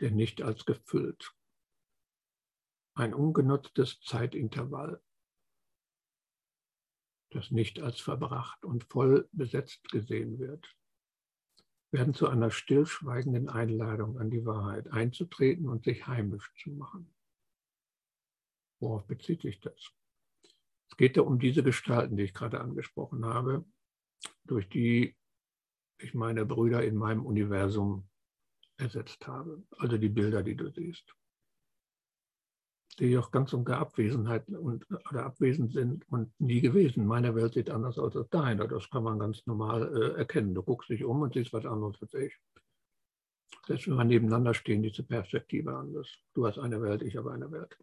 der 0.00 0.10
nicht 0.10 0.42
als 0.42 0.66
gefüllt. 0.66 1.34
Ein 2.94 3.14
ungenutztes 3.14 4.00
Zeitintervall 4.00 5.02
das 7.30 7.50
nicht 7.50 7.80
als 7.80 8.00
verbracht 8.00 8.64
und 8.64 8.84
voll 8.84 9.28
besetzt 9.32 9.88
gesehen 9.90 10.38
wird, 10.38 10.76
werden 11.92 12.14
zu 12.14 12.28
einer 12.28 12.50
stillschweigenden 12.50 13.48
Einladung 13.48 14.18
an 14.18 14.30
die 14.30 14.44
Wahrheit 14.44 14.88
einzutreten 14.92 15.68
und 15.68 15.84
sich 15.84 16.06
heimisch 16.06 16.52
zu 16.56 16.70
machen. 16.70 17.12
Worauf 18.80 19.06
bezieht 19.06 19.42
sich 19.42 19.60
das? 19.60 19.92
Es 20.90 20.96
geht 20.96 21.16
ja 21.16 21.22
um 21.22 21.38
diese 21.38 21.62
Gestalten, 21.62 22.16
die 22.16 22.24
ich 22.24 22.34
gerade 22.34 22.60
angesprochen 22.60 23.24
habe, 23.24 23.64
durch 24.44 24.68
die 24.68 25.16
ich 25.98 26.14
meine 26.14 26.46
Brüder 26.46 26.82
in 26.82 26.96
meinem 26.96 27.26
Universum 27.26 28.08
ersetzt 28.76 29.26
habe. 29.26 29.62
Also 29.78 29.98
die 29.98 30.08
Bilder, 30.08 30.42
die 30.42 30.56
du 30.56 30.70
siehst. 30.70 31.14
Die 32.98 33.16
auch 33.16 33.30
ganz 33.30 33.52
und 33.52 33.64
gar 33.64 33.80
Abwesenheit 33.80 34.48
und, 34.48 34.86
oder 35.10 35.24
abwesend 35.24 35.72
sind 35.72 36.06
und 36.10 36.38
nie 36.40 36.60
gewesen. 36.60 37.06
Meine 37.06 37.34
Welt 37.34 37.54
sieht 37.54 37.70
anders 37.70 37.98
aus 37.98 38.16
als 38.16 38.28
deine. 38.30 38.68
Das 38.68 38.90
kann 38.90 39.04
man 39.04 39.18
ganz 39.18 39.46
normal 39.46 39.96
äh, 39.96 40.18
erkennen. 40.18 40.54
Du 40.54 40.62
guckst 40.62 40.90
dich 40.90 41.04
um 41.04 41.22
und 41.22 41.32
siehst 41.32 41.52
was 41.52 41.64
anderes 41.64 41.96
als 42.02 42.14
ich. 42.14 42.38
Selbst 43.66 43.86
wenn 43.86 43.96
wir 43.96 44.04
nebeneinander 44.04 44.54
stehen, 44.54 44.82
diese 44.82 45.02
Perspektive 45.02 45.76
anders. 45.76 46.08
Du 46.34 46.46
hast 46.46 46.58
eine 46.58 46.82
Welt, 46.82 47.02
ich 47.02 47.16
habe 47.16 47.32
eine 47.32 47.50
Welt. 47.50 47.78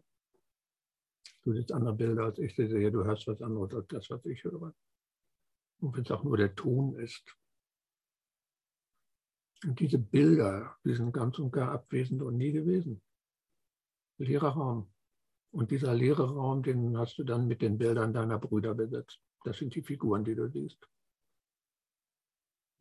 Du 1.42 1.52
siehst 1.54 1.72
andere 1.72 1.94
Bilder, 1.94 2.24
als 2.24 2.38
ich 2.38 2.54
sie 2.54 2.68
sehe. 2.68 2.90
Du 2.92 3.04
hörst 3.04 3.26
was 3.26 3.40
anderes 3.40 3.72
als 3.74 3.86
das, 3.88 4.10
was 4.10 4.24
ich 4.26 4.44
höre. 4.44 4.74
Und 5.80 5.96
wenn 5.96 6.04
es 6.04 6.10
auch 6.10 6.22
nur 6.22 6.36
der 6.36 6.54
Ton 6.54 6.96
ist. 6.96 7.36
Und 9.64 9.80
diese 9.80 9.98
Bilder, 9.98 10.76
die 10.84 10.94
sind 10.94 11.12
ganz 11.12 11.38
und 11.38 11.50
gar 11.50 11.72
abwesend 11.72 12.22
und 12.22 12.36
nie 12.36 12.52
gewesen. 12.52 13.02
Leerer 14.18 14.50
Raum. 14.50 14.92
Und 15.50 15.70
dieser 15.70 15.94
leere 15.94 16.34
Raum, 16.34 16.62
den 16.62 16.96
hast 16.98 17.18
du 17.18 17.24
dann 17.24 17.46
mit 17.46 17.62
den 17.62 17.78
Bildern 17.78 18.12
deiner 18.12 18.38
Brüder 18.38 18.74
besetzt. 18.74 19.20
Das 19.44 19.58
sind 19.58 19.74
die 19.74 19.82
Figuren, 19.82 20.24
die 20.24 20.34
du 20.34 20.50
siehst. 20.50 20.88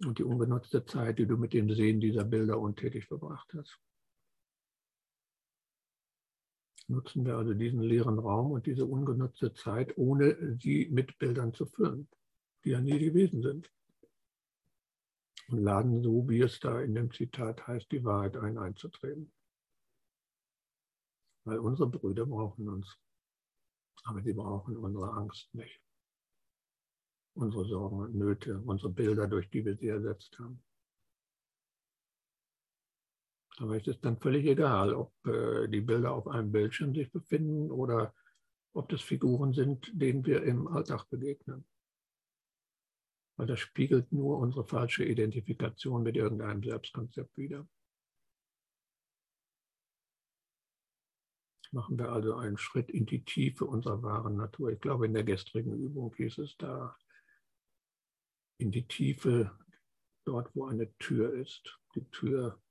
Und 0.05 0.19
die 0.19 0.23
ungenutzte 0.23 0.85
Zeit, 0.85 1.17
die 1.17 1.25
du 1.25 1.37
mit 1.37 1.53
dem 1.53 1.73
Sehen 1.73 1.99
dieser 1.99 2.23
Bilder 2.23 2.59
untätig 2.59 3.05
verbracht 3.05 3.51
hast. 3.53 3.79
Nutzen 6.89 7.25
wir 7.25 7.37
also 7.37 7.53
diesen 7.53 7.81
leeren 7.81 8.19
Raum 8.19 8.51
und 8.51 8.65
diese 8.65 8.85
ungenutzte 8.85 9.53
Zeit, 9.53 9.97
ohne 9.97 10.57
sie 10.61 10.87
mit 10.89 11.17
Bildern 11.17 11.53
zu 11.53 11.65
füllen, 11.65 12.07
die 12.63 12.69
ja 12.69 12.79
nie 12.79 12.99
gewesen 12.99 13.41
sind. 13.41 13.71
Und 15.49 15.59
laden 15.59 16.01
so, 16.01 16.29
wie 16.29 16.41
es 16.41 16.59
da 16.59 16.81
in 16.81 16.95
dem 16.95 17.11
Zitat 17.11 17.65
heißt, 17.67 17.91
die 17.91 18.03
Wahrheit 18.03 18.37
ein 18.37 18.57
einzutreten. 18.57 19.31
Weil 21.47 21.59
unsere 21.59 21.89
Brüder 21.89 22.25
brauchen 22.25 22.67
uns, 22.67 22.99
aber 24.03 24.21
sie 24.21 24.33
brauchen 24.33 24.75
unsere 24.75 25.13
Angst 25.13 25.47
nicht. 25.53 25.81
Unsere 27.35 27.63
Sorgen 27.63 27.99
und 27.99 28.15
Nöte, 28.15 28.59
unsere 28.65 28.89
Bilder, 28.89 29.27
durch 29.29 29.49
die 29.49 29.63
wir 29.63 29.77
sie 29.77 29.87
ersetzt 29.87 30.37
haben. 30.39 30.61
Aber 33.59 33.77
es 33.77 33.87
ist 33.87 34.03
dann 34.03 34.19
völlig 34.19 34.45
egal, 34.45 34.93
ob 34.93 35.13
äh, 35.25 35.69
die 35.69 35.79
Bilder 35.79 36.11
auf 36.11 36.27
einem 36.27 36.51
Bildschirm 36.51 36.93
sich 36.93 37.09
befinden 37.13 37.71
oder 37.71 38.13
ob 38.73 38.89
das 38.89 39.01
Figuren 39.01 39.53
sind, 39.53 39.89
denen 39.93 40.25
wir 40.25 40.43
im 40.43 40.67
Alltag 40.67 41.09
begegnen. 41.09 41.65
Weil 43.37 43.47
das 43.47 43.61
spiegelt 43.61 44.11
nur 44.11 44.37
unsere 44.39 44.65
falsche 44.65 45.05
Identifikation 45.05 46.03
mit 46.03 46.17
irgendeinem 46.17 46.61
Selbstkonzept 46.61 47.37
wider. 47.37 47.65
Machen 51.71 51.97
wir 51.97 52.11
also 52.11 52.35
einen 52.35 52.57
Schritt 52.57 52.89
in 52.89 53.05
die 53.05 53.23
Tiefe 53.23 53.65
unserer 53.65 54.01
wahren 54.01 54.37
Natur. 54.37 54.71
Ich 54.71 54.79
glaube, 54.79 55.05
in 55.05 55.13
der 55.13 55.23
gestrigen 55.23 55.73
Übung 55.73 56.13
hieß 56.15 56.37
es 56.39 56.55
da, 56.57 56.97
in 58.57 58.71
die 58.71 58.87
Tiefe, 58.87 59.51
dort 60.25 60.55
wo 60.55 60.65
eine 60.65 60.95
Tür 60.97 61.33
ist. 61.33 61.79
Die 61.95 62.09
Tür, 62.09 62.61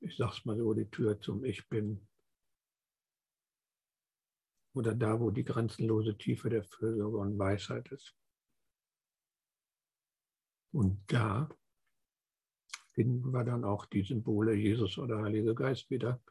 ich 0.00 0.16
sag's 0.16 0.44
mal 0.44 0.56
so, 0.56 0.74
die 0.74 0.90
Tür 0.90 1.20
zum 1.20 1.44
Ich 1.44 1.68
Bin. 1.68 2.06
Oder 4.74 4.94
da, 4.94 5.20
wo 5.20 5.30
die 5.30 5.44
grenzenlose 5.44 6.16
Tiefe 6.16 6.48
der 6.48 6.64
Fürsorge 6.64 7.18
und 7.18 7.38
Weisheit 7.38 7.92
ist. 7.92 8.16
Und 10.72 11.04
da 11.12 11.50
finden 12.94 13.32
wir 13.32 13.44
dann 13.44 13.64
auch 13.64 13.84
die 13.86 14.02
Symbole 14.02 14.54
Jesus 14.54 14.96
oder 14.98 15.22
Heiliger 15.22 15.54
Geist 15.54 15.90
wieder, 15.90 16.22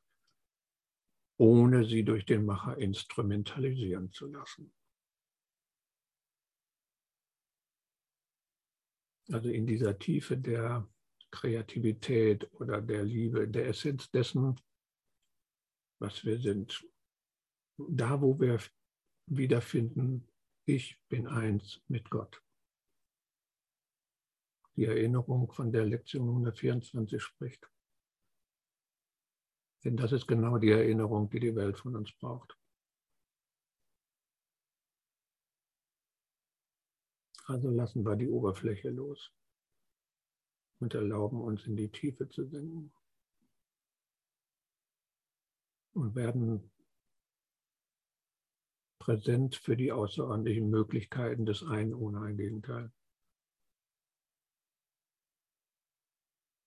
ohne 1.41 1.85
sie 1.85 2.03
durch 2.03 2.23
den 2.27 2.45
Macher 2.45 2.77
instrumentalisieren 2.77 4.11
zu 4.11 4.27
lassen. 4.27 4.71
Also 9.31 9.49
in 9.49 9.65
dieser 9.65 9.97
Tiefe 9.97 10.37
der 10.37 10.87
Kreativität 11.31 12.47
oder 12.53 12.79
der 12.79 13.03
Liebe, 13.03 13.47
der 13.47 13.69
Essenz 13.69 14.11
dessen, 14.11 14.55
was 15.99 16.23
wir 16.23 16.39
sind. 16.39 16.87
Da, 17.75 18.21
wo 18.21 18.39
wir 18.39 18.59
wiederfinden, 19.25 20.27
ich 20.67 21.01
bin 21.09 21.25
eins 21.25 21.81
mit 21.87 22.07
Gott 22.11 22.39
die 24.75 24.85
Erinnerung 24.85 25.51
von 25.51 25.71
der 25.71 25.85
Lektion 25.85 26.29
124 26.29 27.21
spricht. 27.21 27.69
Denn 29.83 29.97
das 29.97 30.11
ist 30.11 30.27
genau 30.27 30.57
die 30.57 30.69
Erinnerung, 30.69 31.29
die 31.29 31.39
die 31.39 31.55
Welt 31.55 31.77
von 31.77 31.95
uns 31.95 32.11
braucht. 32.13 32.57
Also 37.45 37.69
lassen 37.69 38.05
wir 38.05 38.15
die 38.15 38.29
Oberfläche 38.29 38.89
los 38.89 39.31
und 40.79 40.93
erlauben 40.93 41.41
uns 41.41 41.65
in 41.65 41.75
die 41.75 41.89
Tiefe 41.89 42.29
zu 42.29 42.45
sinken 42.47 42.93
und 45.93 46.15
werden 46.15 46.71
präsent 48.99 49.55
für 49.55 49.75
die 49.75 49.91
außerordentlichen 49.91 50.69
Möglichkeiten 50.69 51.45
des 51.45 51.63
einen 51.63 51.93
ohne 51.93 52.21
ein 52.21 52.37
Gegenteil. 52.37 52.91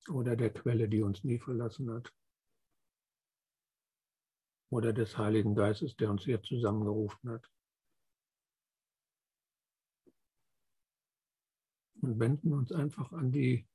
oder 0.08 0.36
der 0.36 0.50
Quelle, 0.50 0.88
die 0.88 1.02
uns 1.02 1.24
nie 1.24 1.38
verlassen 1.38 1.90
hat. 1.90 2.12
Oder 4.74 4.92
des 4.92 5.16
Heiligen 5.16 5.54
Geistes, 5.54 5.94
der 5.94 6.10
uns 6.10 6.24
hier 6.24 6.42
zusammengerufen 6.42 7.30
hat. 7.30 7.48
Und 12.00 12.18
wenden 12.18 12.52
uns 12.52 12.72
einfach 12.72 13.12
an 13.12 13.30
die 13.30 13.68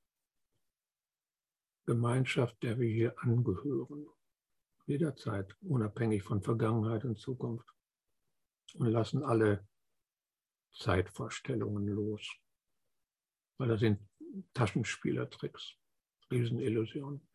Gemeinschaft, 1.85 2.61
der 2.63 2.77
wir 2.79 2.89
hier 2.89 3.17
angehören. 3.23 4.07
Jederzeit, 4.87 5.55
unabhängig 5.61 6.23
von 6.23 6.43
Vergangenheit 6.43 7.05
und 7.05 7.17
Zukunft. 7.17 7.73
Und 8.73 8.87
lassen 8.87 9.23
alle 9.23 9.65
Zeitvorstellungen 10.73 11.87
los. 11.87 12.29
Weil 13.57 13.69
das 13.69 13.79
sind 13.79 14.05
Taschenspielertricks. 14.53 15.77
Riesenillusion. 16.29 17.28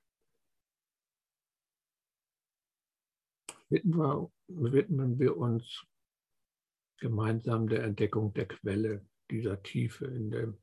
Widmen 3.83 5.19
wir, 5.19 5.37
uns 5.37 5.85
gemeinsam 7.01 7.69
der 7.69 7.83
Entdeckung 7.85 8.33
der 8.35 8.47
Quelle 8.47 9.07
dieser 9.31 9.63
Tiefe 9.63 10.07
in 10.07 10.31
dem 10.31 10.63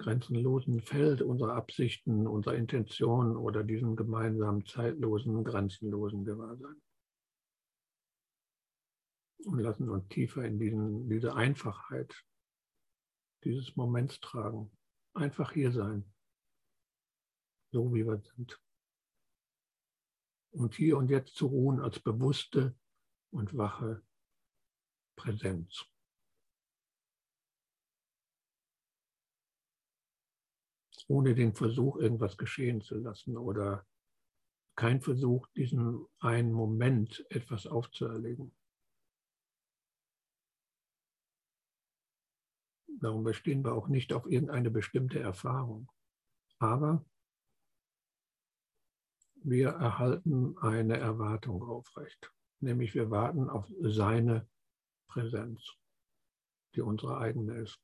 grenzenlosen 0.00 0.80
Feld 0.80 1.22
unserer 1.22 1.54
Absichten, 1.54 2.26
unserer 2.26 2.54
Intentionen 2.54 3.36
oder 3.36 3.64
diesem 3.64 3.96
gemeinsamen 3.96 4.64
zeitlosen, 4.64 5.44
grenzenlosen 5.44 6.24
Gewahrsein. 6.24 6.80
Und 9.44 9.58
lassen 9.58 9.88
uns 9.88 10.08
tiefer 10.08 10.44
in 10.44 10.58
diesen, 10.58 11.08
diese 11.08 11.34
Einfachheit 11.34 12.24
dieses 13.44 13.76
Moments 13.76 14.20
tragen. 14.20 14.70
Einfach 15.14 15.52
hier 15.52 15.72
sein 15.72 16.04
so 17.72 17.92
wie 17.92 18.06
wir 18.06 18.18
sind. 18.36 18.60
Und 20.58 20.74
hier 20.74 20.98
und 20.98 21.08
jetzt 21.08 21.36
zu 21.36 21.46
ruhen 21.46 21.78
als 21.78 22.00
bewusste 22.00 22.74
und 23.30 23.56
wache 23.56 24.02
Präsenz. 25.14 25.86
Ohne 31.06 31.36
den 31.36 31.54
Versuch, 31.54 31.96
irgendwas 31.98 32.36
geschehen 32.36 32.80
zu 32.80 32.96
lassen 32.96 33.36
oder 33.36 33.86
kein 34.74 35.00
Versuch, 35.00 35.46
diesen 35.54 36.04
einen 36.18 36.52
Moment 36.52 37.24
etwas 37.30 37.68
aufzuerlegen. 37.68 38.52
Darum 43.00 43.22
bestehen 43.22 43.64
wir 43.64 43.74
auch 43.74 43.86
nicht 43.86 44.12
auf 44.12 44.26
irgendeine 44.26 44.72
bestimmte 44.72 45.20
Erfahrung. 45.20 45.88
Aber 46.58 47.04
wir 49.50 49.68
erhalten 49.68 50.56
eine 50.58 50.98
Erwartung 50.98 51.62
aufrecht, 51.62 52.32
nämlich 52.60 52.94
wir 52.94 53.10
warten 53.10 53.48
auf 53.48 53.66
seine 53.80 54.48
Präsenz, 55.08 55.74
die 56.74 56.82
unsere 56.82 57.18
eigene 57.18 57.54
ist. 57.54 57.80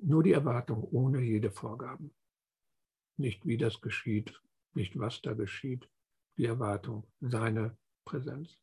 Nur 0.00 0.22
die 0.22 0.32
Erwartung 0.32 0.84
ohne 0.84 1.20
jede 1.20 1.50
Vorgaben. 1.50 2.14
Nicht 3.16 3.46
wie 3.46 3.56
das 3.56 3.80
geschieht, 3.80 4.40
nicht 4.74 4.98
was 4.98 5.22
da 5.22 5.32
geschieht, 5.32 5.88
die 6.36 6.44
Erwartung, 6.44 7.10
seine 7.20 7.76
Präsenz. 8.04 8.58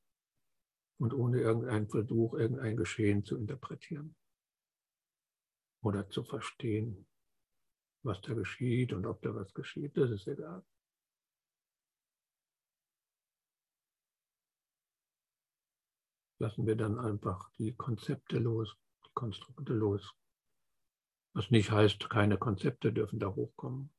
Und 0.99 1.14
ohne 1.14 1.41
irgendeinen 1.41 1.89
Versuch, 1.89 2.36
irgendein 2.36 2.78
Geschehen 2.78 3.26
zu 3.26 3.36
interpretieren 3.36 4.16
oder 5.82 6.08
zu 6.10 6.24
verstehen, 6.24 7.08
was 8.04 8.22
da 8.22 8.34
geschieht 8.34 8.93
und 8.93 9.06
ob 9.06 9.22
da 9.22 9.34
was 9.34 9.54
geschieht, 9.54 9.97
das 9.97 10.12
ist 10.12 10.28
egal. 10.28 10.64
Lassen 16.39 16.68
wir 16.68 16.76
dann 16.76 16.99
einfach 16.99 17.49
die 17.58 17.74
Konzepte 17.74 18.38
los, 18.38 18.76
die 19.06 19.12
Konstrukte 19.14 19.74
los. 19.74 20.14
Was 21.34 21.49
nicht 21.49 21.72
heißt, 21.72 22.10
keine 22.10 22.38
Konzepte 22.38 22.91
dürfen 22.91 23.20
da 23.20 23.34
hochkommen. 23.34 23.93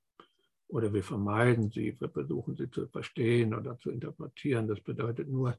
Oder 0.69 0.93
wir 0.93 1.03
vermeiden 1.03 1.71
sie, 1.71 1.99
wir 1.99 2.11
versuchen 2.11 2.55
sie 2.57 2.71
zu 2.71 2.87
verstehen 2.89 3.55
oder 3.55 3.79
zu 3.79 3.91
interpretieren. 3.91 4.69
Das 4.69 4.81
bedeutet 4.81 5.29
nur, 5.29 5.59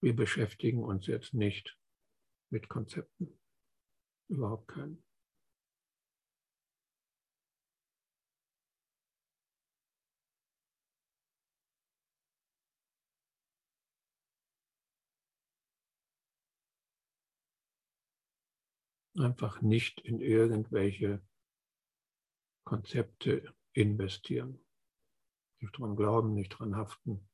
wir 0.00 0.16
beschäftigen 0.16 0.82
uns 0.82 1.06
jetzt 1.06 1.32
nicht 1.32 1.78
mit 2.50 2.68
Konzepten. 2.68 3.38
Überhaupt 4.28 4.68
keinen. 4.68 5.02
Einfach 19.18 19.62
nicht 19.62 20.00
in 20.00 20.20
irgendwelche 20.20 21.22
Konzepte 22.64 23.54
investieren. 23.72 24.64
Nicht 25.60 25.78
dran 25.78 25.96
glauben, 25.96 26.34
nicht 26.34 26.50
dran 26.50 26.76
haften. 26.76 27.28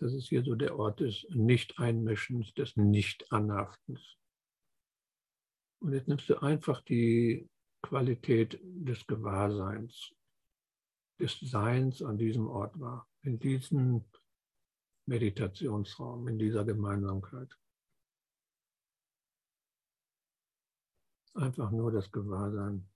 Das 0.00 0.14
ist 0.14 0.28
hier 0.28 0.42
so 0.42 0.54
der 0.54 0.78
Ort 0.78 1.00
des 1.00 1.26
Nicht-Einmischens, 1.28 2.54
des 2.54 2.74
Nicht-Anhaftens. 2.76 4.16
Und 5.82 5.92
jetzt 5.92 6.08
nimmst 6.08 6.28
du 6.30 6.38
einfach 6.38 6.80
die 6.80 7.50
Qualität 7.82 8.60
des 8.62 9.06
Gewahrseins, 9.06 10.12
des 11.18 11.38
Seins 11.40 12.02
an 12.02 12.18
diesem 12.18 12.46
Ort 12.46 12.78
wahr, 12.78 13.08
in 13.22 13.38
diesem 13.38 14.04
Meditationsraum, 15.06 16.28
in 16.28 16.38
dieser 16.38 16.64
Gemeinsamkeit. 16.64 17.56
Einfach 21.34 21.70
nur 21.70 21.90
das 21.90 22.10
Gewahrsein. 22.10 22.88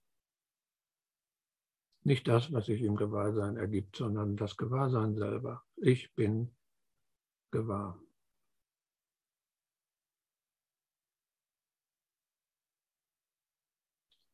Nicht 2.03 2.27
das, 2.27 2.51
was 2.51 2.67
sich 2.67 2.81
im 2.81 2.95
Gewahrsein 2.95 3.57
ergibt, 3.57 3.95
sondern 3.95 4.37
das 4.37 4.57
Gewahrsein 4.57 5.15
selber. 5.15 5.65
Ich 5.77 6.13
bin 6.13 6.55
gewahr. 7.51 8.04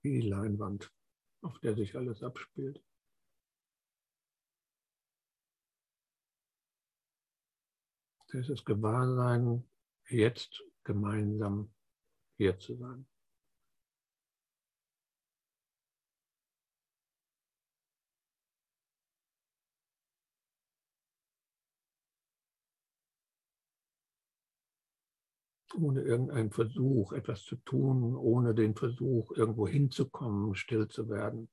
Wie 0.02 0.22
die 0.22 0.28
Leinwand, 0.28 0.92
auf 1.42 1.60
der 1.60 1.76
sich 1.76 1.96
alles 1.96 2.24
abspielt. 2.24 2.84
Das 8.30 8.48
ist 8.48 8.66
Gewahrsein, 8.66 9.70
jetzt 10.08 10.64
gemeinsam 10.84 11.74
hier 12.38 12.58
zu 12.58 12.78
sein. 12.78 13.06
Ohne 25.76 26.02
irgendeinen 26.02 26.52
Versuch, 26.52 27.14
etwas 27.14 27.44
zu 27.44 27.56
tun, 27.58 28.16
ohne 28.16 28.54
den 28.54 28.76
Versuch, 28.76 29.32
irgendwo 29.32 29.68
hinzukommen, 29.68 30.56
still 30.56 30.88
zu 30.88 31.10
werden, 31.10 31.50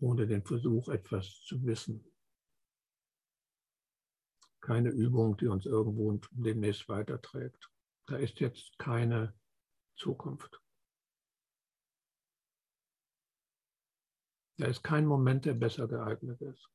ohne 0.00 0.26
den 0.26 0.42
Versuch, 0.42 0.88
etwas 0.88 1.42
zu 1.46 1.64
wissen. 1.64 2.04
Keine 4.60 4.90
Übung, 4.90 5.36
die 5.36 5.46
uns 5.46 5.66
irgendwo 5.66 6.20
demnächst 6.32 6.88
weiterträgt. 6.88 7.70
Da 8.06 8.16
ist 8.16 8.40
jetzt 8.40 8.78
keine 8.78 9.34
Zukunft. 9.96 10.60
Da 14.58 14.66
ist 14.66 14.82
kein 14.82 15.06
Moment, 15.06 15.46
der 15.46 15.54
besser 15.54 15.88
geeignet 15.88 16.40
ist. 16.42 16.68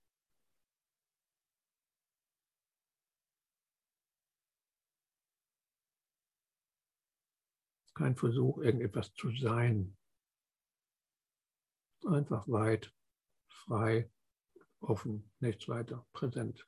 Kein 8.05 8.15
Versuch, 8.15 8.59
irgendetwas 8.59 9.11
zu 9.15 9.31
sein. 9.31 9.97
Einfach 12.05 12.47
weit, 12.47 12.93
frei, 13.47 14.11
offen, 14.79 15.31
nichts 15.39 15.67
weiter, 15.67 16.05
präsent. 16.13 16.67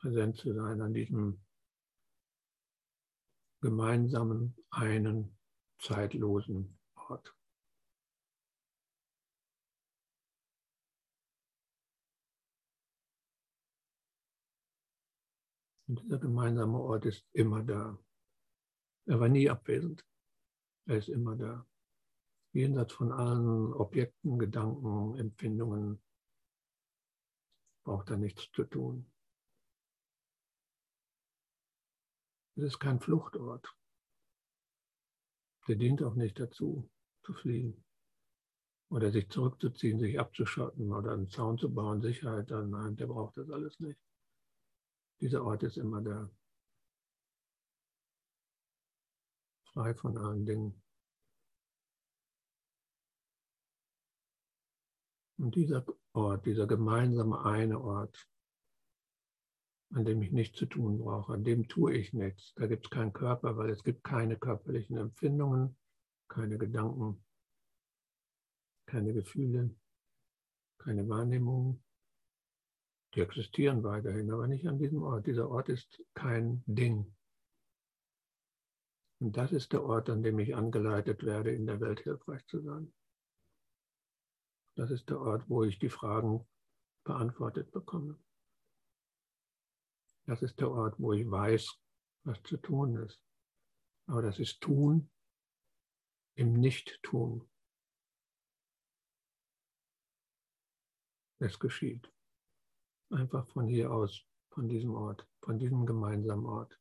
Präsent 0.00 0.38
zu 0.38 0.52
sein 0.54 0.80
an 0.80 0.92
diesem 0.92 1.40
gemeinsamen, 3.60 4.56
einen, 4.70 5.38
zeitlosen 5.78 6.80
Ort. 6.96 7.32
Und 15.86 16.02
dieser 16.02 16.18
gemeinsame 16.18 16.80
Ort 16.80 17.06
ist 17.06 17.24
immer 17.32 17.62
da. 17.62 17.96
Er 19.08 19.18
war 19.20 19.30
nie 19.30 19.48
abwesend. 19.48 20.06
Er 20.86 20.98
ist 20.98 21.08
immer 21.08 21.34
da. 21.34 21.66
Jenseits 22.52 22.92
von 22.92 23.10
allen 23.10 23.72
Objekten, 23.72 24.38
Gedanken, 24.38 25.18
Empfindungen 25.18 25.98
braucht 27.84 28.10
er 28.10 28.18
nichts 28.18 28.50
zu 28.52 28.64
tun. 28.64 29.10
Es 32.56 32.64
ist 32.64 32.80
kein 32.80 33.00
Fluchtort. 33.00 33.74
Der 35.68 35.76
dient 35.76 36.02
auch 36.02 36.14
nicht 36.14 36.38
dazu, 36.38 36.90
zu 37.22 37.32
fliehen 37.32 37.82
oder 38.90 39.10
sich 39.10 39.30
zurückzuziehen, 39.30 40.00
sich 40.00 40.20
abzuschotten 40.20 40.92
oder 40.92 41.12
einen 41.12 41.30
Zaun 41.30 41.56
zu 41.56 41.72
bauen, 41.72 42.02
Sicherheit. 42.02 42.50
Nein, 42.50 42.96
der 42.96 43.06
braucht 43.06 43.38
das 43.38 43.48
alles 43.48 43.80
nicht. 43.80 44.00
Dieser 45.20 45.44
Ort 45.44 45.62
ist 45.62 45.78
immer 45.78 46.02
da. 46.02 46.30
Frei 49.78 49.94
von 49.94 50.18
allen 50.18 50.44
Dingen. 50.44 50.82
Und 55.38 55.54
dieser 55.54 55.86
Ort, 56.14 56.46
dieser 56.46 56.66
gemeinsame 56.66 57.44
eine 57.44 57.80
Ort, 57.80 58.28
an 59.94 60.04
dem 60.04 60.20
ich 60.20 60.32
nichts 60.32 60.58
zu 60.58 60.66
tun 60.66 60.98
brauche, 60.98 61.32
an 61.32 61.44
dem 61.44 61.68
tue 61.68 61.94
ich 61.94 62.12
nichts. 62.12 62.52
Da 62.56 62.66
gibt 62.66 62.86
es 62.86 62.90
keinen 62.90 63.12
Körper, 63.12 63.56
weil 63.56 63.70
es 63.70 63.84
gibt 63.84 64.02
keine 64.02 64.36
körperlichen 64.36 64.96
Empfindungen, 64.96 65.76
keine 66.26 66.58
Gedanken, 66.58 67.24
keine 68.86 69.14
Gefühle, 69.14 69.76
keine 70.78 71.08
Wahrnehmungen. 71.08 71.84
Die 73.14 73.20
existieren 73.20 73.84
weiterhin, 73.84 74.32
aber 74.32 74.48
nicht 74.48 74.66
an 74.66 74.80
diesem 74.80 75.04
Ort. 75.04 75.28
Dieser 75.28 75.48
Ort 75.48 75.68
ist 75.68 76.02
kein 76.14 76.64
Ding. 76.66 77.14
Und 79.20 79.36
das 79.36 79.52
ist 79.52 79.72
der 79.72 79.84
Ort, 79.84 80.10
an 80.10 80.22
dem 80.22 80.38
ich 80.38 80.54
angeleitet 80.54 81.24
werde, 81.24 81.50
in 81.50 81.66
der 81.66 81.80
Welt 81.80 82.00
hilfreich 82.00 82.46
zu 82.46 82.60
sein. 82.60 82.92
Das 84.76 84.90
ist 84.90 85.08
der 85.10 85.20
Ort, 85.20 85.48
wo 85.48 85.64
ich 85.64 85.78
die 85.78 85.88
Fragen 85.88 86.46
beantwortet 87.04 87.72
bekomme. 87.72 88.18
Das 90.26 90.42
ist 90.42 90.60
der 90.60 90.70
Ort, 90.70 91.00
wo 91.00 91.12
ich 91.12 91.28
weiß, 91.28 91.78
was 92.24 92.42
zu 92.42 92.58
tun 92.58 92.96
ist. 92.96 93.20
Aber 94.06 94.22
das 94.22 94.38
ist 94.38 94.60
tun 94.60 95.10
im 96.36 96.52
Nicht-Tun. 96.52 97.50
Es 101.40 101.58
geschieht. 101.58 102.12
Einfach 103.10 103.48
von 103.48 103.66
hier 103.66 103.90
aus, 103.90 104.24
von 104.50 104.68
diesem 104.68 104.94
Ort, 104.94 105.26
von 105.40 105.58
diesem 105.58 105.86
gemeinsamen 105.86 106.46
Ort. 106.46 106.78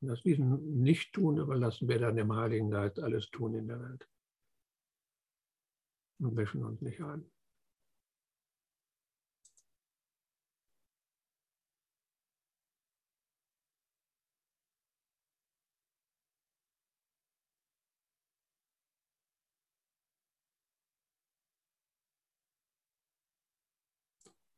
Das 0.00 0.22
diesem 0.22 0.80
Nicht-Tun 0.82 1.38
überlassen 1.38 1.88
wir 1.88 1.98
dann 1.98 2.16
dem 2.16 2.34
Heiligen 2.34 2.70
Geist 2.70 2.98
alles 2.98 3.30
tun 3.30 3.54
in 3.54 3.68
der 3.68 3.80
Welt. 3.80 4.08
Und 6.18 6.34
mischen 6.34 6.64
uns 6.64 6.80
nicht 6.80 7.00
ein. 7.00 7.24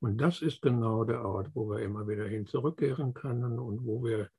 Und 0.01 0.19
das 0.19 0.43
ist 0.43 0.61
genau 0.63 1.05
der 1.05 1.25
Ort, 1.25 1.55
wo 1.55 1.71
wir 1.71 1.79
immer 1.79 2.09
wieder 2.09 2.27
hin 2.27 2.45
zurückkehren 2.45 3.15
können 3.15 3.61
und 3.61 3.85
wo 3.87 4.03
wir 4.03 4.31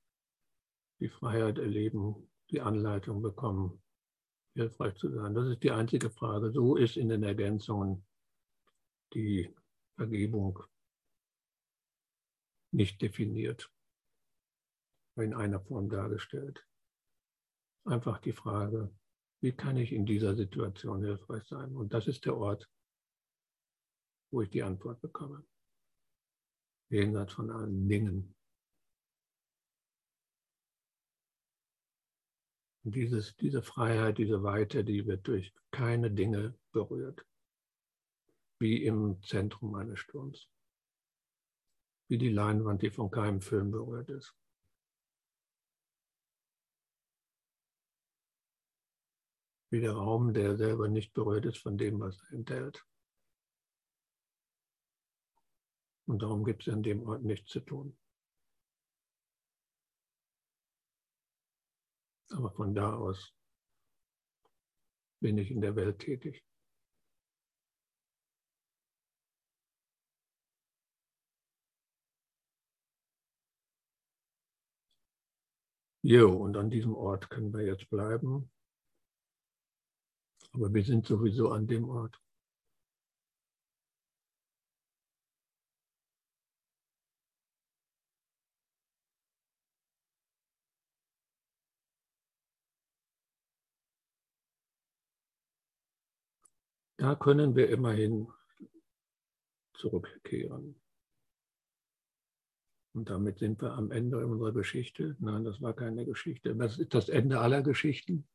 die 1.03 1.09
Freiheit 1.09 1.57
erleben, 1.57 2.29
die 2.49 2.61
Anleitung 2.61 3.21
bekommen, 3.21 3.83
hilfreich 4.55 4.95
zu 4.95 5.11
sein. 5.11 5.33
Das 5.33 5.49
ist 5.49 5.61
die 5.61 5.71
einzige 5.71 6.09
Frage. 6.09 6.53
So 6.53 6.77
ist 6.77 6.95
in 6.95 7.09
den 7.09 7.23
Ergänzungen 7.23 8.05
die 9.13 9.53
Vergebung 9.97 10.63
nicht 12.71 13.01
definiert, 13.01 13.69
in 15.17 15.33
einer 15.33 15.59
Form 15.59 15.89
dargestellt. 15.89 16.65
Einfach 17.85 18.19
die 18.19 18.31
Frage, 18.31 18.89
wie 19.41 19.51
kann 19.51 19.75
ich 19.75 19.91
in 19.91 20.05
dieser 20.05 20.35
Situation 20.35 21.03
hilfreich 21.03 21.43
sein? 21.49 21.75
Und 21.75 21.93
das 21.93 22.07
ist 22.07 22.23
der 22.23 22.37
Ort, 22.37 22.69
wo 24.31 24.41
ich 24.41 24.49
die 24.49 24.63
Antwort 24.63 25.01
bekomme 25.01 25.45
jenseits 26.89 27.33
von 27.33 27.49
allen 27.49 27.89
Dingen. 27.89 28.35
Dieses, 32.85 33.35
diese 33.37 33.63
Freiheit, 33.63 34.17
diese 34.17 34.43
Weite, 34.43 34.83
die 34.83 35.05
wird 35.07 35.25
durch 35.27 35.53
keine 35.71 36.11
Dinge 36.11 36.53
berührt, 36.73 37.25
wie 38.59 38.83
im 38.83 39.21
Zentrum 39.23 39.75
eines 39.75 39.99
Sturms, 39.99 40.49
wie 42.09 42.17
die 42.17 42.29
Leinwand, 42.29 42.81
die 42.81 42.89
von 42.89 43.09
keinem 43.09 43.39
Film 43.39 43.71
berührt 43.71 44.09
ist. 44.09 44.35
Wie 49.69 49.79
der 49.79 49.93
Raum, 49.93 50.33
der 50.33 50.57
selber 50.57 50.89
nicht 50.89 51.13
berührt 51.13 51.45
ist 51.45 51.59
von 51.59 51.77
dem, 51.77 52.01
was 52.01 52.19
er 52.19 52.33
enthält. 52.33 52.85
Und 56.05 56.21
darum 56.21 56.43
gibt 56.43 56.67
es 56.67 56.73
an 56.73 56.83
dem 56.83 57.01
Ort 57.07 57.23
nichts 57.23 57.49
zu 57.49 57.61
tun. 57.61 57.97
Aber 62.33 62.51
von 62.51 62.73
da 62.73 62.93
aus 62.95 63.33
bin 65.21 65.37
ich 65.37 65.51
in 65.51 65.61
der 65.61 65.75
Welt 65.75 65.99
tätig. 65.99 66.43
Jo, 76.05 76.35
und 76.35 76.57
an 76.57 76.69
diesem 76.69 76.95
Ort 76.95 77.29
können 77.29 77.53
wir 77.53 77.65
jetzt 77.65 77.89
bleiben. 77.89 78.51
Aber 80.51 80.73
wir 80.73 80.83
sind 80.83 81.05
sowieso 81.05 81.51
an 81.51 81.67
dem 81.67 81.87
Ort. 81.87 82.22
Da 97.03 97.15
können 97.15 97.53
wir 97.57 97.67
immerhin 97.69 98.29
zurückkehren. 99.73 100.81
Und 102.95 103.09
damit 103.09 103.39
sind 103.39 103.61
wir 103.61 103.73
am 103.73 103.91
Ende 103.91 104.25
unserer 104.25 104.53
Geschichte. 104.53 105.17
Nein, 105.19 105.43
das 105.43 105.61
war 105.61 105.73
keine 105.73 106.05
Geschichte. 106.05 106.55
Das 106.55 106.79
ist 106.79 106.93
das 106.93 107.09
Ende 107.09 107.41
aller 107.41 107.61
Geschichten. 107.61 108.25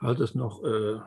Falls 0.00 0.20
es 0.20 0.34
noch 0.34 0.64
äh, 0.64 0.98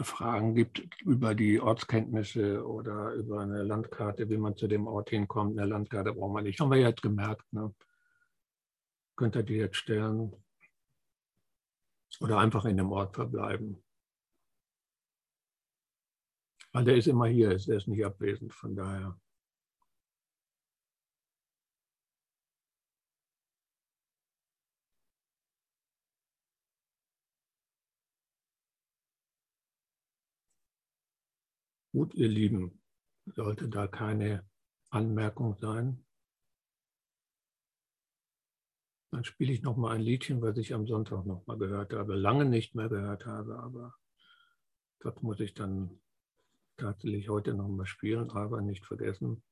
Fragen 0.00 0.54
gibt 0.54 0.78
über 1.02 1.34
die 1.34 1.60
Ortskenntnisse 1.60 2.66
oder 2.66 3.12
über 3.12 3.40
eine 3.40 3.62
Landkarte, 3.62 4.28
wie 4.30 4.38
man 4.38 4.56
zu 4.56 4.66
dem 4.66 4.86
Ort 4.86 5.10
hinkommt, 5.10 5.58
eine 5.58 5.68
Landkarte 5.68 6.14
brauchen 6.14 6.34
wir 6.34 6.42
nicht. 6.42 6.58
Haben 6.58 6.70
wir 6.70 6.78
jetzt 6.78 7.02
gemerkt. 7.02 7.52
Ne? 7.52 7.74
Könnt 9.16 9.36
ihr 9.36 9.42
die 9.42 9.56
jetzt 9.56 9.76
stellen 9.76 10.34
oder 12.20 12.38
einfach 12.38 12.64
in 12.64 12.78
dem 12.78 12.90
Ort 12.92 13.14
verbleiben. 13.14 13.82
Weil 16.72 16.84
der 16.84 16.96
ist 16.96 17.08
immer 17.08 17.26
hier, 17.26 17.50
er 17.50 17.56
ist 17.56 17.88
nicht 17.88 18.04
abwesend, 18.04 18.54
von 18.54 18.74
daher. 18.74 19.20
Gut, 31.92 32.14
ihr 32.14 32.28
Lieben, 32.28 32.80
sollte 33.26 33.68
da 33.68 33.86
keine 33.86 34.48
Anmerkung 34.88 35.58
sein, 35.58 36.02
dann 39.10 39.24
spiele 39.24 39.52
ich 39.52 39.60
noch 39.60 39.76
mal 39.76 39.94
ein 39.94 40.00
Liedchen, 40.00 40.40
was 40.40 40.56
ich 40.56 40.72
am 40.72 40.86
Sonntag 40.86 41.26
noch 41.26 41.46
mal 41.46 41.58
gehört 41.58 41.92
habe, 41.92 42.14
lange 42.14 42.46
nicht 42.46 42.74
mehr 42.74 42.88
gehört 42.88 43.26
habe, 43.26 43.58
aber 43.58 43.94
das 45.00 45.20
muss 45.20 45.38
ich 45.40 45.52
dann 45.52 46.00
tatsächlich 46.78 47.28
heute 47.28 47.52
noch 47.52 47.68
mal 47.68 47.84
spielen, 47.84 48.30
aber 48.30 48.62
nicht 48.62 48.86
vergessen. 48.86 49.42